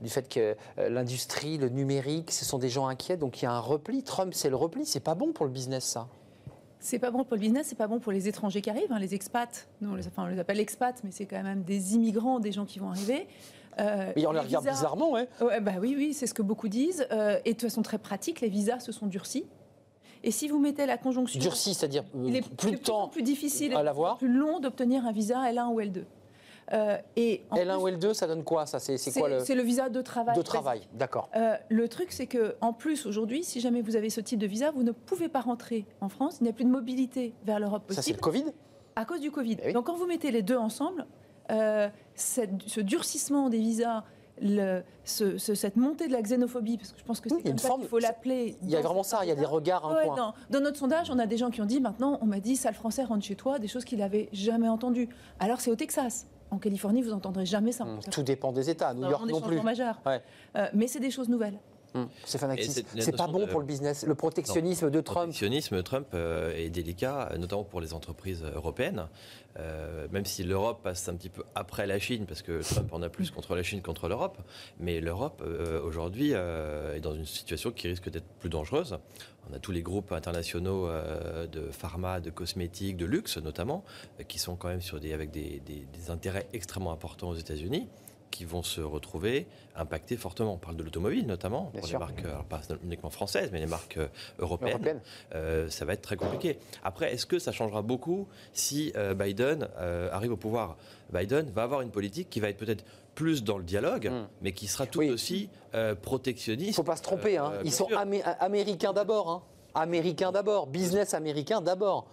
du 0.00 0.08
fait 0.08 0.28
que 0.28 0.56
euh, 0.78 0.88
l'industrie, 0.88 1.58
le 1.58 1.68
numérique, 1.68 2.30
ce 2.30 2.44
sont 2.44 2.58
des 2.58 2.68
gens 2.68 2.86
inquiets. 2.86 3.16
Donc 3.16 3.42
il 3.42 3.44
y 3.44 3.48
a 3.48 3.52
un 3.52 3.60
repli. 3.60 4.02
Trump, 4.02 4.34
c'est 4.34 4.50
le 4.50 4.56
repli. 4.56 4.86
C'est 4.86 5.00
pas 5.00 5.14
bon 5.14 5.32
pour 5.32 5.46
le 5.46 5.52
business, 5.52 5.84
ça. 5.84 6.08
C'est 6.80 7.00
pas 7.00 7.10
bon 7.10 7.24
pour 7.24 7.34
le 7.34 7.40
business, 7.40 7.66
c'est 7.68 7.76
pas 7.76 7.88
bon 7.88 7.98
pour 7.98 8.12
les 8.12 8.28
étrangers 8.28 8.62
qui 8.62 8.70
arrivent, 8.70 8.92
hein, 8.92 9.00
les 9.00 9.12
expats. 9.12 9.66
Nous, 9.80 9.90
on 9.90 9.96
les, 9.96 10.06
enfin, 10.06 10.24
on 10.24 10.26
les 10.28 10.38
appelle 10.38 10.60
expats, 10.60 11.02
mais 11.02 11.10
c'est 11.10 11.26
quand 11.26 11.42
même 11.42 11.64
des 11.64 11.94
immigrants, 11.94 12.38
des 12.38 12.52
gens 12.52 12.64
qui 12.64 12.78
vont 12.78 12.90
arriver. 12.90 13.26
Euh, 13.80 14.12
on 14.16 14.32
les 14.32 14.40
regarde 14.40 14.66
bizarrement, 14.66 15.12
ouais. 15.12 15.28
bah 15.60 15.72
oui, 15.80 15.94
oui, 15.96 16.14
c'est 16.14 16.26
ce 16.26 16.34
que 16.34 16.42
beaucoup 16.42 16.68
disent. 16.68 17.06
Euh, 17.12 17.38
et 17.44 17.52
de 17.52 17.58
toute 17.58 17.68
façon 17.68 17.82
très 17.82 17.98
pratique, 17.98 18.40
les 18.40 18.48
visas 18.48 18.80
se 18.80 18.92
sont 18.92 19.06
durcis. 19.06 19.46
Et 20.24 20.30
si 20.30 20.48
vous 20.48 20.58
mettez 20.58 20.86
la 20.86 20.98
conjonction. 20.98 21.40
Durci, 21.40 21.74
c'est-à-dire 21.74 22.04
euh, 22.16 22.40
plus 22.56 22.72
de 22.72 22.76
temps 22.76 23.08
plus 23.08 23.22
difficile, 23.22 23.74
à 23.74 23.82
l'avoir, 23.82 24.18
plus 24.18 24.32
long 24.32 24.60
d'obtenir 24.60 25.06
un 25.06 25.12
visa 25.12 25.50
L1 25.50 25.72
ou 25.72 25.80
L2. 25.80 26.04
Euh, 26.70 26.98
et 27.16 27.44
L1 27.52 27.78
ou 27.78 27.88
L2, 27.88 28.12
ça 28.12 28.26
donne 28.26 28.44
quoi 28.44 28.66
ça? 28.66 28.78
C'est 28.78 28.98
quoi 29.12 29.28
le 29.28 29.40
C'est 29.40 29.54
le 29.54 29.62
visa 29.62 29.88
de 29.88 30.02
travail. 30.02 30.36
De 30.36 30.42
travail, 30.42 30.82
d'accord. 30.92 31.30
Euh, 31.34 31.56
le 31.68 31.88
truc, 31.88 32.12
c'est 32.12 32.26
que 32.26 32.56
en 32.60 32.72
plus 32.72 33.06
aujourd'hui, 33.06 33.42
si 33.42 33.60
jamais 33.60 33.80
vous 33.80 33.96
avez 33.96 34.10
ce 34.10 34.20
type 34.20 34.38
de 34.38 34.46
visa, 34.46 34.70
vous 34.70 34.82
ne 34.82 34.92
pouvez 34.92 35.28
pas 35.28 35.40
rentrer 35.40 35.86
en 36.00 36.08
France. 36.08 36.38
Il 36.40 36.44
n'y 36.44 36.50
a 36.50 36.52
plus 36.52 36.64
de 36.64 36.70
mobilité 36.70 37.32
vers 37.44 37.58
l'Europe 37.58 37.86
possible. 37.86 38.02
Ça, 38.02 38.08
c'est 38.08 38.12
le 38.12 38.20
Covid? 38.20 38.44
À 38.96 39.04
cause 39.04 39.20
du 39.20 39.30
Covid. 39.30 39.58
Eh 39.62 39.72
Donc 39.72 39.86
quand 39.86 39.96
vous 39.96 40.06
mettez 40.06 40.30
les 40.30 40.42
deux 40.42 40.56
ensemble, 40.56 41.06
ce 41.48 42.80
durcissement 42.80 43.48
des 43.48 43.58
visas 43.58 44.04
cette 45.04 45.76
montée 45.76 46.08
de 46.08 46.12
la 46.12 46.22
xénophobie, 46.22 46.78
parce 46.78 46.92
que 46.92 46.98
je 46.98 47.04
pense 47.04 47.20
que 47.20 47.28
c'est 47.28 47.42
comme 47.42 47.58
ça 47.58 47.74
qu'il 47.78 47.88
faut 47.88 47.98
l'appeler. 47.98 48.56
Il 48.62 48.70
y 48.70 48.76
a 48.76 48.80
vraiment 48.80 49.02
ça, 49.02 49.20
il 49.22 49.28
y 49.28 49.32
a 49.32 49.34
des 49.34 49.44
regards. 49.44 49.90
Ouais, 49.90 50.06
dans, 50.06 50.34
dans, 50.50 50.60
notre 50.60 50.78
sondage, 50.78 51.10
on 51.10 51.18
a 51.18 51.26
des 51.26 51.36
gens 51.36 51.50
qui 51.50 51.60
ont 51.60 51.66
dit 51.66 51.80
maintenant, 51.80 52.18
on 52.22 52.26
m'a 52.26 52.40
dit, 52.40 52.56
sale 52.56 52.74
français, 52.74 53.04
rentre 53.04 53.24
chez 53.24 53.36
toi, 53.36 53.58
des 53.58 53.68
choses 53.68 53.84
qu'il 53.84 53.98
n'avait 53.98 54.28
jamais 54.32 54.68
entendues. 54.68 55.08
Alors 55.38 55.60
c'est 55.60 55.70
au 55.70 55.76
Texas. 55.76 56.26
En 56.50 56.58
Californie, 56.58 57.02
vous 57.02 57.10
n'entendrez 57.10 57.44
jamais 57.44 57.72
ça. 57.72 57.84
Mmh, 57.84 58.00
tout 58.10 58.22
dépend 58.22 58.52
des 58.52 58.70
États. 58.70 58.94
New 58.94 59.08
York 59.08 59.28
non 59.28 59.40
plus. 59.40 59.58
Euh, 59.58 60.66
mais 60.72 60.86
c'est 60.86 61.00
des 61.00 61.10
choses 61.10 61.28
nouvelles. 61.28 61.58
Mmh. 61.94 62.04
C'est 62.24 63.16
pas 63.16 63.26
bon 63.26 63.46
pour 63.46 63.60
le 63.60 63.66
business. 63.66 64.04
Le 64.06 64.14
protectionnisme 64.14 64.90
de 64.90 65.00
Trump. 65.00 65.26
Le 65.26 65.32
protectionnisme 65.32 65.82
Trump 65.82 66.08
euh, 66.14 66.54
est 66.54 66.70
délicat, 66.70 67.30
notamment 67.38 67.64
pour 67.64 67.80
les 67.80 67.94
entreprises 67.94 68.44
européennes. 68.54 69.08
Euh, 69.58 70.06
même 70.12 70.24
si 70.24 70.44
l'Europe 70.44 70.82
passe 70.82 71.08
un 71.08 71.14
petit 71.14 71.30
peu 71.30 71.42
après 71.54 71.86
la 71.86 71.98
Chine, 71.98 72.26
parce 72.26 72.42
que 72.42 72.62
Trump 72.62 72.92
en 72.92 73.02
a 73.02 73.08
plus 73.08 73.30
contre 73.30 73.56
la 73.56 73.62
Chine 73.62 73.82
contre 73.82 74.08
l'Europe, 74.08 74.38
mais 74.78 75.00
l'Europe 75.00 75.42
euh, 75.44 75.82
aujourd'hui 75.82 76.32
est 76.32 77.00
dans 77.00 77.14
une 77.14 77.26
situation 77.26 77.72
qui 77.72 77.88
risque 77.88 78.10
d'être 78.10 78.28
plus 78.38 78.50
dangereuse. 78.50 78.98
On 79.50 79.54
a 79.54 79.58
tous 79.58 79.72
les 79.72 79.82
groupes 79.82 80.12
internationaux 80.12 80.90
de 81.50 81.70
pharma, 81.70 82.20
de 82.20 82.28
cosmétiques, 82.28 82.98
de 82.98 83.06
luxe 83.06 83.38
notamment, 83.38 83.82
qui 84.28 84.38
sont 84.38 84.56
quand 84.56 84.68
même 84.68 84.82
sur 84.82 85.00
des, 85.00 85.14
avec 85.14 85.30
des 85.30 86.10
intérêts 86.10 86.46
extrêmement 86.52 86.92
importants 86.92 87.30
aux 87.30 87.36
États-Unis 87.36 87.88
qui 88.30 88.44
vont 88.44 88.62
se 88.62 88.80
retrouver 88.80 89.46
impactés 89.76 90.16
fortement. 90.16 90.54
On 90.54 90.58
parle 90.58 90.76
de 90.76 90.82
l'automobile 90.82 91.26
notamment, 91.26 91.72
pour 91.76 91.86
les 91.86 91.98
marques, 91.98 92.22
pas 92.48 92.60
uniquement 92.84 93.10
françaises, 93.10 93.50
mais 93.52 93.60
les 93.60 93.66
marques 93.66 93.96
euh, 93.96 94.08
européennes. 94.38 95.00
Euh, 95.34 95.68
ça 95.70 95.84
va 95.84 95.92
être 95.94 96.02
très 96.02 96.16
compliqué. 96.16 96.58
Après, 96.84 97.12
est-ce 97.12 97.26
que 97.26 97.38
ça 97.38 97.52
changera 97.52 97.82
beaucoup 97.82 98.26
si 98.52 98.92
euh, 98.96 99.14
Biden 99.14 99.68
arrive 100.12 100.32
au 100.32 100.36
pouvoir? 100.36 100.76
Biden 101.12 101.50
va 101.50 101.62
avoir 101.62 101.80
une 101.80 101.90
politique 101.90 102.28
qui 102.30 102.40
va 102.40 102.48
être 102.48 102.58
peut-être 102.58 102.84
plus 103.14 103.42
dans 103.42 103.58
le 103.58 103.64
dialogue, 103.64 104.10
hmm. 104.10 104.26
mais 104.42 104.52
qui 104.52 104.66
sera 104.66 104.86
tout 104.86 105.02
aussi 105.02 105.48
protectionniste. 106.02 106.68
Il 106.68 106.70
ne 106.70 106.74
faut 106.74 106.82
pas 106.82 106.96
se 106.96 107.02
tromper, 107.02 107.36
hein. 107.36 107.52
ils 107.64 107.72
sont 107.72 107.88
américains 108.40 108.92
d'abord. 108.92 109.30
Hein. 109.30 109.42
Américains 109.74 110.32
d'abord, 110.32 110.66
business 110.66 111.14
américain 111.14 111.60
d'abord. 111.60 112.08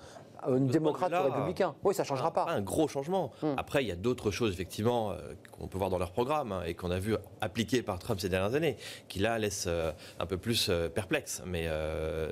Euh, 0.48 0.58
une 0.58 0.68
démocrate 0.68 1.12
ou 1.12 1.24
républicain. 1.24 1.76
Oui, 1.84 1.94
ça 1.94 2.04
ne 2.04 2.08
changera 2.08 2.32
pas. 2.32 2.46
Un 2.50 2.62
gros 2.62 2.88
changement. 2.88 3.32
Hmm. 3.42 3.54
Après, 3.58 3.84
il 3.84 3.88
y 3.88 3.92
a 3.92 3.96
d'autres 3.96 4.32
choses, 4.32 4.54
effectivement, 4.54 5.12
euh, 5.12 5.16
qu'on 5.52 5.68
peut 5.68 5.78
voir 5.78 5.90
dans 5.90 5.98
leur 5.98 6.12
programme 6.12 6.52
hein, 6.52 6.64
et 6.66 6.74
qu'on 6.74 6.92
a 6.92 7.00
vu 7.00 7.16
appliquées 7.42 7.82
par 7.82 8.00
Trump 8.00 8.20
ces 8.20 8.30
dernières 8.30 8.56
années, 8.56 8.78
qui 9.08 9.20
là 9.20 9.38
laissent 9.40 9.66
euh, 9.68 9.92
un 10.20 10.26
peu 10.26 10.38
plus 10.38 10.72
perplexe. 10.94 11.42
Mais 11.46 11.70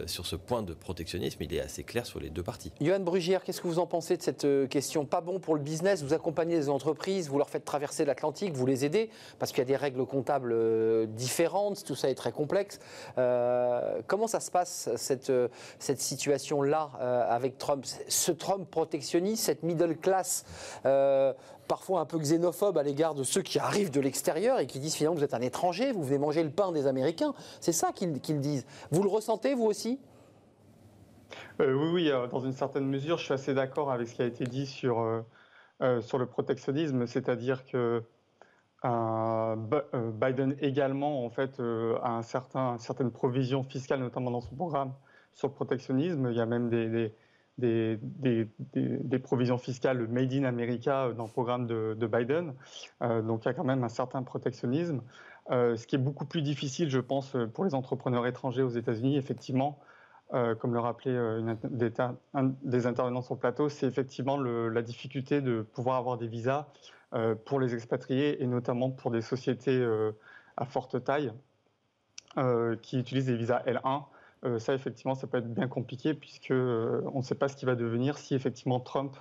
sur 0.06 0.26
ce 0.26 0.36
point 0.36 0.64
de 0.64 0.74
protectionnisme, 0.74 1.42
il 1.42 1.54
est 1.54 1.60
assez 1.60 1.84
clair 1.84 2.06
sur 2.06 2.20
les 2.20 2.30
deux 2.30 2.44
parties. 2.44 2.72
Johan 2.82 3.00
Brugière, 3.00 3.44
qu'est-ce 3.44 3.62
que 3.62 3.68
vous 3.68 3.80
en 3.80 3.88
pensez 3.88 4.18
de 4.18 4.22
cette 4.22 4.48
question 4.70 5.06
Pas 5.06 5.22
bon 5.22 5.40
pour 5.40 5.56
le 5.56 5.62
business, 5.62 6.04
vous 6.04 6.14
accompagnez 6.14 6.56
les 6.56 6.70
entreprises, 6.70 7.30
vous 7.30 7.38
leur 7.38 7.50
faites 7.50 7.66
traverser 7.66 8.06
l'Atlantique, 8.06 8.54
vous 8.54 8.66
les 8.66 8.86
aidez, 8.86 9.10
parce 9.40 9.52
qu'il 9.52 9.60
y 9.60 9.62
a 9.62 9.66
des 9.66 9.76
règles 9.76 10.06
comptables 10.06 11.08
différentes, 11.14 11.84
tout 11.84 11.96
ça 11.96 12.10
est 12.10 12.16
très 12.16 12.32
complexe. 12.32 12.80
comment 13.16 14.28
ça 14.28 14.40
se 14.40 14.52
passe, 14.52 14.90
cette, 14.96 15.32
cette 15.80 16.02
situation-là, 16.02 16.92
avec 17.30 17.58
Trump? 17.58 17.86
Ce 18.08 18.32
Trump 18.32 18.70
protectionniste, 18.70 19.44
cette 19.44 19.64
middle 19.64 19.98
class 19.98 20.46
euh, 20.86 21.34
parfois 21.68 22.02
un 22.02 22.06
peu 22.06 22.18
xénophobe 22.18 22.78
à 22.78 22.84
l'égard 22.84 23.14
de 23.14 23.24
ceux 23.24 23.42
qui 23.42 23.60
arrivent 23.60 23.92
de 23.92 24.02
l'extérieur 24.02 24.60
et 24.60 24.68
qui 24.68 24.80
disent 24.80 24.96
finalement 24.96 25.18
vous 25.18 25.24
êtes 25.24 25.34
un 25.34 25.42
étranger, 25.42 25.92
vous 25.92 26.04
venez 26.04 26.18
manger 26.18 26.44
le 26.44 26.50
pain 26.50 26.72
des 26.72 26.88
Américains. 26.88 27.34
C'est 27.60 27.72
ça 27.72 27.92
qu'ils 27.92 28.40
disent. 28.40 28.66
Vous 28.92 29.04
le 29.04 29.10
ressentez 29.10 29.54
vous 29.56 29.66
aussi? 29.66 30.00
Euh, 31.62 31.74
Oui, 31.74 31.90
oui, 31.94 32.12
euh, 32.12 32.28
dans 32.28 32.42
une 32.42 32.54
certaine 32.54 32.86
mesure, 32.86 33.18
je 33.18 33.26
suis 33.26 33.34
assez 33.34 33.54
d'accord 33.54 33.92
avec 33.92 34.08
ce 34.08 34.16
qui 34.16 34.22
a 34.22 34.26
été 34.26 34.46
dit 34.46 34.66
sur, 34.66 35.24
sur 36.02 36.18
le 36.18 36.26
protectionnisme, 36.26 37.08
c'est-à-dire 37.08 37.66
que 37.66 38.04
Biden 38.84 40.56
également 40.60 41.26
en 41.26 41.30
fait 41.30 41.60
a 41.60 42.10
un 42.10 42.22
certain, 42.22 42.78
certaines 42.80 43.12
provisions 43.12 43.64
fiscales, 43.64 44.00
notamment 44.00 44.32
dans 44.32 44.42
son 44.42 44.56
programme 44.56 44.94
sur 45.34 45.48
le 45.48 45.54
protectionnisme. 45.54 46.30
Il 46.30 46.38
y 46.38 46.42
a 46.42 46.46
même 46.46 46.70
des 46.70 46.90
des, 46.90 47.14
des, 47.58 49.20
provisions 49.24 49.58
fiscales 49.58 50.08
made 50.08 50.34
in 50.34 50.44
America 50.44 51.12
dans 51.16 51.26
le 51.26 51.30
programme 51.30 51.68
de, 51.68 52.08
Biden. 52.08 52.54
Euh, 53.02 53.22
donc 53.22 53.46
il 53.46 53.48
y 53.48 53.50
a 53.50 53.54
quand 53.54 53.64
même 53.64 53.84
un 53.84 53.90
certain 53.90 54.24
protectionnisme. 54.24 55.02
Euh, 55.52 55.76
ce 55.76 55.86
qui 55.88 55.96
est 55.96 56.00
beaucoup 56.00 56.26
plus 56.26 56.42
difficile, 56.42 56.90
je 56.90 57.00
pense, 57.00 57.36
pour 57.54 57.66
les 57.66 57.76
entrepreneurs 57.76 58.26
étrangers 58.26 58.64
aux 58.64 58.70
États-Unis, 58.70 59.18
effectivement, 59.18 59.80
euh, 60.34 60.56
comme 60.56 60.74
le 60.74 60.80
rappelait 60.80 61.16
une, 61.16 61.58
un 62.34 62.54
des 62.64 62.88
intervenants 62.88 63.22
sur 63.22 63.36
le 63.36 63.40
plateau, 63.40 63.70
c'est 63.70 63.86
effectivement 63.86 64.38
la 64.38 64.82
difficulté 64.82 65.42
de 65.42 65.62
pouvoir 65.62 65.98
avoir 65.98 66.18
des 66.18 66.28
visas 66.28 66.68
pour 67.46 67.60
les 67.60 67.76
expatriés 67.76 68.42
et 68.42 68.48
notamment 68.48 68.90
pour 68.90 69.12
des 69.12 69.22
sociétés 69.22 69.88
à 70.58 70.66
forte 70.66 71.04
taille 71.04 71.32
qui 72.82 72.98
utilisent 72.98 73.28
des 73.28 73.36
visas 73.36 73.62
L1 73.68 74.06
euh, 74.46 74.60
ça, 74.60 74.74
effectivement, 74.74 75.16
ça 75.16 75.28
peut 75.28 75.38
être 75.38 75.54
bien 75.54 75.68
compliqué 75.68 76.14
puisque 76.14 76.52
euh, 76.52 77.02
on 77.14 77.20
ne 77.20 77.24
sait 77.24 77.36
pas 77.36 77.48
ce 77.48 77.56
qui 77.56 77.66
va 77.66 77.76
devenir 77.76 78.18
si 78.18 78.36
effectivement 78.36 78.80
Trump 78.80 79.16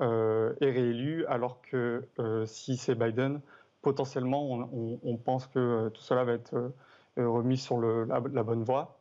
est 0.00 0.70
réélu, 0.70 1.26
alors 1.26 1.60
que 1.60 2.06
si 2.46 2.76
c'est 2.76 2.94
Biden, 2.94 3.40
potentiellement, 3.82 4.68
on, 5.02 5.16
pense 5.16 5.48
que 5.48 5.88
tout 5.88 6.02
cela 6.02 6.22
va 6.22 6.34
être 6.34 6.72
remis 7.16 7.56
sur 7.56 7.80
la, 7.80 8.20
bonne 8.20 8.62
voie. 8.62 9.00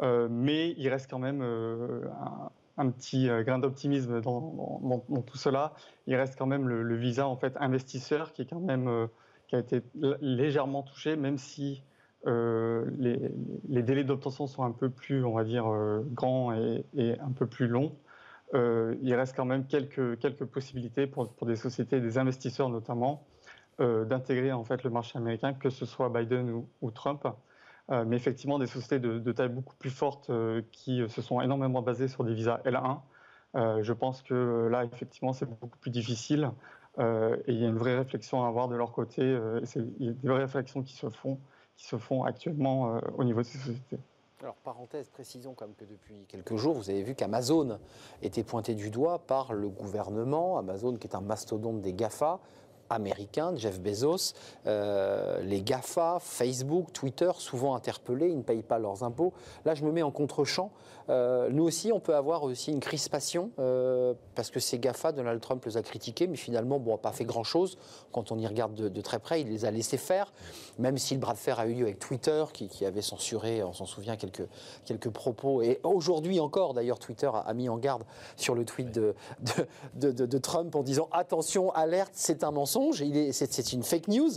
mais 0.00 0.74
il 0.78 0.88
reste 0.88 1.08
quand 1.08 1.20
même 1.20 1.42
un, 2.76 2.90
petit 2.90 3.28
grain 3.44 3.60
d'optimisme 3.60 4.20
dans, 4.20 4.80
tout 5.24 5.36
cela. 5.38 5.74
Il 6.08 6.16
reste 6.16 6.36
quand 6.36 6.46
même 6.46 6.68
le, 6.68 6.96
visa 6.96 7.28
en 7.28 7.36
fait 7.36 7.56
investisseur 7.60 8.32
qui 8.32 8.42
est 8.42 8.46
quand 8.46 8.58
même 8.58 9.06
qui 9.46 9.54
a 9.54 9.60
été 9.60 9.80
légèrement 10.20 10.82
touché, 10.82 11.14
même 11.14 11.38
si 11.38 11.84
euh, 12.26 12.84
les, 12.98 13.82
délais 13.82 14.04
d'obtention 14.04 14.46
sont 14.46 14.62
un 14.62 14.70
peu 14.70 14.90
plus, 14.90 15.24
on 15.24 15.32
va 15.32 15.44
dire, 15.44 15.66
euh, 15.66 16.02
grands 16.12 16.52
et, 16.52 16.84
un 17.20 17.32
peu 17.32 17.46
plus 17.46 17.66
longs. 17.66 17.96
Euh, 18.54 18.94
il 19.02 19.14
reste 19.14 19.34
quand 19.34 19.44
même 19.44 19.66
quelques, 19.66 20.16
possibilités 20.46 21.06
pour, 21.06 21.28
des 21.42 21.56
sociétés, 21.56 22.00
des 22.00 22.18
investisseurs 22.18 22.68
notamment, 22.68 23.24
d'intégrer 23.78 24.52
en 24.52 24.62
fait 24.62 24.84
le 24.84 24.90
marché 24.90 25.18
américain, 25.18 25.54
que 25.54 25.68
ce 25.68 25.86
soit 25.86 26.08
Biden 26.08 26.64
ou, 26.82 26.90
Trump. 26.92 27.26
mais 27.88 28.14
effectivement, 28.14 28.60
des 28.60 28.68
sociétés 28.68 29.00
de, 29.00 29.32
taille 29.32 29.48
beaucoup 29.48 29.74
plus 29.74 29.90
forte 29.90 30.30
qui 30.70 31.02
se 31.08 31.20
sont 31.20 31.40
énormément 31.40 31.82
basées 31.82 32.06
sur 32.06 32.22
des 32.22 32.32
visas 32.32 32.60
L1. 32.64 33.00
je 33.82 33.92
pense 33.92 34.22
que 34.22 34.68
là, 34.70 34.84
effectivement, 34.84 35.32
c'est 35.32 35.46
beaucoup 35.46 35.78
plus 35.78 35.90
difficile. 35.90 36.52
et 37.00 37.02
il 37.48 37.58
y 37.58 37.64
a 37.64 37.68
une 37.68 37.78
vraie 37.78 37.96
réflexion 37.96 38.44
à 38.44 38.46
avoir 38.46 38.68
de 38.68 38.76
leur 38.76 38.92
côté. 38.92 39.22
il 39.22 40.06
y 40.06 40.08
a 40.10 40.12
des 40.12 40.28
vraies 40.28 40.42
réflexions 40.42 40.82
qui 40.82 40.94
se 40.94 41.08
font 41.08 41.40
qui 41.82 41.88
se 41.88 41.98
font 41.98 42.22
actuellement 42.22 42.94
euh, 42.94 43.00
au 43.18 43.24
niveau 43.24 43.40
de 43.40 43.46
ces 43.46 43.58
sociétés. 43.58 43.98
Alors, 44.40 44.54
parenthèse, 44.56 45.08
précisons 45.08 45.54
comme 45.54 45.74
que 45.74 45.84
depuis 45.84 46.26
quelques 46.28 46.56
jours, 46.56 46.74
vous 46.74 46.90
avez 46.90 47.02
vu 47.02 47.14
qu'Amazon 47.14 47.78
était 48.22 48.44
pointé 48.44 48.74
du 48.74 48.90
doigt 48.90 49.20
par 49.20 49.52
le 49.52 49.68
gouvernement. 49.68 50.58
Amazon, 50.58 50.96
qui 50.96 51.06
est 51.08 51.16
un 51.16 51.20
mastodonte 51.20 51.80
des 51.80 51.92
GAFA, 51.92 52.40
américains, 52.92 53.54
Jeff 53.56 53.80
Bezos, 53.80 54.34
euh, 54.66 55.40
les 55.42 55.62
GAFA, 55.62 56.18
Facebook, 56.20 56.92
Twitter, 56.92 57.30
souvent 57.38 57.74
interpellés, 57.74 58.28
ils 58.28 58.38
ne 58.38 58.42
payent 58.42 58.62
pas 58.62 58.78
leurs 58.78 59.02
impôts. 59.02 59.32
Là, 59.64 59.74
je 59.74 59.84
me 59.84 59.92
mets 59.92 60.02
en 60.02 60.10
contre-champ. 60.10 60.70
Euh, 61.08 61.48
nous 61.50 61.64
aussi, 61.64 61.92
on 61.92 62.00
peut 62.00 62.14
avoir 62.14 62.42
aussi 62.44 62.70
une 62.70 62.80
crispation, 62.80 63.50
euh, 63.58 64.14
parce 64.34 64.50
que 64.50 64.60
ces 64.60 64.78
GAFA, 64.78 65.12
Donald 65.12 65.40
Trump 65.40 65.64
les 65.64 65.76
a 65.76 65.82
critiqués, 65.82 66.26
mais 66.26 66.36
finalement, 66.36 66.78
bon, 66.78 66.92
n'a 66.92 66.98
pas 66.98 67.12
fait 67.12 67.24
grand-chose. 67.24 67.76
Quand 68.12 68.30
on 68.30 68.38
y 68.38 68.46
regarde 68.46 68.74
de, 68.74 69.00
très 69.00 69.18
près, 69.18 69.40
il 69.40 69.48
les 69.48 69.64
a 69.64 69.70
laissés 69.70 69.96
faire, 69.96 70.32
même 70.78 70.98
si 70.98 71.14
le 71.14 71.20
bras 71.20 71.32
de 71.32 71.38
fer 71.38 71.58
a 71.58 71.66
eu 71.66 71.74
lieu 71.74 71.84
avec 71.84 71.98
Twitter, 71.98 72.44
qui, 72.52 72.84
avait 72.84 73.02
censuré, 73.02 73.62
on 73.62 73.72
s'en 73.72 73.86
souvient, 73.86 74.16
quelques, 74.16 74.46
quelques 74.84 75.10
propos. 75.10 75.62
Et 75.62 75.80
aujourd'hui 75.82 76.40
encore, 76.40 76.74
d'ailleurs, 76.74 76.98
Twitter 76.98 77.30
a, 77.32 77.52
mis 77.54 77.68
en 77.68 77.78
garde 77.78 78.04
sur 78.36 78.54
le 78.54 78.64
tweet 78.64 78.92
de, 78.92 79.14
de, 79.94 80.10
de 80.10 80.38
Trump 80.38 80.74
en 80.74 80.82
disant 80.82 81.08
attention, 81.12 81.70
alerte, 81.72 82.12
c'est 82.14 82.44
un 82.44 82.50
mensonge 82.50 82.81
c'est 82.92 83.72
une 83.72 83.82
fake 83.82 84.08
news. 84.08 84.30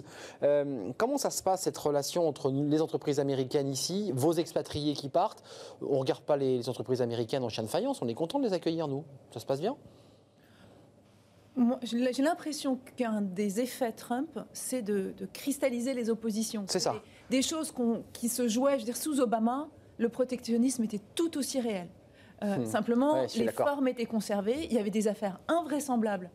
Euh, 0.44 0.92
comment 0.98 1.18
ça 1.18 1.30
se 1.30 1.42
passe 1.42 1.64
cette 1.64 1.78
relation 1.78 2.28
entre 2.28 2.52
les 2.52 2.82
entreprises 2.82 3.20
américaines 3.20 3.70
ici, 3.70 4.12
vos 4.14 4.34
expatriés 4.34 4.94
qui 4.94 5.10
partent? 5.10 5.44
On 5.82 5.94
ne 5.94 6.00
regarde 6.00 6.24
pas 6.24 6.38
les, 6.38 6.70
entreprises 6.70 7.02
américaines 7.02 7.44
en 7.44 7.50
chien 7.50 7.64
de 7.64 7.70
faïence, 7.70 8.02
on 8.02 8.08
est 8.08 8.14
content 8.14 8.40
de 8.40 8.46
les 8.46 8.54
accueillir, 8.54 8.88
nous. 8.88 9.04
Ça 9.32 9.40
se 9.40 9.46
passe 9.46 9.62
bien? 9.62 9.76
J'ai 11.84 12.22
l'impression 12.22 12.78
qu'un 12.98 13.22
des 13.22 13.62
effets 13.62 13.94
Trump, 13.94 14.40
c'est 14.52 14.82
de, 14.82 15.14
cristalliser 15.32 15.94
les 15.94 16.10
oppositions. 16.10 16.66
C'est 16.68 16.80
ça. 16.80 16.96
Des, 17.30 17.42
choses 17.42 17.74
qui 18.12 18.28
se 18.28 18.48
jouaient, 18.50 18.74
je 18.74 18.80
veux 18.80 18.86
dire, 18.86 18.98
sous 18.98 19.22
Obama, 19.22 19.70
le 19.98 20.10
protectionnisme 20.10 20.84
était 20.84 21.02
tout 21.16 21.38
aussi 21.38 21.62
réel. 21.62 21.88
Euh, 22.44 22.58
hmm. 22.58 22.66
Simplement, 22.66 23.26
les 23.36 23.48
formes 23.50 23.88
étaient 23.88 24.06
conservées. 24.06 24.66
Il 24.66 24.74
y 24.74 24.80
avait 24.80 24.90
des 24.90 25.08
affaires 25.08 25.40
invraisemblables 25.48 26.30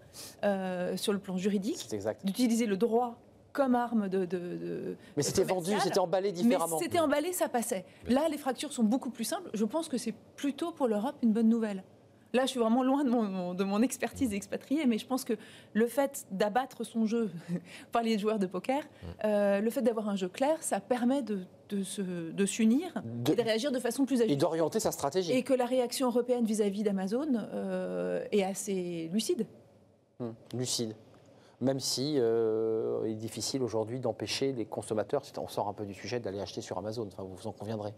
euh, 0.44 0.96
sur 0.96 1.12
le 1.12 1.18
plan 1.18 1.36
juridique. 1.36 1.86
D'utiliser 2.24 2.66
le 2.66 2.76
droit 2.76 3.18
comme 3.53 3.74
arme 3.74 4.09
de. 4.09 4.96
mais 5.16 5.22
c'était 5.22 5.44
vendu, 5.44 5.72
c'était 5.80 5.98
emballé 5.98 6.32
différemment. 6.32 6.78
C'était 6.78 7.01
emballé, 7.01 7.32
ça 7.32 7.48
passait. 7.48 7.84
Là, 8.09 8.28
les 8.28 8.38
fractures 8.38 8.72
sont 8.72 8.84
beaucoup 8.84 9.11
plus 9.11 9.24
simples. 9.24 9.51
Je 9.55 9.64
pense 9.64 9.88
que 9.88 9.98
c'est 9.98 10.14
plutôt 10.36 10.72
pour 10.72 10.88
l'Europe 10.88 11.16
une 11.22 11.32
bonne 11.32 11.48
nouvelle. 11.48 11.82
Là, 12.32 12.42
je 12.42 12.51
suis 12.51 12.61
vraiment 12.61 12.84
loin 12.84 13.03
de 13.03 13.11
mon, 13.11 13.55
de 13.55 13.64
mon 13.64 13.82
expertise 13.82 14.32
expatriée, 14.32 14.86
mais 14.86 14.98
je 14.98 15.07
pense 15.07 15.24
que 15.24 15.32
le 15.72 15.86
fait 15.88 16.26
d'abattre 16.30 16.84
son 16.84 17.05
jeu 17.05 17.30
par 17.92 18.03
les 18.03 18.18
joueurs 18.18 18.38
de 18.38 18.46
poker, 18.46 18.82
hmm. 18.82 19.07
euh, 19.24 19.61
le 19.61 19.70
fait 19.70 19.82
d'avoir 19.82 20.09
un 20.09 20.16
jeu 20.16 20.28
clair, 20.28 20.62
ça 20.62 20.78
permet 20.78 21.22
de 21.22 21.40
de, 21.74 22.46
s'unir 22.46 22.92
de, 23.04 23.32
et 23.32 23.36
de 23.36 23.42
réagir 23.42 23.72
de 23.72 23.78
façon 23.78 24.04
plus 24.04 24.20
agile. 24.20 24.32
Et 24.32 24.36
d'orienter 24.36 24.80
sa 24.80 24.92
stratégie. 24.92 25.32
Et 25.32 25.42
que 25.42 25.54
la 25.54 25.66
réaction 25.66 26.08
européenne 26.08 26.44
vis-à-vis 26.44 26.82
d'Amazon 26.82 27.28
euh, 27.34 28.24
est 28.32 28.42
assez 28.42 29.08
lucide. 29.12 29.46
Hum, 30.20 30.34
lucide. 30.54 30.94
Même 31.60 31.80
si 31.80 32.14
euh, 32.16 33.02
il 33.04 33.12
est 33.12 33.14
difficile 33.14 33.62
aujourd'hui 33.62 34.00
d'empêcher 34.00 34.52
les 34.52 34.64
consommateurs, 34.64 35.22
on 35.36 35.48
sort 35.48 35.68
un 35.68 35.74
peu 35.74 35.84
du 35.84 35.94
sujet, 35.94 36.18
d'aller 36.18 36.40
acheter 36.40 36.62
sur 36.62 36.78
Amazon, 36.78 37.06
enfin, 37.06 37.22
vous 37.22 37.34
vous 37.34 37.46
en 37.46 37.52
conviendrez, 37.52 37.92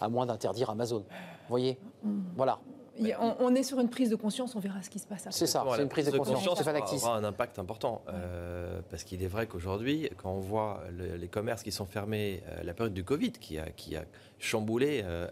à 0.00 0.08
moins 0.08 0.26
d'interdire 0.26 0.70
Amazon. 0.70 1.00
Vous 1.00 1.50
voyez 1.50 1.78
hum. 2.04 2.24
Voilà 2.98 3.34
on, 3.40 3.54
est 3.54 3.62
sur 3.62 3.80
une 3.80 3.88
prise 3.88 4.10
de 4.10 4.16
conscience, 4.16 4.54
on 4.54 4.60
verra 4.60 4.82
ce 4.82 4.90
qui 4.90 4.98
se 4.98 5.06
passe 5.06 5.22
après. 5.22 5.32
C'est 5.32 5.46
ça, 5.46 5.64
c'est 5.74 5.82
une 5.82 5.88
prise 5.88 6.06
de, 6.06 6.16
conscience. 6.16 6.62
Ça 6.62 7.06
aura 7.08 7.16
un 7.16 7.24
impact 7.24 7.58
important. 7.58 8.02
Euh, 8.08 8.80
parce 8.90 9.04
qu'il 9.04 9.22
est 9.22 9.28
vrai 9.28 9.46
qu'aujourd'hui, 9.46 10.08
quand 10.16 10.30
on 10.30 10.40
voit 10.40 10.82
les 10.92 11.28
commerces 11.28 11.62
qui 11.62 11.72
sont 11.72 11.86
fermés, 11.86 12.42
euh, 12.48 12.62
la 12.62 12.74
période 12.74 12.94
du 12.94 13.04
Covid 13.04 13.32
qui 13.32 13.58
a, 13.58 13.70
qui 13.70 13.96
a 13.96 14.04
chamboulé 14.38 15.02
euh, 15.04 15.28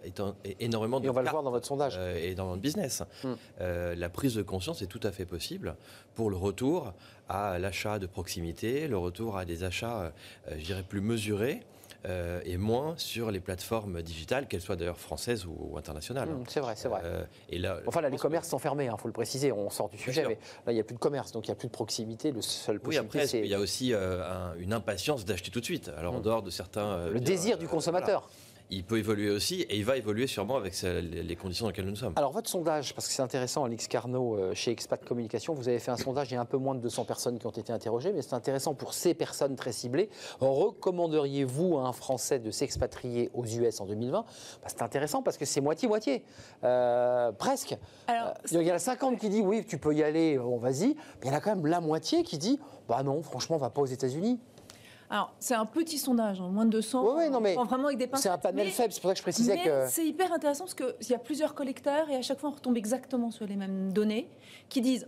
énormément 0.61 1.01
de. 1.01 1.07
Et 1.07 1.11
on 1.11 1.13
va 1.13 1.23
le 1.23 1.31
voir 1.31 1.43
dans 1.43 1.51
votre 1.51 1.67
sondage. 1.67 1.99
et 1.99 2.35
dans 2.35 2.49
notre 2.49 2.63
business. 2.63 3.03
Hmm. 3.23 3.35
la 3.61 4.09
prise 4.09 4.35
de 4.35 4.43
conscience 4.43 4.83
est 4.83 4.87
tout 4.87 5.01
à 5.03 5.13
fait 5.13 5.27
possible 5.27 5.77
pour 6.15 6.31
le 6.31 6.37
retour 6.37 6.93
à 7.29 7.59
l'achat 7.59 7.99
de 7.99 8.07
proximité, 8.07 8.89
le 8.89 8.99
retour 8.99 9.37
à 9.37 9.45
des 9.45 9.65
achats, 9.65 10.13
je 10.51 10.65
dirais, 10.65 10.83
plus 10.83 11.01
mesurés. 11.01 11.63
Euh, 12.05 12.41
et 12.45 12.57
moins 12.57 12.95
sur 12.97 13.31
les 13.31 13.39
plateformes 13.39 14.03
digitales, 14.03 14.49
qu'elles 14.49 14.61
soient 14.61 14.75
d'ailleurs 14.75 14.99
françaises 14.99 15.47
ou, 15.47 15.77
internationales. 15.79 16.29
Mmh, 16.29 16.45
c'est 16.49 16.59
vrai, 16.59 16.75
c'est 16.77 16.89
vrai. 16.89 17.01
Euh, 17.05 17.25
et 17.49 17.59
là, 17.59 17.79
enfin, 17.87 18.01
là, 18.01 18.09
les 18.09 18.17
commerces 18.17 18.49
sont 18.49 18.59
fermés, 18.59 18.87
il 18.87 18.89
hein, 18.89 18.97
faut 18.99 19.07
le 19.07 19.13
préciser, 19.13 19.53
on 19.53 19.71
sort 19.71 19.89
du 19.89 19.99
sujet, 19.99 20.25
mais 20.27 20.39
là, 20.67 20.73
il 20.73 20.75
n'y 20.75 20.81
a 20.81 20.85
plus 20.85 20.97
de 20.97 21.01
commerce, 21.01 21.31
donc 21.31 21.47
il 21.47 21.51
n'y 21.51 21.53
a 21.53 21.57
plus 21.57 21.69
de 21.69 21.73
proximité. 21.73 22.33
Le 22.33 22.43
seul 22.43 22.81
oui, 22.85 22.97
après, 22.97 23.27
il 23.27 23.47
y 23.47 23.55
a 23.55 23.61
aussi 23.61 23.95
euh, 23.95 24.53
une 24.59 24.73
impatience 24.73 25.25
d'acheter 25.25 25.53
tout 25.53 25.61
de 25.61 25.65
suite, 25.65 25.93
alors 25.97 26.15
en 26.15 26.19
mmh. 26.19 26.23
dehors 26.23 26.43
de 26.43 26.51
certains... 26.51 27.09
le 27.09 27.21
désir 27.21 27.57
du 27.57 27.69
consommateur 27.69 28.29
il 28.73 28.85
peut 28.85 28.99
évoluer 28.99 29.31
aussi 29.31 29.63
et 29.63 29.77
il 29.77 29.85
va 29.85 29.97
évoluer 29.97 30.27
sûrement 30.27 30.57
avec 30.57 30.81
les 30.83 31.37
conditions 31.37 31.67
dans 31.67 31.71
lesquelles 31.71 31.87
nous 31.87 31.97
sommes. 31.97 32.15
Alors 32.17 32.33
votre 32.33 32.49
sondage, 32.49 32.95
parce 32.95 33.07
que 33.07 33.13
c'est 33.13 33.23
intéressant, 33.23 33.65
Alix 33.65 33.87
Carnot 33.87 34.37
euh, 34.37 34.55
chez 34.55 34.71
Expat 34.71 35.05
Communication, 35.05 35.53
vous 35.53 35.69
avez 35.69 35.79
fait 35.79 35.91
un 35.91 35.97
sondage, 35.97 36.31
il 36.31 36.35
y 36.35 36.37
a 36.37 36.41
un 36.41 36.47
peu 36.47 36.57
moins 36.57 36.75
de 36.75 36.81
200 36.81 37.05
personnes 37.05 37.39
qui 37.39 37.47
ont 37.47 37.51
été 37.51 37.73
interrogées, 37.73 38.13
mais 38.13 38.23
c'est 38.23 38.35
intéressant 38.35 38.75
pour 38.75 38.95
ces 38.95 39.13
personnes 39.13 39.57
très 39.57 39.73
ciblées. 39.73 40.09
Recommanderiez-vous 40.41 41.79
à 41.79 41.83
un 41.83 41.93
Français 41.93 42.39
de 42.39 42.51
s'expatrier 42.51 43.31
aux 43.35 43.45
US 43.45 43.81
en 43.81 43.87
2020 43.87 44.21
bah, 44.21 44.27
C'est 44.67 44.83
intéressant 44.83 45.23
parce 45.23 45.37
que 45.37 45.45
c'est 45.45 45.61
moitié-moitié, 45.61 46.25
euh, 46.65 47.31
presque. 47.33 47.77
Alors, 48.07 48.29
euh, 48.29 48.63
il 48.63 48.67
y 48.67 48.73
en 48.73 48.77
a 48.77 48.79
50 48.79 49.19
qui 49.19 49.29
disent 49.29 49.45
oui, 49.45 49.65
tu 49.67 49.77
peux 49.77 49.95
y 49.95 50.03
aller, 50.03 50.39
bon 50.39 50.57
vas-y, 50.57 50.89
mais 51.21 51.25
il 51.25 51.29
y 51.29 51.31
en 51.31 51.35
a 51.35 51.41
quand 51.41 51.55
même 51.55 51.67
la 51.67 51.81
moitié 51.81 52.23
qui 52.23 52.39
dit 52.39 52.59
bah 52.89 53.03
non, 53.03 53.23
franchement, 53.23 53.57
on 53.57 53.61
va 53.61 53.71
pas 53.71 53.83
aux 53.83 53.87
États-Unis. 53.87 54.41
Alors, 55.13 55.35
c'est 55.39 55.55
un 55.55 55.67
petit 55.67 55.99
sondage, 55.99 56.41
hein, 56.41 56.49
moins 56.51 56.65
de 56.65 56.71
200. 56.71 57.05
Oui, 57.05 57.25
oui 57.25 57.31
non, 57.31 57.39
mais 57.39 57.55
vraiment 57.55 57.89
avec 57.89 57.99
des 57.99 58.09
C'est 58.15 58.31
un 58.31 58.39
panel 58.39 58.69
faible, 58.69 58.95
c'est 58.95 59.01
pour 59.03 59.11
ça 59.11 59.15
que 59.15 59.19
je 59.19 59.23
précisais 59.23 59.59
que. 59.59 59.87
C'est 59.87 60.07
hyper 60.07 60.33
intéressant 60.33 60.65
parce 60.65 60.75
qu'il 60.75 61.11
y 61.11 61.15
a 61.15 61.19
plusieurs 61.19 61.55
collecteurs 61.55 62.09
et 62.09 62.17
à 62.17 62.23
chaque 62.23 62.41
fois 62.41 62.49
on 62.49 62.55
retombe 62.55 62.79
exactement 62.79 63.31
sur 63.31 63.47
les 63.47 63.57
mêmes 63.57 63.93
données 63.93 64.31
qui 64.71 64.81
disent. 64.81 65.07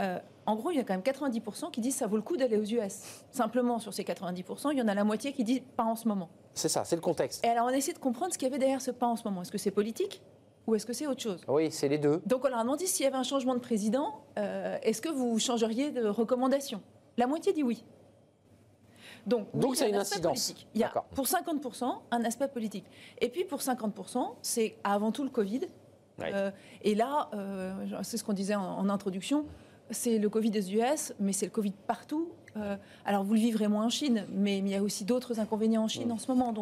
Euh, 0.00 0.18
en 0.44 0.54
gros, 0.54 0.70
il 0.70 0.76
y 0.76 0.80
a 0.80 0.84
quand 0.84 0.92
même 0.92 1.00
90% 1.00 1.70
qui 1.70 1.80
disent 1.80 1.96
ça 1.96 2.06
vaut 2.06 2.16
le 2.16 2.22
coup 2.22 2.36
d'aller 2.36 2.58
aux 2.58 2.62
US. 2.62 3.22
Simplement, 3.32 3.78
sur 3.78 3.94
ces 3.94 4.04
90%, 4.04 4.70
il 4.72 4.78
y 4.78 4.82
en 4.82 4.88
a 4.88 4.94
la 4.94 5.02
moitié 5.04 5.32
qui 5.32 5.44
disent 5.44 5.62
pas 5.76 5.84
en 5.84 5.96
ce 5.96 6.06
moment. 6.06 6.28
C'est 6.52 6.68
ça, 6.68 6.84
c'est 6.84 6.96
le 6.96 7.02
contexte. 7.02 7.44
Et 7.44 7.48
alors, 7.48 7.66
on 7.66 7.70
essaie 7.70 7.94
de 7.94 7.98
comprendre 7.98 8.32
ce 8.34 8.38
qu'il 8.38 8.46
y 8.48 8.50
avait 8.50 8.58
derrière 8.58 8.82
ce 8.82 8.90
pas 8.90 9.06
en 9.06 9.16
ce 9.16 9.24
moment. 9.24 9.42
Est-ce 9.42 9.50
que 9.50 9.58
c'est 9.58 9.70
politique 9.70 10.20
ou 10.66 10.74
est-ce 10.74 10.84
que 10.84 10.92
c'est 10.92 11.06
autre 11.06 11.22
chose? 11.22 11.40
Oui, 11.48 11.72
c'est 11.72 11.88
les 11.88 11.98
deux. 11.98 12.20
Donc, 12.26 12.44
on 12.44 12.48
leur 12.48 12.58
a 12.58 12.62
demandé 12.62 12.86
s'il 12.86 13.04
y 13.04 13.06
avait 13.06 13.16
un 13.16 13.22
changement 13.22 13.54
de 13.54 13.60
président, 13.60 14.20
euh, 14.38 14.76
est-ce 14.82 15.00
que 15.00 15.08
vous 15.08 15.38
changeriez 15.38 15.90
de 15.90 16.06
recommandation? 16.06 16.82
La 17.16 17.26
moitié 17.26 17.52
dit 17.52 17.62
oui. 17.62 17.82
Donc, 19.28 19.46
Donc 19.54 19.76
c'est 19.76 19.88
une 19.88 19.96
incidence. 19.96 20.54
Il 20.74 20.80
y 20.80 20.84
a 20.84 20.92
pour 21.14 21.26
50% 21.26 21.84
un 22.10 22.24
aspect 22.24 22.48
politique. 22.48 22.86
Et 23.20 23.28
puis 23.28 23.44
pour 23.44 23.60
50%, 23.60 24.34
c'est 24.42 24.76
avant 24.84 25.12
tout 25.12 25.24
le 25.24 25.30
Covid. 25.30 25.60
Euh, 26.22 26.50
et 26.82 26.94
là, 26.94 27.28
euh, 27.34 27.72
c'est 28.02 28.16
ce 28.16 28.24
qu'on 28.24 28.32
disait 28.32 28.54
en, 28.54 28.88
introduction, 28.88 29.44
c'est 29.90 30.18
le 30.18 30.28
Covid 30.28 30.50
des 30.50 30.74
US, 30.74 31.14
mais 31.20 31.32
c'est 31.32 31.46
le 31.46 31.52
Covid 31.52 31.72
partout. 31.86 32.28
Euh, 32.56 32.76
alors 33.04 33.24
vous 33.24 33.34
le 33.34 33.40
vivrez 33.40 33.68
moins 33.68 33.84
en 33.84 33.90
Chine, 33.90 34.26
mais 34.32 34.58
il 34.58 34.68
y 34.68 34.74
a 34.74 34.82
aussi 34.82 35.04
d'autres 35.04 35.38
inconvénients 35.38 35.84
en 35.84 35.88
Chine 35.88 36.10
en 36.10 36.18
ce 36.18 36.30
moment. 36.32 36.52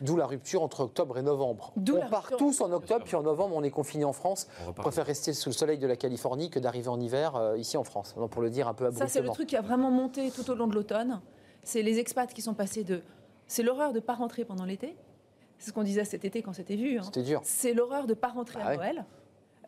D'où 0.00 0.16
la 0.16 0.26
rupture 0.26 0.62
entre 0.62 0.80
octobre 0.80 1.16
et 1.18 1.22
novembre. 1.22 1.72
On 1.76 2.08
part 2.08 2.30
tous 2.36 2.60
en 2.60 2.70
octobre, 2.72 3.04
puis 3.04 3.16
en 3.16 3.22
novembre 3.22 3.54
on 3.56 3.62
est 3.62 3.70
confiné 3.70 4.04
en 4.04 4.12
France. 4.12 4.48
On, 4.68 4.72
préfère 4.72 5.06
rester 5.06 5.32
sous 5.32 5.48
le 5.48 5.54
soleil 5.54 5.78
de 5.78 5.86
la 5.86 5.96
Californie 5.96 6.50
que 6.50 6.58
d'arriver 6.58 6.88
en 6.88 7.00
hiver 7.00 7.54
ici 7.56 7.76
en 7.76 7.84
France. 7.84 8.14
Donc 8.16 8.30
pour 8.30 8.42
le 8.42 8.50
dire 8.50 8.68
un 8.68 8.74
peu 8.74 8.84
abruptement. 8.84 9.08
Ça 9.08 9.12
c'est 9.12 9.22
le 9.22 9.30
truc 9.30 9.48
qui 9.48 9.56
a 9.56 9.62
vraiment 9.62 9.90
monté 9.90 10.30
tout 10.30 10.48
au 10.50 10.54
long 10.54 10.66
de 10.66 10.74
l'automne 10.74 11.20
c'est 11.62 11.82
les 11.82 11.98
expats 11.98 12.32
qui 12.32 12.42
sont 12.42 12.54
passés 12.54 12.84
de. 12.84 13.02
C'est 13.46 13.62
l'horreur 13.62 13.90
de 13.92 13.96
ne 13.98 14.04
pas 14.04 14.14
rentrer 14.14 14.44
pendant 14.44 14.64
l'été. 14.64 14.96
C'est 15.58 15.70
ce 15.70 15.72
qu'on 15.74 15.82
disait 15.82 16.04
cet 16.04 16.24
été 16.24 16.42
quand 16.42 16.52
c'était 16.52 16.76
vu. 16.76 16.98
Hein. 16.98 17.02
C'était 17.04 17.22
dur. 17.22 17.40
C'est 17.44 17.74
l'horreur 17.74 18.04
de 18.04 18.10
ne 18.10 18.14
pas 18.14 18.28
rentrer 18.28 18.60
à 18.60 18.66
ah 18.68 18.76
Noël. 18.76 19.04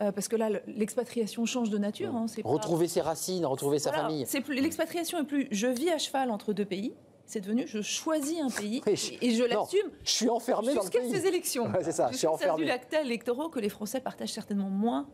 euh, 0.00 0.10
parce 0.12 0.26
que 0.28 0.36
là, 0.36 0.48
le- 0.48 0.62
l'expatriation 0.66 1.44
change 1.44 1.68
de 1.68 1.78
nature. 1.78 2.14
hein, 2.16 2.26
pas- 2.42 2.48
Retrouver 2.48 2.88
ses 2.88 3.02
racines, 3.02 3.44
retrouver 3.44 3.78
sa 3.78 3.92
famille. 3.92 4.24
c'est 4.26 4.40
plus- 4.40 4.60
L'expatriation 4.60 5.20
est 5.20 5.24
plus 5.24 5.48
je 5.50 5.66
vis 5.66 5.90
à 5.90 5.98
cheval 5.98 6.30
entre 6.30 6.52
deux 6.52 6.64
pays. 6.64 6.94
C'est 7.26 7.40
devenu 7.40 7.66
je 7.66 7.80
choisis 7.82 8.40
un 8.40 8.50
pays 8.50 8.82
Oui, 8.86 9.18
et 9.20 9.30
je 9.30 9.44
l'assume 9.44 9.90
Je 10.04 10.10
suis 10.10 10.28
enfermé 10.28 10.74
dans 10.74 10.82
le 10.82 10.90
jusqu'à 10.90 11.02
ces 11.08 11.26
élections. 11.26 11.66
Ouais, 11.66 11.82
c'est 11.84 11.92
ça, 11.92 12.08
je 12.10 12.16
suis 12.16 12.26
enfermé. 12.26 12.64
résultats 12.64 13.02
électoraux 13.02 13.48
que 13.48 13.60
les 13.60 13.68
Français 13.68 14.00
partagent 14.00 14.32
certainement 14.32 14.68
moins 14.70 15.08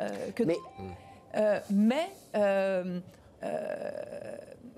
euh, 0.00 0.08
que 0.34 0.42
Mais-. 0.44 0.56
Euh, 1.36 1.60
mais 1.70 2.10
euh, 2.34 3.00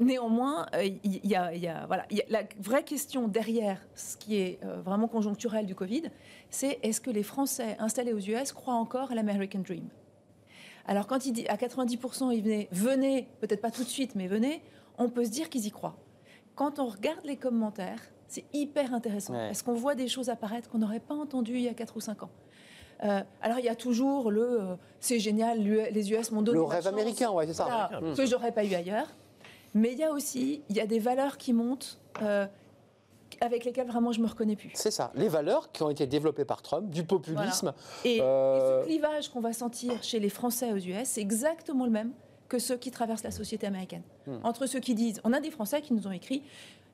néanmoins, 0.03 0.67
euh, 0.75 0.85
il 0.85 1.27
y, 1.27 1.35
a, 1.35 1.55
il 1.55 1.63
y 1.63 1.69
a- 1.69 1.87
voilà, 1.87 2.05
il 2.11 2.19
y 2.19 2.21
a 2.21 2.25
la 2.29 2.43
vraie 2.61 2.83
question 2.85 3.29
derrière 3.29 3.79
ce 3.95 4.17
qui 4.17 4.37
est 4.37 4.59
euh, 4.65 4.81
vraiment 4.83 5.09
conjoncturel 5.09 5.67
du 5.67 5.75
Covid, 5.75 6.05
c'est 6.51 6.79
est-ce 6.83 7.01
que 7.01 7.11
les 7.11 7.23
Français 7.23 7.77
installés 7.79 8.13
aux 8.13 8.19
US 8.21 8.53
croient 8.53 8.75
encore 8.75 9.11
à 9.13 9.15
l'American 9.15 9.61
Dream? 9.61 9.89
Alors 10.87 11.07
quand 11.07 11.27
il 11.27 11.33
dit 11.33 11.47
à 11.49 11.57
90% 11.57 12.33
ils 12.35 12.43
venaient, 12.43 12.69
venez, 12.73 13.29
peut-être 13.41 13.61
pas 13.61 13.71
tout 13.71 13.85
de 13.85 13.89
suite, 13.89 14.15
mais 14.15 14.27
venez, 14.27 14.63
on 14.99 15.09
peut 15.09 15.25
se 15.25 15.31
dire 15.31 15.49
qu'ils 15.49 15.67
y 15.67 15.71
croient. 15.71 15.97
Quand 16.55 16.79
on 16.79 16.87
regarde 16.87 17.25
les 17.25 17.37
commentaires, 17.37 18.01
c'est 18.27 18.45
hyper 18.53 18.93
intéressant 18.95 19.33
Ouais. 19.35 19.47
parce 19.47 19.63
qu'on 19.63 19.75
voit 19.75 19.95
des 19.95 20.09
choses 20.09 20.29
apparaître 20.29 20.69
qu'on 20.69 20.79
n'aurait 20.79 21.01
pas 21.01 21.15
entendues 21.15 21.55
il 21.57 21.63
y 21.63 21.69
a 21.69 21.75
4 21.75 21.97
ou 21.97 22.01
5 22.01 22.23
ans. 22.25 22.31
Euh, 23.05 23.21
alors 23.41 23.59
il 23.59 23.65
y 23.65 23.69
a 23.69 23.75
toujours 23.75 24.31
le 24.31 24.61
euh, 24.61 24.75
c'est 25.01 25.19
génial, 25.19 25.59
les 25.61 26.13
US 26.13 26.31
m'ont 26.31 26.43
donné 26.43 26.59
Le 26.59 26.63
rêve 26.65 26.85
chance, 26.85 26.93
américain, 26.93 27.31
ouais, 27.31 27.47
c'est 27.47 27.55
ça. 27.55 27.65
voilà, 27.65 28.01
Mm. 28.01 28.15
que 28.15 28.27
j'aurais 28.27 28.53
pas 28.53 28.65
eu 28.65 28.75
ailleurs. 28.75 29.09
Mais 29.75 29.93
il 29.93 29.99
y 29.99 30.05
a 30.05 30.13
aussi 30.13 30.63
il 30.69 30.77
y 30.77 30.81
a 30.81 30.87
des 30.87 30.99
valeurs 30.99 31.37
qui 31.39 31.53
montent 31.53 31.99
euh, 32.21 32.47
avec 33.41 33.65
lesquelles 33.65 33.87
vraiment 33.87 34.13
je 34.13 34.21
me 34.21 34.27
reconnais 34.27 34.57
plus. 34.57 34.71
C'est 34.75 34.91
ça. 34.91 35.11
Les 35.15 35.29
valeurs 35.29 35.73
qui 35.73 35.83
ont 35.83 35.91
été 35.91 36.07
développées 36.07 36.45
par 36.45 36.63
Trump, 36.63 36.91
du 36.91 37.05
populisme. 37.05 37.73
Et, 38.05 38.19
Euh, 38.21 38.81
et 38.81 38.83
ce 38.83 38.87
clivage 38.87 39.29
qu'on 39.31 39.41
va 39.41 39.53
sentir 39.53 40.03
chez 40.03 40.21
les 40.21 40.29
Français 40.29 40.73
aux 40.73 40.77
US, 40.79 41.05
c'est 41.09 41.21
exactement 41.23 41.85
le 41.87 41.91
même 41.91 42.13
que 42.49 42.59
ceux 42.59 42.77
qui 42.77 42.91
traversent 42.91 43.25
la 43.25 43.31
société 43.31 43.67
américaine. 43.67 44.03
Hmm. 44.27 44.37
Entre 44.45 44.67
ceux 44.67 44.79
qui 44.81 44.95
disent, 44.95 45.21
on 45.25 45.33
a 45.33 45.41
des 45.41 45.51
Français 45.51 45.81
qui 45.81 45.95
nous 45.95 46.07
ont 46.07 46.13
écrit, 46.13 46.43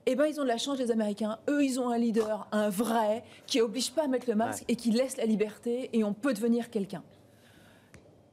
eh 0.07 0.14
ben 0.14 0.26
ils 0.26 0.39
ont 0.41 0.45
de 0.45 0.49
la 0.49 0.57
chance 0.57 0.79
les 0.79 0.91
Américains, 0.93 1.39
eux 1.51 1.64
ils 1.64 1.81
ont 1.81 1.89
un 1.91 1.99
leader, 1.99 2.47
un 2.53 2.70
vrai, 2.70 3.24
qui 3.47 3.61
oblige 3.61 3.91
pas 3.93 4.05
à 4.05 4.07
mettre 4.07 4.29
le 4.31 4.37
masque 4.37 4.64
et 4.68 4.76
qui 4.76 4.93
laisse 4.93 5.16
la 5.16 5.26
liberté 5.26 5.91
et 5.93 6.05
on 6.05 6.14
peut 6.14 6.33
devenir 6.33 6.70
quelqu'un. 6.70 7.03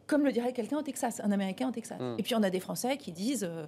Comme 0.08 0.24
le 0.24 0.32
dirait 0.32 0.54
quelqu'un 0.54 0.78
au 0.78 0.84
Texas, 0.84 1.20
un 1.24 1.32
Américain 1.32 1.68
au 1.68 1.72
Texas. 1.72 2.00
Hmm. 2.00 2.16
Et 2.20 2.24
puis 2.24 2.36
on 2.36 2.44
a 2.44 2.52
des 2.52 2.60
Français 2.60 2.96
qui 2.98 3.12
disent. 3.12 3.44
euh, 3.44 3.66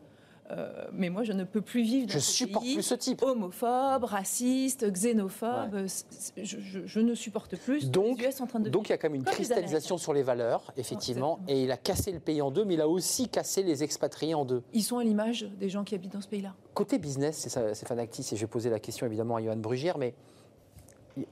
euh, 0.50 0.86
mais 0.94 1.10
moi, 1.10 1.24
je 1.24 1.34
ne 1.34 1.44
peux 1.44 1.60
plus 1.62 1.82
vivre 1.82 2.08
dans 2.08 2.14
Je 2.14 2.20
ce 2.20 2.32
supporte 2.32 2.64
pays 2.64 2.76
plus 2.76 2.84
ce 2.84 2.96
type. 2.96 3.22
homophobe, 3.22 4.06
raciste, 4.06 4.90
xénophobe. 4.90 5.88
c- 5.88 6.06
Je, 6.38 6.58
je- 6.60 6.86
je 6.86 7.00
ne 7.02 7.14
supporte 7.16 7.58
plus 7.58 7.90
Donc- 7.92 8.20
les 8.22 8.28
US 8.28 8.40
en 8.42 8.48
train 8.48 8.60
de 8.62 8.70
Donc 8.70 8.88
il 8.88 8.92
y 8.92 8.94
a 8.94 8.98
quand 8.98 9.08
même 9.10 9.16
une 9.16 9.24
Comme 9.24 9.32
les 9.32 9.36
cristallisation 9.36 9.98
sur 9.98 10.14
les 10.14 10.24
valeurs, 10.24 10.72
effectivement, 10.78 11.40
et 11.50 11.64
il 11.64 11.72
a 11.72 11.78
cassé 11.78 12.12
le 12.14 12.20
pays 12.20 12.42
en 12.42 12.50
deux, 12.52 12.64
mais 12.64 12.76
il 12.76 12.82
a 12.82 12.88
aussi 12.88 13.28
cassé 13.28 13.62
les 13.64 13.84
expatriés 13.84 14.36
en 14.36 14.46
deux. 14.46 14.64
Ils 14.74 14.84
sont 14.84 14.98
à 15.00 15.04
l'image 15.04 15.50
des 15.60 15.68
gens 15.70 15.84
qui 15.84 15.96
habitent 15.96 16.14
dans 16.14 16.22
ce 16.22 16.28
pays-là. 16.30 16.54
Côté 16.74 16.98
business, 16.98 17.38
c'est 17.38 17.50
ça, 17.50 17.74
Stéphane 17.74 18.00
Actis, 18.00 18.26
et 18.32 18.36
je 18.36 18.42
vais 18.42 18.48
poser 18.48 18.70
la 18.70 18.80
question 18.80 19.06
évidemment 19.06 19.36
à 19.36 19.42
Johan 19.44 19.58
Brugère, 19.58 19.98
mais 19.98 20.14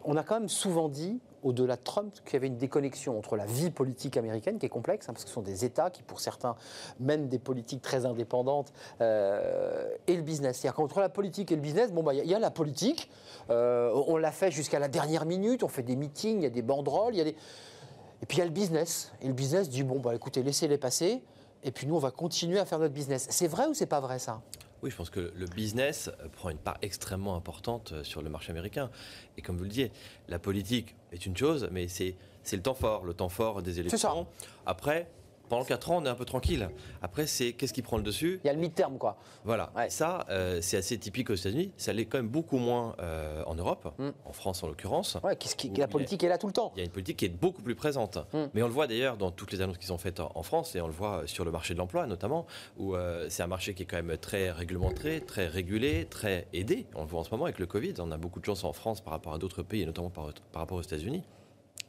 on 0.03 0.17
a 0.17 0.23
quand 0.23 0.39
même 0.39 0.49
souvent 0.49 0.89
dit, 0.89 1.19
au-delà 1.45 1.75
de 1.77 1.81
Trump, 1.81 2.13
qu'il 2.25 2.33
y 2.33 2.35
avait 2.37 2.47
une 2.47 2.57
déconnexion 2.57 3.17
entre 3.17 3.37
la 3.37 3.45
vie 3.45 3.69
politique 3.69 4.17
américaine, 4.17 4.57
qui 4.59 4.65
est 4.65 4.69
complexe, 4.69 5.07
hein, 5.07 5.13
parce 5.13 5.23
que 5.23 5.29
ce 5.29 5.35
sont 5.35 5.41
des 5.41 5.63
États 5.63 5.91
qui, 5.91 6.03
pour 6.03 6.19
certains, 6.19 6.55
mènent 6.99 7.29
des 7.29 7.39
politiques 7.39 7.81
très 7.81 8.05
indépendantes, 8.05 8.73
euh, 8.99 9.87
et 10.07 10.15
le 10.15 10.23
business. 10.23 10.57
C'est-à-dire 10.57 10.75
qu'entre 10.75 10.99
la 10.99 11.09
politique 11.09 11.51
et 11.51 11.55
le 11.55 11.61
business, 11.61 11.93
bon, 11.93 12.03
bah, 12.03 12.13
il 12.13 12.17
y, 12.17 12.19
a- 12.21 12.23
il 12.23 12.29
y 12.29 12.33
a 12.33 12.39
la 12.39 12.51
politique, 12.51 13.09
euh, 13.51 13.93
on 14.07 14.17
l'a 14.17 14.31
fait 14.31 14.51
jusqu'à 14.51 14.79
la 14.79 14.87
dernière 14.87 15.25
minute, 15.25 15.63
on 15.63 15.67
fait 15.67 15.83
des 15.83 15.95
meetings, 15.95 16.39
il 16.39 16.43
y 16.43 16.47
a 16.47 16.49
des 16.49 16.63
banderoles, 16.63 17.13
il 17.13 17.17
y 17.19 17.21
a 17.21 17.25
des... 17.25 17.35
Et 18.21 18.25
puis 18.25 18.37
il 18.37 18.39
y 18.39 18.43
a 18.43 18.45
le 18.45 18.51
business. 18.51 19.11
Et 19.21 19.27
le 19.27 19.33
business 19.33 19.69
dit, 19.69 19.83
bon, 19.83 19.99
bah, 19.99 20.15
écoutez, 20.15 20.41
laissez-les 20.41 20.79
passer, 20.79 21.21
et 21.63 21.71
puis 21.71 21.85
nous, 21.85 21.95
on 21.95 21.99
va 21.99 22.11
continuer 22.11 22.59
à 22.59 22.65
faire 22.65 22.79
notre 22.79 22.93
business. 22.93 23.27
C'est 23.29 23.47
vrai 23.47 23.67
ou 23.67 23.73
c'est 23.73 23.85
pas 23.85 23.99
vrai, 23.99 24.17
ça? 24.19 24.41
Oui, 24.85 24.91
je 24.91 24.97
pense 24.97 25.09
que 25.09 25.31
le 25.35 25.47
business 25.47 26.11
euh, 26.21 26.27
prend 26.27 26.51
une 26.51 26.59
part 26.59 26.77
extrêmement 26.83 27.35
importante 27.35 27.91
euh, 27.91 28.03
sur 28.03 28.21
le 28.21 28.29
marché 28.29 28.51
américain. 28.51 28.91
Et 29.35 29.41
comme 29.41 29.57
vous 29.57 29.63
le 29.63 29.69
disiez, 29.69 29.91
la 30.27 30.37
politique 30.37 30.93
est 31.11 31.25
une 31.25 31.35
chose, 31.35 31.67
mais 31.71 31.87
c'est 31.87 32.13
c'est 32.43 32.55
le 32.55 32.61
temps 32.61 32.75
fort, 32.75 33.03
le 33.03 33.15
temps 33.15 33.27
fort 33.27 33.63
des 33.63 33.79
élections. 33.79 34.27
Après, 34.67 35.07
pendant 35.49 35.63
4 35.63 35.91
ans, 35.91 35.97
on 36.01 36.05
est 36.05 36.09
un 36.09 36.15
peu 36.15 36.25
tranquille. 36.25 36.69
Après, 37.01 37.27
c'est 37.27 37.53
qu'est-ce 37.53 37.73
qui 37.73 37.81
prend 37.81 37.97
le 37.97 38.03
dessus? 38.03 38.39
Il 38.43 38.47
y 38.47 38.49
a 38.49 38.53
le 38.53 38.59
mid-term, 38.59 38.97
quoi. 38.97 39.17
Voilà. 39.43 39.71
Ouais. 39.75 39.89
Ça, 39.89 40.25
euh, 40.29 40.59
c'est 40.61 40.77
assez 40.77 40.97
typique 40.97 41.29
aux 41.29 41.35
États-Unis. 41.35 41.71
Ça 41.77 41.93
l'est 41.93 42.05
quand 42.05 42.17
même 42.17 42.27
beaucoup 42.29 42.57
moins 42.57 42.95
euh, 42.99 43.43
en 43.45 43.55
Europe, 43.55 43.93
Mm. 43.97 44.09
en 44.25 44.33
France 44.33 44.63
en 44.63 44.67
l'occurrence. 44.67 45.17
Ouais, 45.23 45.35
qui- 45.35 45.69
la 45.77 45.85
a- 45.85 45.87
politique 45.87 46.23
est 46.23 46.29
là 46.29 46.37
tout 46.37 46.47
le 46.47 46.53
temps. 46.53 46.71
Il 46.75 46.79
y 46.79 46.81
a 46.81 46.85
une 46.85 46.91
politique 46.91 47.17
qui 47.17 47.25
est 47.25 47.29
beaucoup 47.29 47.61
plus 47.61 47.75
présente. 47.75 48.17
Mm. 48.33 48.45
Mais 48.53 48.61
on 48.63 48.67
le 48.67 48.73
voit 48.73 48.87
d'ailleurs 48.87 49.17
dans 49.17 49.31
toutes 49.31 49.51
les 49.51 49.61
annonces 49.61 49.77
qui 49.77 49.85
sont 49.87 49.97
faites 49.97 50.19
en 50.19 50.31
en 50.35 50.43
France 50.43 50.75
et 50.75 50.81
on 50.81 50.87
le 50.87 50.93
voit 50.93 51.19
euh, 51.23 51.27
sur 51.27 51.45
le 51.45 51.51
marché 51.51 51.73
de 51.73 51.79
l'emploi 51.79 52.05
notamment, 52.07 52.45
où 52.77 52.95
euh, 52.95 53.27
c'est 53.29 53.43
un 53.43 53.47
marché 53.47 53.73
qui 53.73 53.83
est 53.83 53.85
quand 53.85 54.01
même 54.01 54.17
très 54.17 54.51
réglementé, 54.51 55.21
très 55.21 55.47
régulé, 55.47 56.05
très 56.05 56.47
aidé. 56.53 56.85
On 56.95 57.01
le 57.01 57.07
voit 57.07 57.21
en 57.21 57.23
ce 57.23 57.31
moment 57.31 57.45
avec 57.45 57.59
le 57.59 57.65
Covid. 57.65 57.93
On 57.99 58.11
a 58.11 58.17
beaucoup 58.17 58.39
de 58.39 58.45
chance 58.45 58.63
en 58.63 58.73
France 58.73 59.01
par 59.01 59.13
rapport 59.13 59.33
à 59.33 59.37
d'autres 59.37 59.63
pays, 59.63 59.81
et 59.81 59.85
notamment 59.85 60.09
par, 60.09 60.33
par 60.51 60.61
rapport 60.61 60.77
aux 60.77 60.81
États-Unis, 60.81 61.23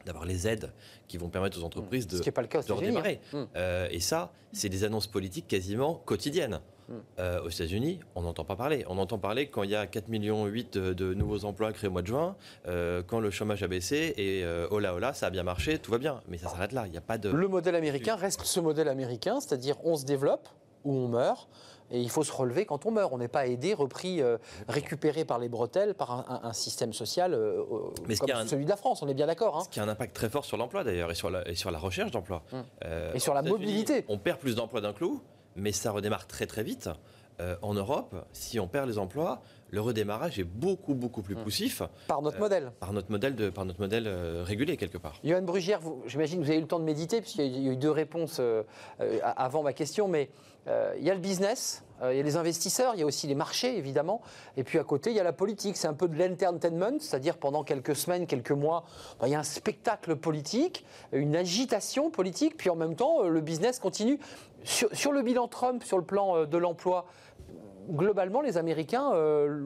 d'avoir 0.07 0.25
les 0.25 0.47
aides 0.47 0.71
qui 1.07 1.17
vont 1.17 1.29
permettre 1.29 1.59
aux 1.59 1.63
entreprises 1.63 2.07
de, 2.07 2.17
Ce 2.17 2.23
qui 2.23 2.31
pas 2.31 2.41
le 2.41 2.47
cas 2.47 2.63
de 2.63 2.71
redémarrer. 2.71 3.19
hein. 3.33 3.43
Mm. 3.43 3.47
Euh, 3.55 3.87
et 3.91 3.99
ça, 3.99 4.31
c'est 4.51 4.69
des 4.69 4.83
annonces 4.83 5.07
politiques 5.07 5.47
quasiment 5.47 5.95
quotidiennes. 6.05 6.59
Mm. 6.89 6.93
Euh, 7.19 7.41
aux 7.43 7.49
États-Unis, 7.49 7.99
on 8.15 8.21
n'entend 8.21 8.45
pas 8.45 8.55
parler. 8.55 8.85
On 8.87 8.97
entend 8.97 9.17
parler 9.17 9.47
quand 9.47 9.63
il 9.63 9.71
y 9.71 9.75
a 9.75 9.85
4,8 9.85 10.09
millions 10.09 10.45
de, 10.45 10.93
de 10.93 11.13
nouveaux 11.13 11.43
emplois 11.45 11.73
créés 11.73 11.89
au 11.89 11.91
mois 11.91 12.01
de 12.01 12.07
juin, 12.07 12.35
euh, 12.67 13.03
quand 13.05 13.19
le 13.19 13.29
chômage 13.29 13.61
a 13.63 13.67
baissé 13.67 14.13
et 14.17 14.43
euh, 14.43 14.67
oh 14.71 14.79
là 14.79 14.93
oh 14.95 14.99
là, 14.99 15.13
ça 15.13 15.27
a 15.27 15.29
bien 15.29 15.43
marché, 15.43 15.79
tout 15.79 15.91
va 15.91 15.97
bien. 15.97 16.21
Mais 16.27 16.37
ça 16.37 16.47
s'arrête 16.49 16.71
là. 16.71 16.83
Il 16.85 16.91
n'y 16.91 16.97
a 16.97 17.01
pas 17.01 17.17
de. 17.17 17.29
Le 17.29 17.47
modèle 17.47 17.75
américain 17.75 18.15
reste 18.15 18.43
ce 18.43 18.59
modèle 18.59 18.87
américain, 18.87 19.39
c'est-à-dire 19.41 19.75
on 19.83 19.97
se 19.97 20.05
développe 20.05 20.47
ou 20.85 20.93
on 20.93 21.07
meurt. 21.09 21.49
Et 21.91 21.99
il 22.01 22.09
faut 22.09 22.23
se 22.23 22.31
relever 22.31 22.65
quand 22.65 22.85
on 22.85 22.91
meurt. 22.91 23.11
On 23.13 23.17
n'est 23.17 23.27
pas 23.27 23.47
aidé, 23.47 23.73
repris, 23.73 24.21
euh, 24.21 24.37
récupéré 24.67 25.23
par 25.25 25.39
les 25.39 25.47
bretelles, 25.49 25.93
par 25.93 26.11
un, 26.11 26.25
un- 26.43 26.49
un 26.49 26.53
système 26.53 26.91
social 26.93 27.33
euh, 27.33 27.61
euh, 27.71 27.79
Mais 28.07 28.15
ce 28.15 28.21
comme 28.21 28.31
un- 28.31 28.45
celui 28.47 28.65
de 28.65 28.69
la 28.69 28.75
France. 28.77 29.01
On 29.01 29.07
est 29.07 29.13
bien 29.13 29.27
d'accord. 29.27 29.57
hein. 29.57 29.63
Ce 29.63 29.69
qui 29.69 29.79
a 29.79 29.83
un 29.83 29.87
impact 29.89 30.13
très 30.15 30.29
fort 30.29 30.43
sur 30.45 30.57
l'emploi 30.57 30.83
d'ailleurs 30.83 31.11
et 31.11 31.15
sur 31.15 31.29
la, 31.29 31.47
et 31.47 31.55
sur 31.55 31.71
la 31.71 31.77
recherche 31.79 32.11
d'emploi. 32.11 32.43
Euh, 32.85 33.13
Et 33.13 33.19
sur 33.19 33.33
la 33.33 33.39
aux 33.41 33.43
États-Unis, 33.45 33.59
mobilité. 33.67 34.05
On 34.09 34.17
perd 34.17 34.39
plus 34.39 34.55
d'emplois 34.55 34.81
d'un 34.81 34.93
clou, 34.93 35.21
mais 35.55 35.71
ça 35.71 35.91
redémarre 35.91 36.27
très 36.27 36.45
très 36.45 36.63
vite. 36.63 36.89
Euh, 37.39 37.55
en 37.61 37.75
Europe, 37.75 38.15
si 38.33 38.59
on 38.59 38.67
perd 38.67 38.89
les 38.89 38.97
emplois, 38.97 39.41
le 39.69 39.79
redémarrage 39.79 40.39
est 40.39 40.43
beaucoup 40.43 40.95
beaucoup 40.95 41.21
plus 41.21 41.35
Mm. 41.35 41.43
poussif 41.43 41.81
Par 42.07 42.23
notre 42.23 42.37
Euh, 42.37 42.39
modèle. 42.39 42.71
par 42.79 42.93
notre 42.93 43.11
modèle, 43.11 43.35
de, 43.35 43.51
par 43.51 43.63
notre 43.65 43.79
modèle 43.79 44.05
euh, 44.07 44.41
régulé 44.43 44.75
quelque 44.75 44.97
part. 44.97 45.19
Johan 45.23 45.43
Brugère, 45.43 45.79
vous- 45.79 46.01
j'imagine 46.07 46.39
que 46.39 46.45
vous 46.45 46.49
avez 46.49 46.57
eu 46.57 46.63
le 46.63 46.67
temps 46.67 46.79
de 46.79 46.83
méditer, 46.85 47.21
puisqu'il 47.21 47.45
y 47.63 47.69
a 47.69 47.71
eu- 47.73 47.77
deux 47.77 47.91
réponses 47.91 48.37
euh, 48.39 48.63
euh, 49.01 49.19
avant 49.21 49.61
ma 49.61 49.73
question, 49.73 50.07
mais 50.07 50.31
euh, 50.67 50.95
il 50.97 51.03
y 51.03 51.11
a 51.11 51.13
le 51.13 51.19
business, 51.19 51.83
euh, 52.01 52.11
il 52.11 52.17
y 52.17 52.19
a 52.19 52.23
les 52.23 52.37
investisseurs, 52.37 52.95
il 52.95 53.01
y 53.01 53.03
a 53.03 53.05
aussi 53.05 53.27
les 53.27 53.35
marchés, 53.35 53.77
évidemment, 53.77 54.21
et 54.55 54.63
puis 54.63 54.79
à 54.79 54.83
côté, 54.83 55.11
il 55.11 55.15
y 55.15 55.19
a 55.19 55.23
la 55.23 55.31
politique. 55.33 55.77
C'est 55.77 55.87
un 55.87 55.93
peu 55.93 56.07
de 56.07 56.17
l'entertainment, 56.17 56.99
c'est-à-dire 56.99 57.37
pendant 57.37 57.63
quelques 57.63 57.95
semaines, 57.95 58.25
quelques 58.25 58.51
mois, 58.51 58.83
ben, 59.19 59.27
il 59.27 59.31
y 59.33 59.35
a 59.35 59.39
un 59.39 59.43
spectacle 59.43 60.15
politique, 60.15 60.85
une 61.11 61.35
agitation 61.35 62.09
politique, 62.09 62.57
puis 62.57 62.71
en 62.71 62.75
même 62.75 62.95
temps, 62.95 63.23
euh, 63.25 63.29
le 63.29 63.41
business 63.41 63.77
continue. 63.77 64.17
Sur, 64.63 64.89
sur 64.93 65.11
le 65.13 65.21
bilan 65.21 65.47
Trump, 65.47 65.83
sur 65.83 65.97
le 65.99 66.03
plan 66.03 66.35
euh, 66.35 66.45
de 66.45 66.57
l'emploi, 66.57 67.05
globalement, 67.89 68.41
les 68.41 68.57
Américains 68.57 69.11
euh, 69.13 69.65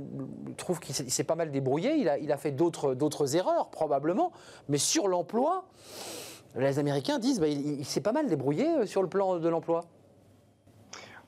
trouvent 0.57 0.79
qu'il 0.79 0.93
s'est 0.95 1.23
pas 1.23 1.35
mal 1.35 1.51
débrouillé. 1.51 1.95
Il 1.95 2.09
a, 2.09 2.17
il 2.17 2.31
a 2.31 2.37
fait 2.37 2.51
d'autres 2.51 3.35
erreurs, 3.35 3.69
probablement. 3.69 4.31
Mais 4.69 4.77
sur 4.77 5.07
l'emploi, 5.07 5.65
les 6.55 6.79
Américains 6.79 7.19
disent 7.19 7.39
bah, 7.39 7.47
il, 7.47 7.79
il 7.79 7.85
s'est 7.85 8.01
pas 8.01 8.11
mal 8.11 8.27
débrouillé 8.27 8.67
euh, 8.67 8.85
sur 8.85 9.01
le 9.01 9.09
plan 9.09 9.37
de 9.39 9.49
l'emploi. 9.49 9.81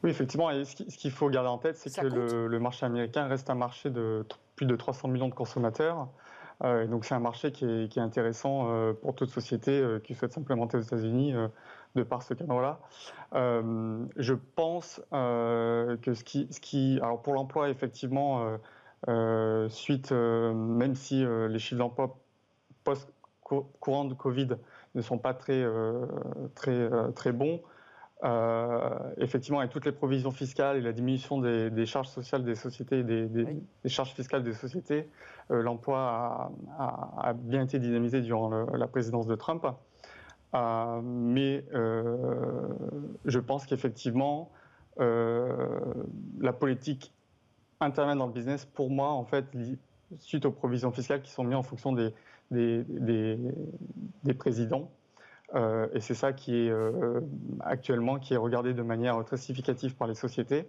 Oui, 0.03 0.09
effectivement. 0.09 0.51
Et 0.51 0.65
ce 0.65 0.75
qui- 0.75 0.91
ce 0.91 0.97
qu'il 0.97 1.11
faut 1.11 1.29
garder 1.29 1.49
en 1.49 1.57
tête, 1.57 1.77
c'est 1.77 1.93
que 1.95 2.05
le, 2.07 2.47
le 2.47 2.59
marché 2.59 2.85
américain 2.85 3.25
reste 3.27 3.49
un 3.49 3.55
marché 3.55 3.89
de 3.89 4.25
plus 4.55 4.65
de 4.65 4.75
300 4.75 5.07
millions 5.07 5.29
de 5.29 5.33
consommateurs. 5.33 6.09
Euh, 6.63 6.83
et 6.83 6.87
donc, 6.87 7.05
c'est 7.05 7.15
un 7.15 7.19
marché 7.19 7.51
qui 7.51 7.65
est, 7.65 7.87
qui 7.89 7.99
est 7.99 8.01
intéressant 8.01 8.67
euh, 8.69 8.93
pour 8.93 9.15
toute 9.15 9.29
société 9.29 9.71
euh, 9.71 9.99
qui 9.99 10.13
souhaite 10.13 10.33
s'implémenter 10.33 10.77
aux 10.77 10.81
États-Unis 10.81 11.33
de 11.95 12.03
par 12.03 12.23
ce 12.23 12.33
cadre-là. 12.33 12.79
Euh, 13.33 14.05
je 14.17 14.33
pense 14.33 15.01
euh, 15.13 15.97
que 15.97 16.13
ce 16.13 16.23
qui, 16.23 16.47
ce 16.51 16.59
qui. 16.59 16.99
Alors, 17.01 17.21
pour 17.21 17.33
l'emploi, 17.33 17.69
effectivement, 17.69 18.57
euh, 19.07 19.69
suite, 19.69 20.11
même 20.11 20.95
si 20.95 21.23
les 21.25 21.59
chiffres 21.59 21.79
d'emploi 21.79 22.17
post-courant 22.83 24.05
de 24.05 24.13
Covid 24.13 24.49
ne 24.95 25.01
sont 25.01 25.17
pas 25.17 25.33
très, 25.33 25.65
très, 26.55 26.89
très 27.13 27.31
bons, 27.31 27.61
effectivement, 29.17 29.59
avec 29.59 29.71
toutes 29.71 29.85
les 29.85 29.91
provisions 29.91 30.31
fiscales 30.31 30.77
et 30.77 30.81
la 30.81 30.93
diminution 30.93 31.39
des, 31.39 31.69
des 31.69 31.85
charges 31.85 32.07
sociales 32.09 32.43
des 32.43 32.55
sociétés, 32.55 33.03
des, 33.03 33.27
des- 33.27 33.43
Oui. 33.43 33.63
des 33.83 33.89
charges 33.89 34.13
fiscales 34.13 34.43
des 34.43 34.53
sociétés, 34.53 35.09
l'emploi 35.49 35.99
a, 35.99 36.51
a- 36.79 37.29
a 37.29 37.33
bien 37.33 37.63
été 37.63 37.79
dynamisé 37.79 38.21
durant 38.21 38.49
le- 38.49 38.77
la 38.77 38.87
présidence 38.87 39.27
de 39.27 39.35
Trump. 39.35 39.65
Euh, 40.55 41.01
mais 41.03 41.65
euh, 41.73 42.67
je 43.25 43.39
pense 43.39 43.65
qu'effectivement, 43.65 44.51
euh, 44.99 45.81
la 46.39 46.53
politique 46.53 47.11
intervient 47.79 48.15
dans 48.15 48.27
le 48.27 48.33
business, 48.33 48.65
pour 48.65 48.89
moi, 48.89 49.09
en 49.09 49.25
fait, 49.25 49.45
suite 50.19 50.45
aux 50.45 50.51
provisions 50.51 50.91
fiscales 50.91 51.21
qui 51.21 51.31
sont 51.31 51.43
mises 51.43 51.55
en 51.55 51.63
fonction 51.63 51.91
des, 51.91 52.13
des, 52.51 52.83
des- 52.87 53.39
des 54.23 54.33
présidents. 54.33 54.91
et 55.93 55.99
c'est 55.99 56.13
ça 56.15 56.33
qui 56.33 56.55
est 56.55 56.73
actuellement 57.59 58.17
qui 58.19 58.33
est 58.33 58.37
regardé 58.37 58.73
de 58.73 58.81
manière 58.83 59.23
très 59.25 59.37
significative 59.37 59.95
par 59.95 60.07
les 60.07 60.15
sociétés. 60.15 60.67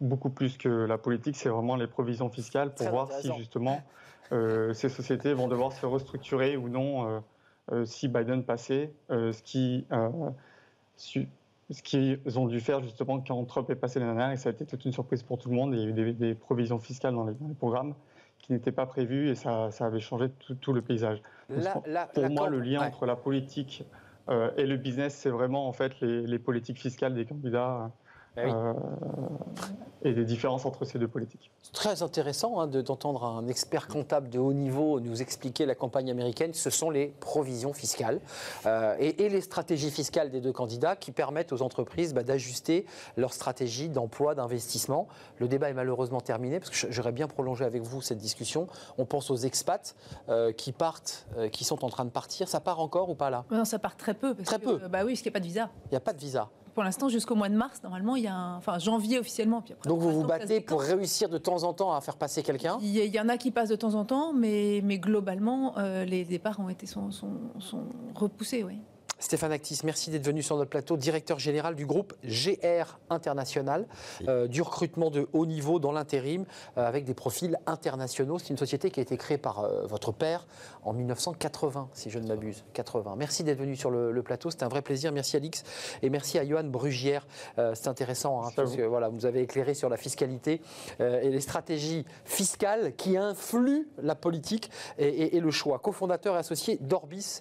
beaucoup 0.00 0.30
plus 0.30 0.58
que 0.58 0.68
la 0.68 0.98
politique, 0.98 1.36
c'est 1.36 1.48
vraiment 1.48 1.76
les 1.76 1.86
provisions 1.86 2.28
fiscales 2.30 2.74
pour 2.74 2.86
voir 2.90 3.08
si 3.12 3.28
justement 3.38 3.82
ces 4.74 4.88
sociétés 4.88 5.32
vont 5.34 5.48
devoir 5.48 5.72
se 5.72 5.86
restructurer 5.86 6.56
ou 6.56 6.68
non 6.68 7.22
si 7.84 8.08
Biden 8.08 8.44
passait, 8.44 8.92
ce 9.08 9.42
qui 9.42 9.86
ce 11.70 11.82
qu'ils 11.82 12.38
ont 12.38 12.46
dû 12.46 12.60
faire 12.60 12.82
justement 12.82 13.20
quand 13.20 13.44
Trump 13.44 13.70
est 13.70 13.76
passé 13.76 14.00
l'année 14.00 14.14
dernière, 14.14 14.32
et 14.32 14.36
ça 14.36 14.48
a 14.48 14.52
été 14.52 14.66
toute 14.66 14.84
une 14.84 14.92
surprise 14.92 15.22
pour 15.22 15.38
tout 15.38 15.48
le 15.48 15.54
monde. 15.54 15.74
Il 15.74 15.80
y 15.80 15.84
a 15.84 15.86
eu 15.88 16.12
des, 16.12 16.34
provisions 16.34 16.78
fiscales 16.78 17.14
dans 17.14 17.26
les, 17.26 17.34
programmes 17.58 17.94
qui 18.38 18.52
n'étaient 18.52 18.72
pas 18.72 18.86
prévues 18.86 19.28
et 19.28 19.34
ça, 19.34 19.70
avait 19.80 20.00
changé 20.00 20.30
tout, 20.60 20.72
le 20.72 20.82
paysage. 20.82 21.22
pour 22.14 22.30
moi, 22.30 22.48
le 22.48 22.60
lien 22.60 22.80
entre 22.82 23.06
la 23.06 23.16
politique 23.16 23.84
euh, 24.28 24.50
et 24.56 24.66
le 24.66 24.76
business, 24.76 25.14
c'est 25.14 25.30
vraiment 25.30 25.68
en 25.68 25.72
fait 25.72 26.00
les, 26.00 26.38
politiques 26.38 26.80
fiscales 26.80 27.14
des 27.14 27.24
candidats 27.24 27.90
eh 28.44 28.50
euh, 28.50 28.72
et 30.02 30.14
des 30.14 30.24
différences 30.24 30.64
entre 30.64 30.84
ces 30.84 30.98
deux 30.98 31.08
politiques. 31.08 31.50
C'est 31.62 31.74
très 31.74 32.02
intéressant 32.02 32.60
hein, 32.60 32.66
d'entendre 32.66 33.24
un 33.24 33.46
expert 33.48 33.86
comptable 33.86 34.30
de 34.30 34.38
haut 34.38 34.52
niveau 34.52 34.98
nous 34.98 35.20
expliquer 35.20 35.66
la 35.66 35.74
campagne 35.74 36.10
américaine. 36.10 36.54
Ce 36.54 36.70
sont 36.70 36.90
les 36.90 37.08
provisions 37.20 37.72
fiscales 37.72 38.20
euh, 38.66 38.96
et, 38.98 39.28
les 39.28 39.40
stratégies 39.42 39.90
fiscales 39.90 40.30
des 40.30 40.40
deux 40.40 40.52
candidats 40.52 40.96
qui 40.96 41.12
permettent 41.12 41.52
aux 41.52 41.62
entreprises 41.62 42.14
bah, 42.14 42.22
d'ajuster 42.22 42.86
leur 43.16 43.34
stratégie 43.34 43.88
d'emploi, 43.90 44.34
d'investissement. 44.34 45.06
Le 45.38 45.48
débat 45.48 45.68
est 45.68 45.74
malheureusement 45.74 46.20
terminé 46.20 46.60
parce 46.60 46.70
que 46.70 46.90
j'aurais 46.90 47.12
bien 47.12 47.28
prolongé 47.28 47.64
avec 47.64 47.82
vous 47.82 48.00
cette 48.00 48.18
discussion. 48.18 48.68
On 48.96 49.04
pense 49.04 49.30
aux 49.30 49.36
expats 49.36 49.94
euh, 50.30 50.52
qui 50.52 50.72
partent, 50.72 51.26
qui 51.52 51.64
sont 51.64 51.84
en 51.84 51.90
train 51.90 52.06
de 52.06 52.10
partir. 52.10 52.48
Ça 52.48 52.60
part 52.60 52.80
encore 52.80 53.10
ou 53.10 53.14
pas 53.14 53.28
là? 53.28 53.44
Non, 53.50 53.64
ça 53.64 53.78
part 53.78 53.96
très 53.96 54.14
peu. 54.14 54.34
très 54.34 54.58
peu. 54.58 54.78
bah 54.88 55.00
oui, 55.04 55.12
parce 55.12 55.22
qu'il 55.22 55.30
n'y 55.30 55.34
a 55.34 55.38
pas 55.38 55.40
de 55.40 55.44
visa. 55.44 55.70
Il 55.86 55.90
n'y 55.90 55.96
a 55.96 56.00
pas 56.00 56.12
de 56.12 56.20
visa 56.20 56.48
pour 56.74 56.84
l'instant, 56.84 57.08
jusqu'au 57.08 57.34
mois 57.34 57.48
de 57.48 57.56
mars, 57.56 57.82
normalement, 57.82 58.16
il 58.16 58.24
y 58.24 58.26
a 58.26 58.34
un... 58.34 58.56
enfin 58.56 58.78
janvier 58.78 59.18
officiellement. 59.18 59.62
Puis 59.62 59.74
Donc 59.84 60.00
vous 60.00 60.12
vous 60.12 60.24
battez 60.24 60.60
pour 60.60 60.82
réussir 60.82 61.28
de 61.28 61.38
temps 61.38 61.62
en 61.64 61.72
temps 61.72 61.92
à 61.92 62.00
faire 62.00 62.16
passer 62.16 62.42
quelqu'un? 62.42 62.78
Il 62.80 62.96
y, 62.96 63.20
en 63.20 63.28
a 63.28 63.36
qui 63.36 63.50
passent 63.50 63.68
de 63.68 63.76
temps 63.76 63.94
en 63.94 64.04
temps, 64.04 64.32
mais, 64.32 64.80
mais 64.84 64.98
globalement, 64.98 65.78
euh, 65.78 66.04
les 66.04 66.24
départs 66.24 66.60
ont 66.60 66.68
été 66.68 66.86
sont, 66.86 67.10
sont, 67.10 67.32
sont 67.58 67.84
repoussés, 68.14 68.64
oui. 68.64 68.78
Stéphane 69.20 69.52
Actis, 69.52 69.80
merci 69.84 70.10
d'être 70.10 70.24
venu 70.24 70.42
sur 70.42 70.56
notre 70.56 70.70
plateau, 70.70 70.96
directeur 70.96 71.38
général 71.38 71.76
du 71.76 71.84
groupe 71.84 72.14
GR 72.24 72.98
International, 73.10 73.86
euh, 74.26 74.48
du 74.48 74.62
recrutement 74.62 75.10
de 75.10 75.28
haut 75.34 75.44
niveau 75.44 75.78
dans 75.78 75.92
l'intérim 75.92 76.46
euh, 76.78 76.88
avec 76.88 77.04
des 77.04 77.12
profils 77.12 77.58
internationaux. 77.66 78.38
C'est 78.38 78.48
une 78.48 78.56
société 78.56 78.90
qui 78.90 78.98
a 78.98 79.02
été 79.02 79.18
créée 79.18 79.36
par 79.36 79.60
euh, 79.60 79.86
votre 79.86 80.10
père 80.10 80.46
en 80.84 80.92
1980, 80.92 81.88
si 81.92 82.10
je 82.10 82.18
ne 82.18 82.26
m'abuse. 82.26 82.64
80. 82.72 83.14
Merci 83.16 83.44
d'être 83.44 83.58
venu 83.58 83.76
sur 83.76 83.90
le, 83.90 84.22
plateau, 84.22 84.50
c'était 84.50 84.64
un 84.64 84.68
vrai 84.68 84.82
plaisir. 84.82 85.12
Merci 85.12 85.36
Alix 85.36 85.64
et 86.02 86.10
merci 86.10 86.38
à 86.38 86.46
Johan 86.46 86.64
Brugière. 86.64 87.26
c'est 87.56 87.88
intéressant 87.88 88.42
hein, 88.42 88.50
parce 88.54 88.76
que 88.76 88.82
voilà, 88.82 89.08
vous 89.08 89.26
avez 89.26 89.42
éclairé 89.42 89.74
sur 89.74 89.88
la 89.88 89.96
fiscalité 89.96 90.60
et 91.00 91.30
les 91.30 91.40
stratégies 91.40 92.04
fiscales 92.24 92.94
qui 92.96 93.16
influent 93.16 93.86
la 94.02 94.14
politique 94.14 94.70
et, 94.98 95.36
et 95.36 95.40
le 95.40 95.50
choix. 95.50 95.78
Cofondateur 95.78 96.36
et 96.36 96.38
associé 96.38 96.78
d'Orbis, 96.80 97.40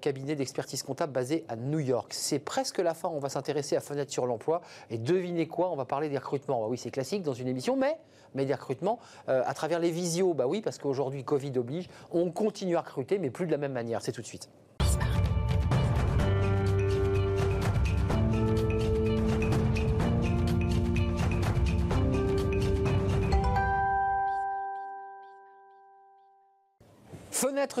cabinet 0.00 0.34
d'expertise 0.34 0.82
comptable 0.82 1.12
basé 1.12 1.44
à 1.48 1.56
New 1.56 1.78
York. 1.78 2.12
C'est 2.14 2.38
presque 2.38 2.78
la 2.78 2.94
fin, 2.94 3.08
on 3.08 3.20
va 3.20 3.28
s'intéresser 3.28 3.76
à 3.76 3.80
Fenêtre 3.80 4.12
sur 4.12 4.26
l'emploi. 4.26 4.60
Et 4.90 4.98
devinez 4.98 5.46
quoi, 5.46 5.70
on 5.70 5.76
va 5.76 5.84
parler 5.84 6.08
des 6.08 6.18
recrutements. 6.18 6.62
Ah 6.64 6.68
oui, 6.68 6.78
c'est 6.78 6.90
classique 6.90 7.22
dans 7.22 7.34
une 7.34 7.48
émission, 7.48 7.76
mais, 7.76 7.98
mais 8.34 8.44
des 8.44 8.54
recrutements 8.54 8.98
euh, 9.28 9.42
à 9.46 9.54
travers 9.54 9.78
les 9.78 9.90
visios. 9.90 10.34
Bah 10.34 10.46
oui, 10.46 10.60
parce 10.60 10.78
qu'aujourd'hui, 10.78 11.24
Covid 11.24 11.52
oblige, 11.58 11.88
on 12.10 12.30
continue 12.30 12.76
à 12.76 12.80
recruter, 12.80 13.18
mais 13.18 13.30
plus 13.30 13.46
de 13.46 13.50
la 13.50 13.58
même 13.58 13.72
manière. 13.72 14.02
C'est 14.02 14.12
tout 14.12 14.22
de 14.22 14.26
suite. 14.26 14.48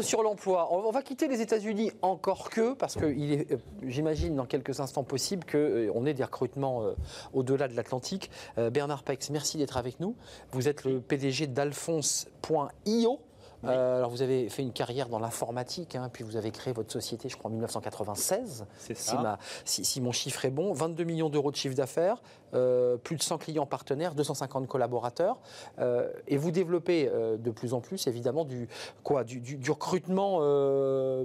Sur 0.02 0.22
l'emploi. 0.22 0.68
On 0.72 0.90
va 0.90 1.02
quitter 1.02 1.28
les 1.28 1.40
États-Unis 1.40 1.92
encore 2.02 2.50
que, 2.50 2.74
parce 2.74 2.96
est, 2.96 3.52
euh, 3.52 3.56
j'imagine, 3.86 4.34
dans 4.34 4.46
quelques 4.46 4.80
instants 4.80 5.04
possible 5.04 5.44
qu'on 5.44 5.58
euh, 5.58 6.06
ait 6.06 6.14
des 6.14 6.24
recrutements 6.24 6.82
euh, 6.82 6.94
au-delà 7.32 7.68
de 7.68 7.74
l'Atlantique. 7.74 8.30
Bernard 8.56 9.02
Pex, 9.02 9.30
merci 9.30 9.56
d'être 9.58 9.76
avec 9.76 10.00
nous. 10.00 10.16
Vous 10.52 10.68
êtes 10.68 10.84
le 10.84 11.00
PDG 11.00 11.46
d'Alphonse.io. 11.46 13.20
Euh, 13.64 13.98
alors 13.98 14.10
vous 14.10 14.22
avez 14.22 14.48
fait 14.48 14.62
une 14.62 14.72
carrière 14.72 15.08
dans 15.08 15.18
l'informatique, 15.18 15.96
hein, 15.96 16.08
puis 16.12 16.24
vous 16.24 16.36
avez 16.36 16.50
créé 16.50 16.72
votre 16.72 16.92
société, 16.92 17.28
je 17.28 17.36
crois, 17.36 17.50
en 17.50 17.52
1996. 17.52 18.66
C'est 18.78 18.96
ça. 18.96 19.38
Si, 19.64 20.00
mon 20.00 20.12
chiffre 20.12 20.44
est 20.44 20.50
bon, 20.50 20.72
22 20.72 21.04
millions 21.04 21.28
d'euros 21.28 21.50
de 21.50 21.56
chiffre 21.56 21.74
d'affaires, 21.74 22.22
euh, 22.54 22.96
plus 22.96 23.16
de 23.16 23.22
100 23.22 23.38
clients 23.38 23.66
partenaires, 23.66 24.14
250 24.14 24.68
collaborateurs, 24.68 25.40
euh, 25.78 26.10
et 26.26 26.36
vous 26.36 26.50
développez 26.50 27.10
de 27.38 27.50
plus 27.50 27.74
en 27.74 27.80
plus, 27.80 28.06
évidemment, 28.06 28.44
du, 28.44 28.68
quoi, 29.02 29.24
du, 29.24 29.70
recrutement 29.70 30.38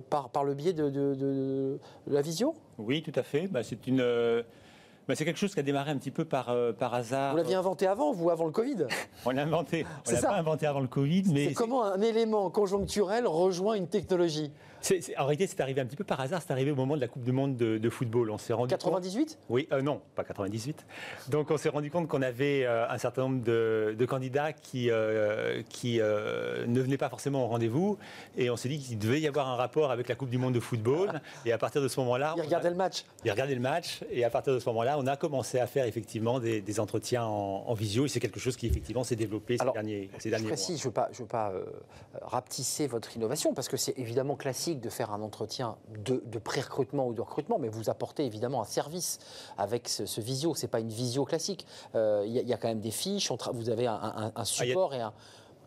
par, 0.10 0.30
par 0.30 0.44
le 0.44 0.54
biais 0.54 0.74
de, 0.74 1.80
la 2.08 2.22
visio? 2.22 2.56
Oui, 2.80 3.04
tout 3.04 3.12
à 3.16 3.24
fait. 3.24 3.48
Bah, 3.48 3.64
c'est 3.64 3.88
une 3.88 4.44
bah, 5.08 5.16
c'est 5.16 5.26
quelque 5.26 5.40
chose 5.40 5.54
qui 5.54 5.60
a 5.60 5.64
démarré 5.64 5.92
un 5.92 5.98
petit 5.98 6.12
peu 6.12 6.26
par, 6.26 6.50
euh, 6.50 6.72
par 6.72 6.94
hasard. 6.94 7.32
Vous 7.32 7.38
l'aviez 7.38 7.56
inventé 7.56 7.88
avant, 7.88 8.12
vous, 8.12 8.30
avant 8.30 8.46
le 8.46 8.52
Covid? 8.52 8.88
On 9.26 9.32
l'a 9.32 9.44
inventé. 9.44 9.86
On 10.08 10.12
l'a 10.12 10.22
pas 10.22 10.38
inventé 10.38 10.66
avant 10.66 10.80
le 10.80 10.88
Covid, 10.88 11.24
mais. 11.34 11.50
C'est 11.50 11.54
comment 11.54 11.84
un 11.84 12.02
élément 12.02 12.50
conjoncturel 12.50 13.28
rejoint 13.28 13.76
une 13.76 13.88
technologie? 13.88 14.52
En 15.18 15.26
réalité, 15.26 15.48
c'est 15.48 15.62
arrivé 15.62 15.82
un 15.82 15.86
petit 15.86 15.96
peu 15.96 16.04
par 16.04 16.20
hasard. 16.20 16.42
C'est 16.42 16.52
arrivé 16.52 16.72
au 16.72 16.76
moment 16.76 16.96
de 16.96 17.02
la 17.02 17.08
Coupe 17.08 17.24
du 17.24 17.32
Monde 17.32 17.56
de, 17.56 17.90
football. 17.90 18.32
On 18.32 18.38
s'est 18.38 18.54
rendu 18.54 18.70
98 18.70 19.38
Oui, 19.50 19.68
euh, 19.72 19.82
non, 19.82 20.02
pas 20.16 20.24
98. 20.24 20.86
Donc, 21.30 21.52
on 21.52 21.58
s'est 21.58 21.70
rendu 21.70 21.92
compte 21.92 22.08
qu'on 22.08 22.22
avait 22.22 22.66
euh, 22.66 22.90
un 22.90 22.98
certain 22.98 23.24
nombre 23.24 23.44
de, 23.44 24.06
candidats 24.08 24.52
qui, 24.52 24.90
euh, 24.90 25.62
qui 25.70 25.98
ne 25.98 26.82
venaient 26.82 26.98
pas 26.98 27.10
forcément 27.10 27.46
au 27.46 27.48
rendez-vous. 27.48 27.98
Et 28.38 28.50
on 28.50 28.58
s'est 28.58 28.70
dit 28.70 28.80
qu'il 28.80 28.98
devait 28.98 29.22
y 29.22 29.28
avoir 29.28 29.48
un 29.48 29.56
rapport 29.56 29.92
avec 29.92 30.08
la 30.10 30.16
Coupe 30.16 30.30
du 30.30 30.38
Monde 30.38 30.54
de 30.54 30.60
football. 30.60 31.22
Et 31.46 31.52
à 31.52 31.58
partir 31.58 31.82
de 31.82 31.88
ce 31.88 32.00
moment-là. 32.02 32.34
Ils 32.38 32.44
regardaient 32.44 32.70
le 32.70 32.76
match. 32.76 33.06
Ils 33.24 33.32
regardaient 33.32 33.56
le 33.56 33.62
match. 33.62 34.02
Et 34.12 34.24
à 34.24 34.30
partir 34.30 34.54
de 34.54 34.60
ce 34.60 34.66
moment-là, 34.70 34.98
on 35.00 35.08
a 35.08 35.16
commencé 35.16 35.60
à 35.60 35.68
faire 35.68 35.86
effectivement 35.86 36.40
des, 36.40 36.80
entretiens 36.80 37.24
en, 37.24 37.74
visio. 37.74 38.06
Et 38.06 38.08
c'est 38.08 38.20
quelque 38.20 38.40
chose 38.40 38.58
qui 38.58 38.68
effectivement 38.68 39.04
s'est 39.04 39.16
développé 39.16 39.58
ces 39.58 39.72
derniers, 39.72 40.10
ces 40.20 40.30
derniers 40.30 40.50
je 40.50 40.56
Je 40.56 40.72
ne 40.74 40.84
veux 40.84 40.92
pas, 40.92 41.10
je 41.12 41.20
veux 41.20 41.28
pas 41.28 41.54
rapetisser 42.22 42.88
votre 42.88 43.16
innovation 43.16 43.54
parce 43.54 43.68
que 43.68 43.78
c'est 43.78 43.98
évidemment 43.98 44.36
classique 44.36 44.73
de 44.82 44.90
faire 44.90 45.12
un 45.12 45.22
entretien 45.22 45.78
de, 45.90 46.20
pré-recrutement 46.40 47.08
ou 47.08 47.14
de 47.14 47.22
recrutement, 47.22 47.60
mais 47.60 47.70
vous 47.70 47.90
apportez 47.90 48.26
évidemment 48.26 48.62
un 48.62 48.66
service 48.66 49.20
avec 49.58 49.90
ce, 49.90 50.22
visio. 50.22 50.56
Ce 50.56 50.64
n'est 50.64 50.68
pas 50.68 50.80
une 50.80 50.90
visio 50.90 51.26
classique. 51.26 51.66
Euh, 51.96 52.24
il 52.26 52.34
y, 52.34 52.54
a 52.54 52.58
quand 52.58 52.68
même 52.68 52.82
des 52.82 52.92
fiches, 52.92 53.32
vous 53.54 53.70
avez 53.70 53.88
un, 53.88 54.32
ah, 54.36 54.46
support 54.46 54.94
et 54.94 55.02
un 55.02 55.14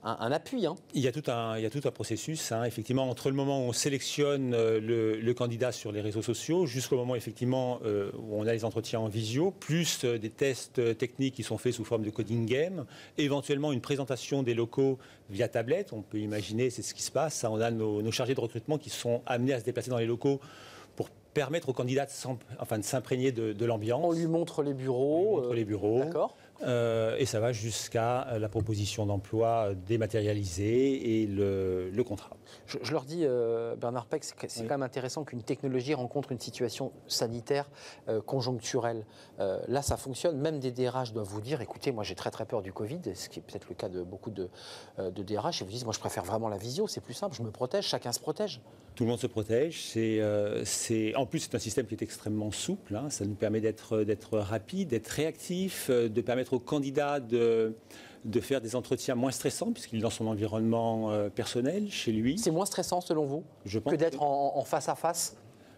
un, 0.07 0.33
appui. 0.33 0.67
Hein. 0.67 0.77
Il, 0.95 1.03
y 1.03 1.09
a 1.09 1.13
tout 1.13 1.29
un, 1.31 1.59
il 1.59 1.63
y 1.63 1.67
a 1.67 1.71
tout 1.71 1.81
un 1.85 1.91
processus, 1.91 2.53
hein. 2.53 2.65
effectivement, 2.65 3.09
entre 3.11 3.29
le 3.29 3.35
moment 3.35 3.61
où 3.61 3.69
on 3.69 3.73
sélectionne 3.73 4.55
euh, 4.55 4.81
le, 4.81 5.35
candidat 5.35 5.73
sur 5.73 5.93
les 5.93 6.01
réseaux 6.01 6.23
sociaux 6.23 6.65
jusqu'au 6.65 6.97
moment 6.97 7.15
effectivement 7.15 7.81
euh, 7.85 8.11
où 8.17 8.41
on 8.41 8.47
a 8.47 8.53
les 8.53 8.65
entretiens 8.65 9.01
en 9.01 9.09
visio, 9.09 9.51
plus 9.51 10.05
des 10.05 10.31
tests 10.31 10.97
techniques 10.97 11.35
qui 11.35 11.43
sont 11.43 11.59
faits 11.59 11.75
sous 11.75 11.85
forme 11.85 12.05
de 12.05 12.11
coding 12.11 12.47
game, 12.47 12.87
éventuellement 13.19 13.73
une 13.73 13.81
présentation 13.81 14.43
des 14.43 14.55
locaux 14.55 14.99
via 15.29 15.49
tablette. 15.49 15.93
On 15.93 16.03
peut 16.03 16.19
imaginer, 16.19 16.71
c'est 16.71 16.83
ce 16.83 16.95
qui 16.95 17.03
se 17.03 17.11
passe. 17.11 17.45
On 17.45 17.61
a 17.61 17.71
nos, 17.71 18.11
chargés 18.13 18.35
de 18.35 18.41
recrutement 18.41 18.79
qui 18.79 18.91
sont 18.91 19.23
amenés 19.27 19.53
à 19.53 19.61
se 19.61 19.65
déplacer 19.65 19.91
dans 19.91 19.99
les 19.99 20.07
locaux 20.07 20.41
pour 20.95 21.11
permettre 21.35 21.69
au 21.69 21.73
candidat 21.73 22.07
de, 22.07 22.11
enfin, 22.59 22.79
de 22.79 22.85
s'imprégner 22.85 23.33
de, 23.33 23.65
l'ambiance. 23.65 24.03
On 24.03 24.13
lui 24.13 24.27
montre 24.27 24.63
les 24.63 24.73
bureaux. 24.73 25.39
On 25.39 25.43
montre 25.43 25.55
les 25.55 25.65
bureaux. 25.65 26.01
D'accord. 26.01 26.37
Euh, 26.63 27.17
et 27.19 27.27
ça 27.27 27.41
va 27.41 27.53
jusqu'à 27.53 28.29
euh, 28.29 28.39
la 28.39 28.49
proposition 28.49 29.07
d'emploi 29.07 29.75
dématérialisée 29.75 31.23
et 31.23 31.27
le, 31.27 32.03
contrat. 32.03 32.37
Je, 32.67 32.93
leur 32.93 33.05
dis, 33.05 33.23
euh, 33.25 33.77
Bernard 33.77 34.07
Peck, 34.07 34.25
c'est 34.25 34.63
quand 34.63 34.75
même 34.75 34.83
intéressant 34.83 35.25
qu'une 35.25 35.43
technologie 35.43 35.95
rencontre 35.95 36.33
une 36.33 36.41
situation 36.41 36.93
sanitaire 37.07 37.69
conjoncturelle. 38.27 39.05
là, 39.39 39.83
ça 39.83 39.97
fonctionne. 39.97 40.39
Même 40.39 40.61
des 40.61 40.71
DRH 40.71 41.13
doivent 41.13 41.27
vous 41.27 41.41
dire, 41.41 41.61
écoutez, 41.61 41.93
moi 41.93 42.05
j'ai 42.05 42.15
très 42.15 42.31
très 42.31 42.47
peur 42.47 42.63
du 42.63 42.73
Covid, 42.73 43.01
ce 43.15 43.29
qui 43.29 43.41
est 43.41 43.43
peut-être 43.43 43.69
le 43.69 43.75
cas 43.75 43.89
de 43.89 44.03
beaucoup 44.03 44.31
de, 44.31 44.49
de 44.99 45.23
DRH, 45.23 45.63
et 45.63 45.65
vous 45.65 45.71
disent, 45.71 45.85
moi 45.85 45.93
je 45.93 46.01
préfère 46.01 46.25
vraiment 46.25 46.49
la 46.49 46.59
visio, 46.59 46.87
c'est 46.87 47.01
plus 47.01 47.15
simple, 47.15 47.35
je 47.37 47.43
me 47.43 47.51
protège, 47.51 47.87
chacun 47.87 48.13
se 48.13 48.21
protège. 48.21 48.61
Tout 48.97 49.05
le 49.05 49.11
monde 49.11 49.21
se 49.21 49.29
protège. 49.29 49.83
C'est, 49.85 51.15
en 51.15 51.27
plus, 51.27 51.41
c'est 51.41 51.55
un 51.55 51.61
système 51.61 51.87
qui 51.87 51.95
est 51.95 52.03
extrêmement 52.03 52.51
souple. 52.51 52.97
Hein. 52.97 53.09
Ça 53.11 53.25
nous 53.25 53.35
permet 53.35 53.61
d'être, 53.61 54.03
d'être 54.03 54.39
rapide, 54.39 54.89
d'être 54.89 55.09
réactif, 55.09 55.91
de 55.91 56.21
permettre 56.21 56.55
aux 56.55 56.59
candidats 56.59 57.21
de, 57.21 57.77
de 58.27 58.41
faire 58.41 58.61
des 58.61 58.77
entretiens 58.77 59.15
moins 59.15 59.31
stressants, 59.31 59.73
puisqu'il 59.73 59.99
est 59.99 60.03
dans 60.03 60.11
son 60.11 60.27
environnement 60.27 61.11
euh, 61.11 61.29
personnel, 61.29 61.91
chez 61.91 62.13
lui. 62.13 62.39
C'est 62.39 62.51
moins 62.51 62.67
stressant 62.67 63.01
selon 63.01 63.25
vous 63.25 63.45
Je 63.65 63.79
Que 63.79 63.95
d'être 63.95 64.21
en, 64.21 64.65
face 64.65 64.89
à 64.89 64.95
face? 64.95 65.37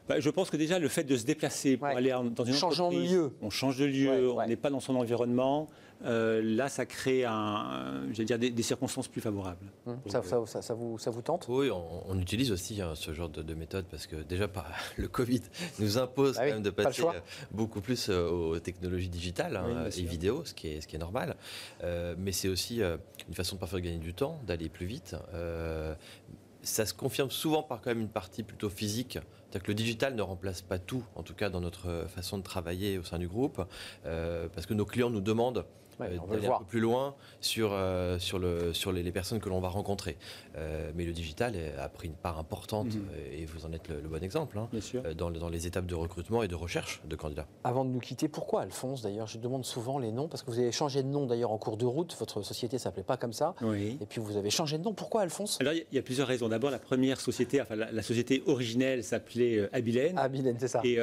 Bah, 0.09 0.19
Je 0.19 0.31
pense 0.31 0.51
que 0.51 0.57
déjà, 0.57 0.79
le 0.79 0.89
fait 0.89 1.05
de 1.05 1.16
se 1.16 1.25
déplacer 1.25 1.77
pour 1.77 1.89
aller 1.89 2.11
dans 2.11 2.45
une 2.45 2.55
entreprise... 2.55 3.11
de 3.11 3.14
lieu. 3.14 3.33
On 3.43 3.51
change 3.51 3.79
de 3.79 3.85
lieu, 3.85 4.33
on 4.33 4.47
n'est 4.47 4.57
pas 4.57 4.71
dans 4.71 4.81
son 4.81 4.97
environnement. 4.97 5.69
Euh, 6.05 6.41
là, 6.43 6.69
ça 6.69 6.87
crée 6.87 7.25
un, 7.25 8.07
dire, 8.13 8.39
des, 8.39 8.63
circonstances 8.63 9.09
plus 9.09 9.21
favorables. 9.21 9.67
Hum, 9.87 9.99
ça, 10.07 10.23
ça, 10.23 10.63
ça, 10.63 10.75
vous, 10.75 10.99
ça 10.99 11.11
vous 11.11 11.23
tente? 11.23 11.47
Oui, 11.49 11.71
on, 11.71 12.19
utilise 12.19 12.53
aussi 12.53 12.81
hein, 12.81 12.93
ce 12.95 13.13
genre 13.13 13.29
de, 13.29 13.55
méthode 13.55 13.87
parce 13.91 14.07
que 14.07 14.17
déjà, 14.17 14.49
le 14.97 15.09
Covid 15.09 15.43
nous 15.79 15.99
impose 15.99 16.37
bah 16.37 16.43
quand 16.47 16.55
même 16.55 16.63
de 16.63 16.71
passer 16.71 17.03
euh, 17.03 17.21
beaucoup 17.51 17.81
plus 17.81 18.09
euh, 18.09 18.29
aux 18.29 18.59
technologies 18.61 19.09
digitales 19.09 19.57
hein, 19.57 19.89
et 19.97 20.03
vidéo, 20.03 20.45
ce 20.45 20.55
qui 20.55 20.69
est, 20.69 20.81
ce 20.81 20.87
qui 20.87 20.97
est 20.97 21.01
normal. 21.01 21.37
mais 21.83 22.33
c'est 22.33 22.49
aussi 22.49 22.81
une 22.81 23.35
façon 23.35 23.57
de 23.57 23.61
parfois 23.61 23.81
gagner 23.81 23.99
du 23.99 24.15
temps, 24.15 24.41
d'aller 24.47 24.69
plus 24.69 24.87
vite. 24.87 25.17
ça 26.63 26.87
se 26.87 26.95
confirme 26.95 27.31
souvent 27.31 27.63
par 27.63 27.81
quand 27.81 27.91
même 27.91 28.01
une 28.01 28.09
partie 28.09 28.43
plutôt 28.43 28.71
physique. 28.71 29.13
C'est-à-dire 29.15 29.63
que 29.63 29.69
le 29.69 29.75
digital 29.75 30.15
ne 30.15 30.23
remplace 30.23 30.61
pas 30.61 30.79
tout, 30.79 31.03
en 31.15 31.23
tout 31.23 31.35
cas 31.35 31.49
dans 31.49 31.61
notre 31.61 32.07
façon 32.09 32.39
de 32.39 32.43
travailler 32.43 32.99
au 32.99 33.05
sein 33.05 33.19
du 33.19 33.29
groupe, 33.29 33.63
parce 34.05 34.67
que 34.67 34.75
nos 34.75 34.87
clients 34.87 35.11
nous 35.11 35.21
demandent 35.21 35.65
Ouais, 36.01 36.07
euh, 36.07 36.19
d'aller 36.31 36.47
un 36.47 36.59
peu 36.59 36.65
plus 36.65 36.81
loin 36.81 37.15
sur, 37.41 37.71
euh, 37.73 38.19
sur, 38.19 38.39
le, 38.39 38.73
sur 38.73 38.93
les, 38.93 39.11
personnes 39.11 39.41
que 39.41 39.49
l'on 39.49 39.61
va 39.61 39.69
rencontrer. 39.69 40.17
Euh, 40.59 40.91
mais 40.95 41.05
le 41.05 41.13
digital 41.13 41.55
a 41.79 41.89
pris 41.89 42.09
une 42.09 42.15
part 42.15 42.39
importante, 42.39 42.95
mhm. 42.95 43.03
et 43.33 43.45
vous 43.45 43.67
en 43.67 43.73
êtes 43.73 43.89
le, 43.89 43.97
bon 44.09 44.23
exemple, 44.23 44.59
hein, 44.59 44.69
Dans, 45.17 45.31
dans, 45.31 45.49
les 45.49 45.67
étapes 45.67 45.87
de 45.87 45.95
recrutement 45.95 46.43
et 46.43 46.49
de 46.49 46.55
recherche 46.55 47.01
de 47.09 47.17
candidats. 47.17 47.47
Avant 47.65 47.85
de 47.85 47.91
nous 47.91 48.01
quitter, 48.01 48.29
pourquoi 48.29 48.63
Alphonse 48.63 49.03
d'ailleurs 49.03 49.27
Je 49.27 49.39
demande 49.39 49.65
souvent 49.65 49.99
les 49.99 50.13
noms, 50.13 50.29
parce 50.29 50.43
que 50.43 50.51
vous 50.51 50.59
avez 50.59 50.73
changé 50.73 51.03
de 51.03 51.09
nom 51.09 51.27
d'ailleurs 51.27 51.53
en 51.53 51.59
cours 51.59 51.77
de 51.77 51.87
route, 51.87 52.17
votre 52.19 52.43
société 52.43 52.77
ne 52.77 52.81
s'appelait 52.81 53.03
pas 53.03 53.17
comme 53.17 53.33
ça, 53.33 53.55
oui. 53.63 53.99
et 54.01 54.07
puis 54.07 54.21
vous 54.21 54.37
avez 54.37 54.51
changé 54.51 54.79
de 54.79 54.83
nom. 54.83 54.93
Pourquoi 54.93 55.23
Alphonse? 55.23 55.59
Alors 55.61 55.73
il 55.73 55.85
y, 55.93 55.99
a 55.99 56.03
plusieurs 56.03 56.29
raisons. 56.29 56.49
D'abord, 56.49 56.71
la 56.71 56.79
première 56.79 57.21
société, 57.21 57.61
enfin 57.61 57.77
la, 57.77 58.03
société 58.03 58.43
originelle 58.47 59.05
s'appelait 59.05 59.69
Abilène. 59.73 60.19
Abilène, 60.19 60.57
c'est 60.59 60.69
ça. 60.69 60.81
Et 60.85 60.99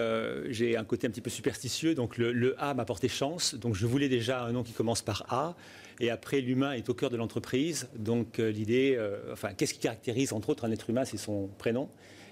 j'ai 0.49 0.77
un 0.77 0.83
côté 0.83 1.07
un 1.07 1.09
petit 1.09 1.21
peu 1.21 1.29
superstitieux, 1.29 1.95
donc 1.95 2.17
le, 2.17 2.31
le 2.31 2.55
A 2.61 2.73
m'a 2.73 2.85
porté 2.85 3.07
chance, 3.07 3.55
donc 3.55 3.75
je 3.75 3.85
voulais 3.85 4.09
déjà 4.09 4.43
un 4.43 4.51
nom 4.51 4.63
qui 4.63 4.73
commence 4.73 5.01
par 5.01 5.25
A. 5.29 5.55
Et 5.99 6.09
après, 6.09 6.41
l'humain 6.41 6.73
est 6.73 6.89
au 6.89 6.93
cœur 6.93 7.09
de 7.09 7.17
l'entreprise. 7.17 7.87
Donc 7.95 8.39
euh, 8.39 8.49
l'idée, 8.49 8.95
euh, 8.97 9.31
enfin, 9.31 9.53
qu'est-ce 9.53 9.73
qui 9.73 9.79
caractérise 9.79 10.33
entre 10.33 10.49
autres 10.49 10.65
un 10.65 10.71
être 10.71 10.89
humain 10.89 11.05
C'est 11.05 11.17
son 11.17 11.49
prénom. 11.57 11.89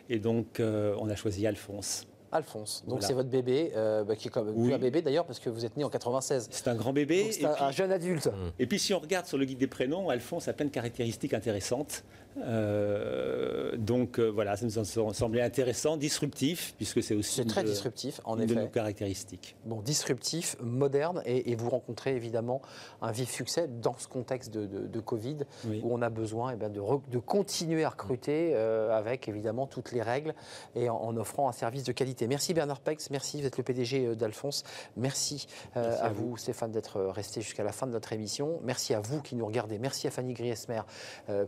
Et 0.09 0.19
donc, 0.19 0.59
euh, 0.59 0.95
on 0.99 1.09
a 1.09 1.15
choisi 1.15 1.47
Alphonse. 1.47 2.05
Alphonse. 2.31 2.83
Donc 2.87 3.03
c'est 3.03 3.13
votre 3.13 3.29
bébé, 3.29 3.71
bah, 3.75 4.15
qui 4.15 4.27
est 4.27 4.31
comme 4.31 4.51
oui. 4.55 4.73
un 4.73 4.79
bébé 4.79 5.03
d'ailleurs, 5.03 5.25
parce 5.25 5.39
que 5.39 5.51
vous 5.51 5.65
êtes 5.65 5.77
né 5.77 5.83
en 5.83 5.89
96. 5.89 6.47
C'est 6.49 6.67
un 6.67 6.73
grand 6.73 6.91
bébé. 6.91 7.31
C'est 7.31 7.45
un, 7.45 7.71
jeune 7.71 7.91
adulte. 7.91 8.27
Et 8.57 8.65
puis 8.65 8.79
si 8.79 8.91
on 8.91 8.99
regarde 8.99 9.27
sur 9.27 9.37
le 9.37 9.45
guide 9.45 9.59
des 9.59 9.67
prénoms, 9.67 10.09
Alphonse 10.09 10.47
a 10.47 10.53
plein 10.53 10.65
de 10.65 10.71
caractéristiques 10.71 11.35
intéressantes. 11.35 12.03
Euh, 12.37 13.75
donc 13.77 14.19
euh, 14.19 14.29
voilà, 14.29 14.55
ça 14.55 14.65
nous 14.65 14.79
a 14.79 15.13
semblé 15.13 15.41
intéressant, 15.41 15.97
disruptif, 15.97 16.73
puisque 16.77 17.03
c'est 17.03 17.15
aussi 17.15 17.45
très 17.45 17.63
disruptif, 17.63 18.21
en 18.25 18.37
une 18.37 18.43
effet. 18.43 18.55
de 18.55 18.61
nos 18.61 18.67
caractéristiques. 18.67 19.55
Bon, 19.65 19.81
disruptif, 19.81 20.55
moderne, 20.61 21.21
et, 21.25 21.55
vous 21.55 21.69
rencontrez 21.69 22.15
évidemment 22.15 22.61
un 23.01 23.11
vif 23.11 23.29
succès 23.29 23.67
dans 23.67 23.95
ce 23.97 24.07
contexte 24.07 24.51
de, 24.51 24.99
Covid, 24.99 25.39
où 25.65 25.93
on 25.93 26.01
a 26.01 26.09
besoin 26.09 26.53
eh 26.53 26.55
ben, 26.55 26.69
de, 26.69 26.81
de, 27.11 27.19
continuer 27.19 27.83
à 27.83 27.89
recruter 27.89 28.53
euh, 28.53 28.97
avec 28.97 29.27
évidemment 29.27 29.67
toutes 29.67 29.91
les 29.91 30.01
règles 30.01 30.33
et 30.75 30.89
en, 30.89 31.15
offrant 31.17 31.49
un 31.49 31.51
service 31.51 31.83
de 31.83 31.91
qualité. 31.91 32.27
Merci 32.27 32.53
Bernard 32.53 32.79
Pex, 32.79 33.09
merci, 33.09 33.41
vous 33.41 33.47
êtes 33.47 33.57
le 33.57 33.63
PDG 33.63 34.15
d'Alphonse. 34.15 34.63
Merci, 34.95 35.47
à, 35.75 36.09
vous, 36.09 36.37
Stéphane 36.37 36.71
d'être 36.71 37.01
resté 37.01 37.41
jusqu'à 37.41 37.63
la 37.63 37.71
fin 37.71 37.85
de 37.85 37.91
notre 37.91 38.13
émission. 38.13 38.59
Merci 38.63 38.93
à 38.93 38.99
vous 38.99 39.21
qui 39.21 39.35
nous 39.35 39.45
regardez. 39.45 39.77
Merci 39.77 40.07
à 40.07 40.11
Fanny 40.11 40.33
Griesmer 40.33 40.81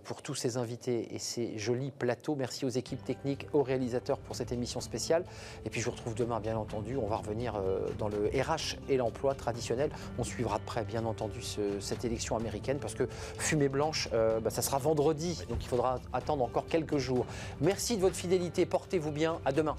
pour 0.04 0.22
tous 0.22 0.36
ces 0.36 0.58
invités 0.58 0.75
et 0.88 1.20
ces 1.20 1.58
jolis 1.58 1.92
plateaux. 1.92 2.36
Merci 2.36 2.66
aux 2.66 2.70
équipes 2.70 3.04
techniques, 3.04 3.48
aux 3.54 3.64
réalisateurs 3.64 4.18
pour 4.20 4.36
cette 4.36 4.52
émission 4.52 4.82
spéciale. 4.82 5.24
Et 5.66 5.70
puis 5.70 5.82
je 5.82 5.86
vous 5.86 5.92
retrouve 5.92 6.16
demain, 6.16 6.40
bien 6.40 6.58
entendu. 6.58 6.98
On 6.98 7.08
va 7.08 7.18
revenir 7.18 7.56
euh, 7.56 7.88
dans 7.98 8.08
le 8.08 8.28
RH 8.28 8.78
et 8.90 8.98
l'emploi 8.98 9.36
traditionnel. 9.36 9.90
On 10.18 10.24
suivra 10.24 10.60
de 10.60 10.64
près, 10.64 10.84
bien 10.84 11.06
entendu, 11.06 11.42
cette 11.80 12.06
élection 12.06 12.36
américaine 12.36 12.80
parce 12.80 12.96
que 12.96 13.08
fumée 13.38 13.70
blanche, 13.70 14.10
euh, 14.14 14.40
bah, 14.40 14.50
ça 14.50 14.62
sera 14.62 14.78
vendredi. 14.78 15.42
Donc 15.50 15.64
il 15.64 15.68
faudra 15.68 16.00
attendre 16.14 16.44
encore 16.44 16.68
quelques 16.68 16.98
jours. 16.98 17.26
Merci 17.62 17.96
de 17.96 18.02
votre 18.02 18.16
fidélité. 18.16 18.66
Portez-vous 18.66 19.12
bien. 19.12 19.40
À 19.46 19.52
demain. 19.52 19.76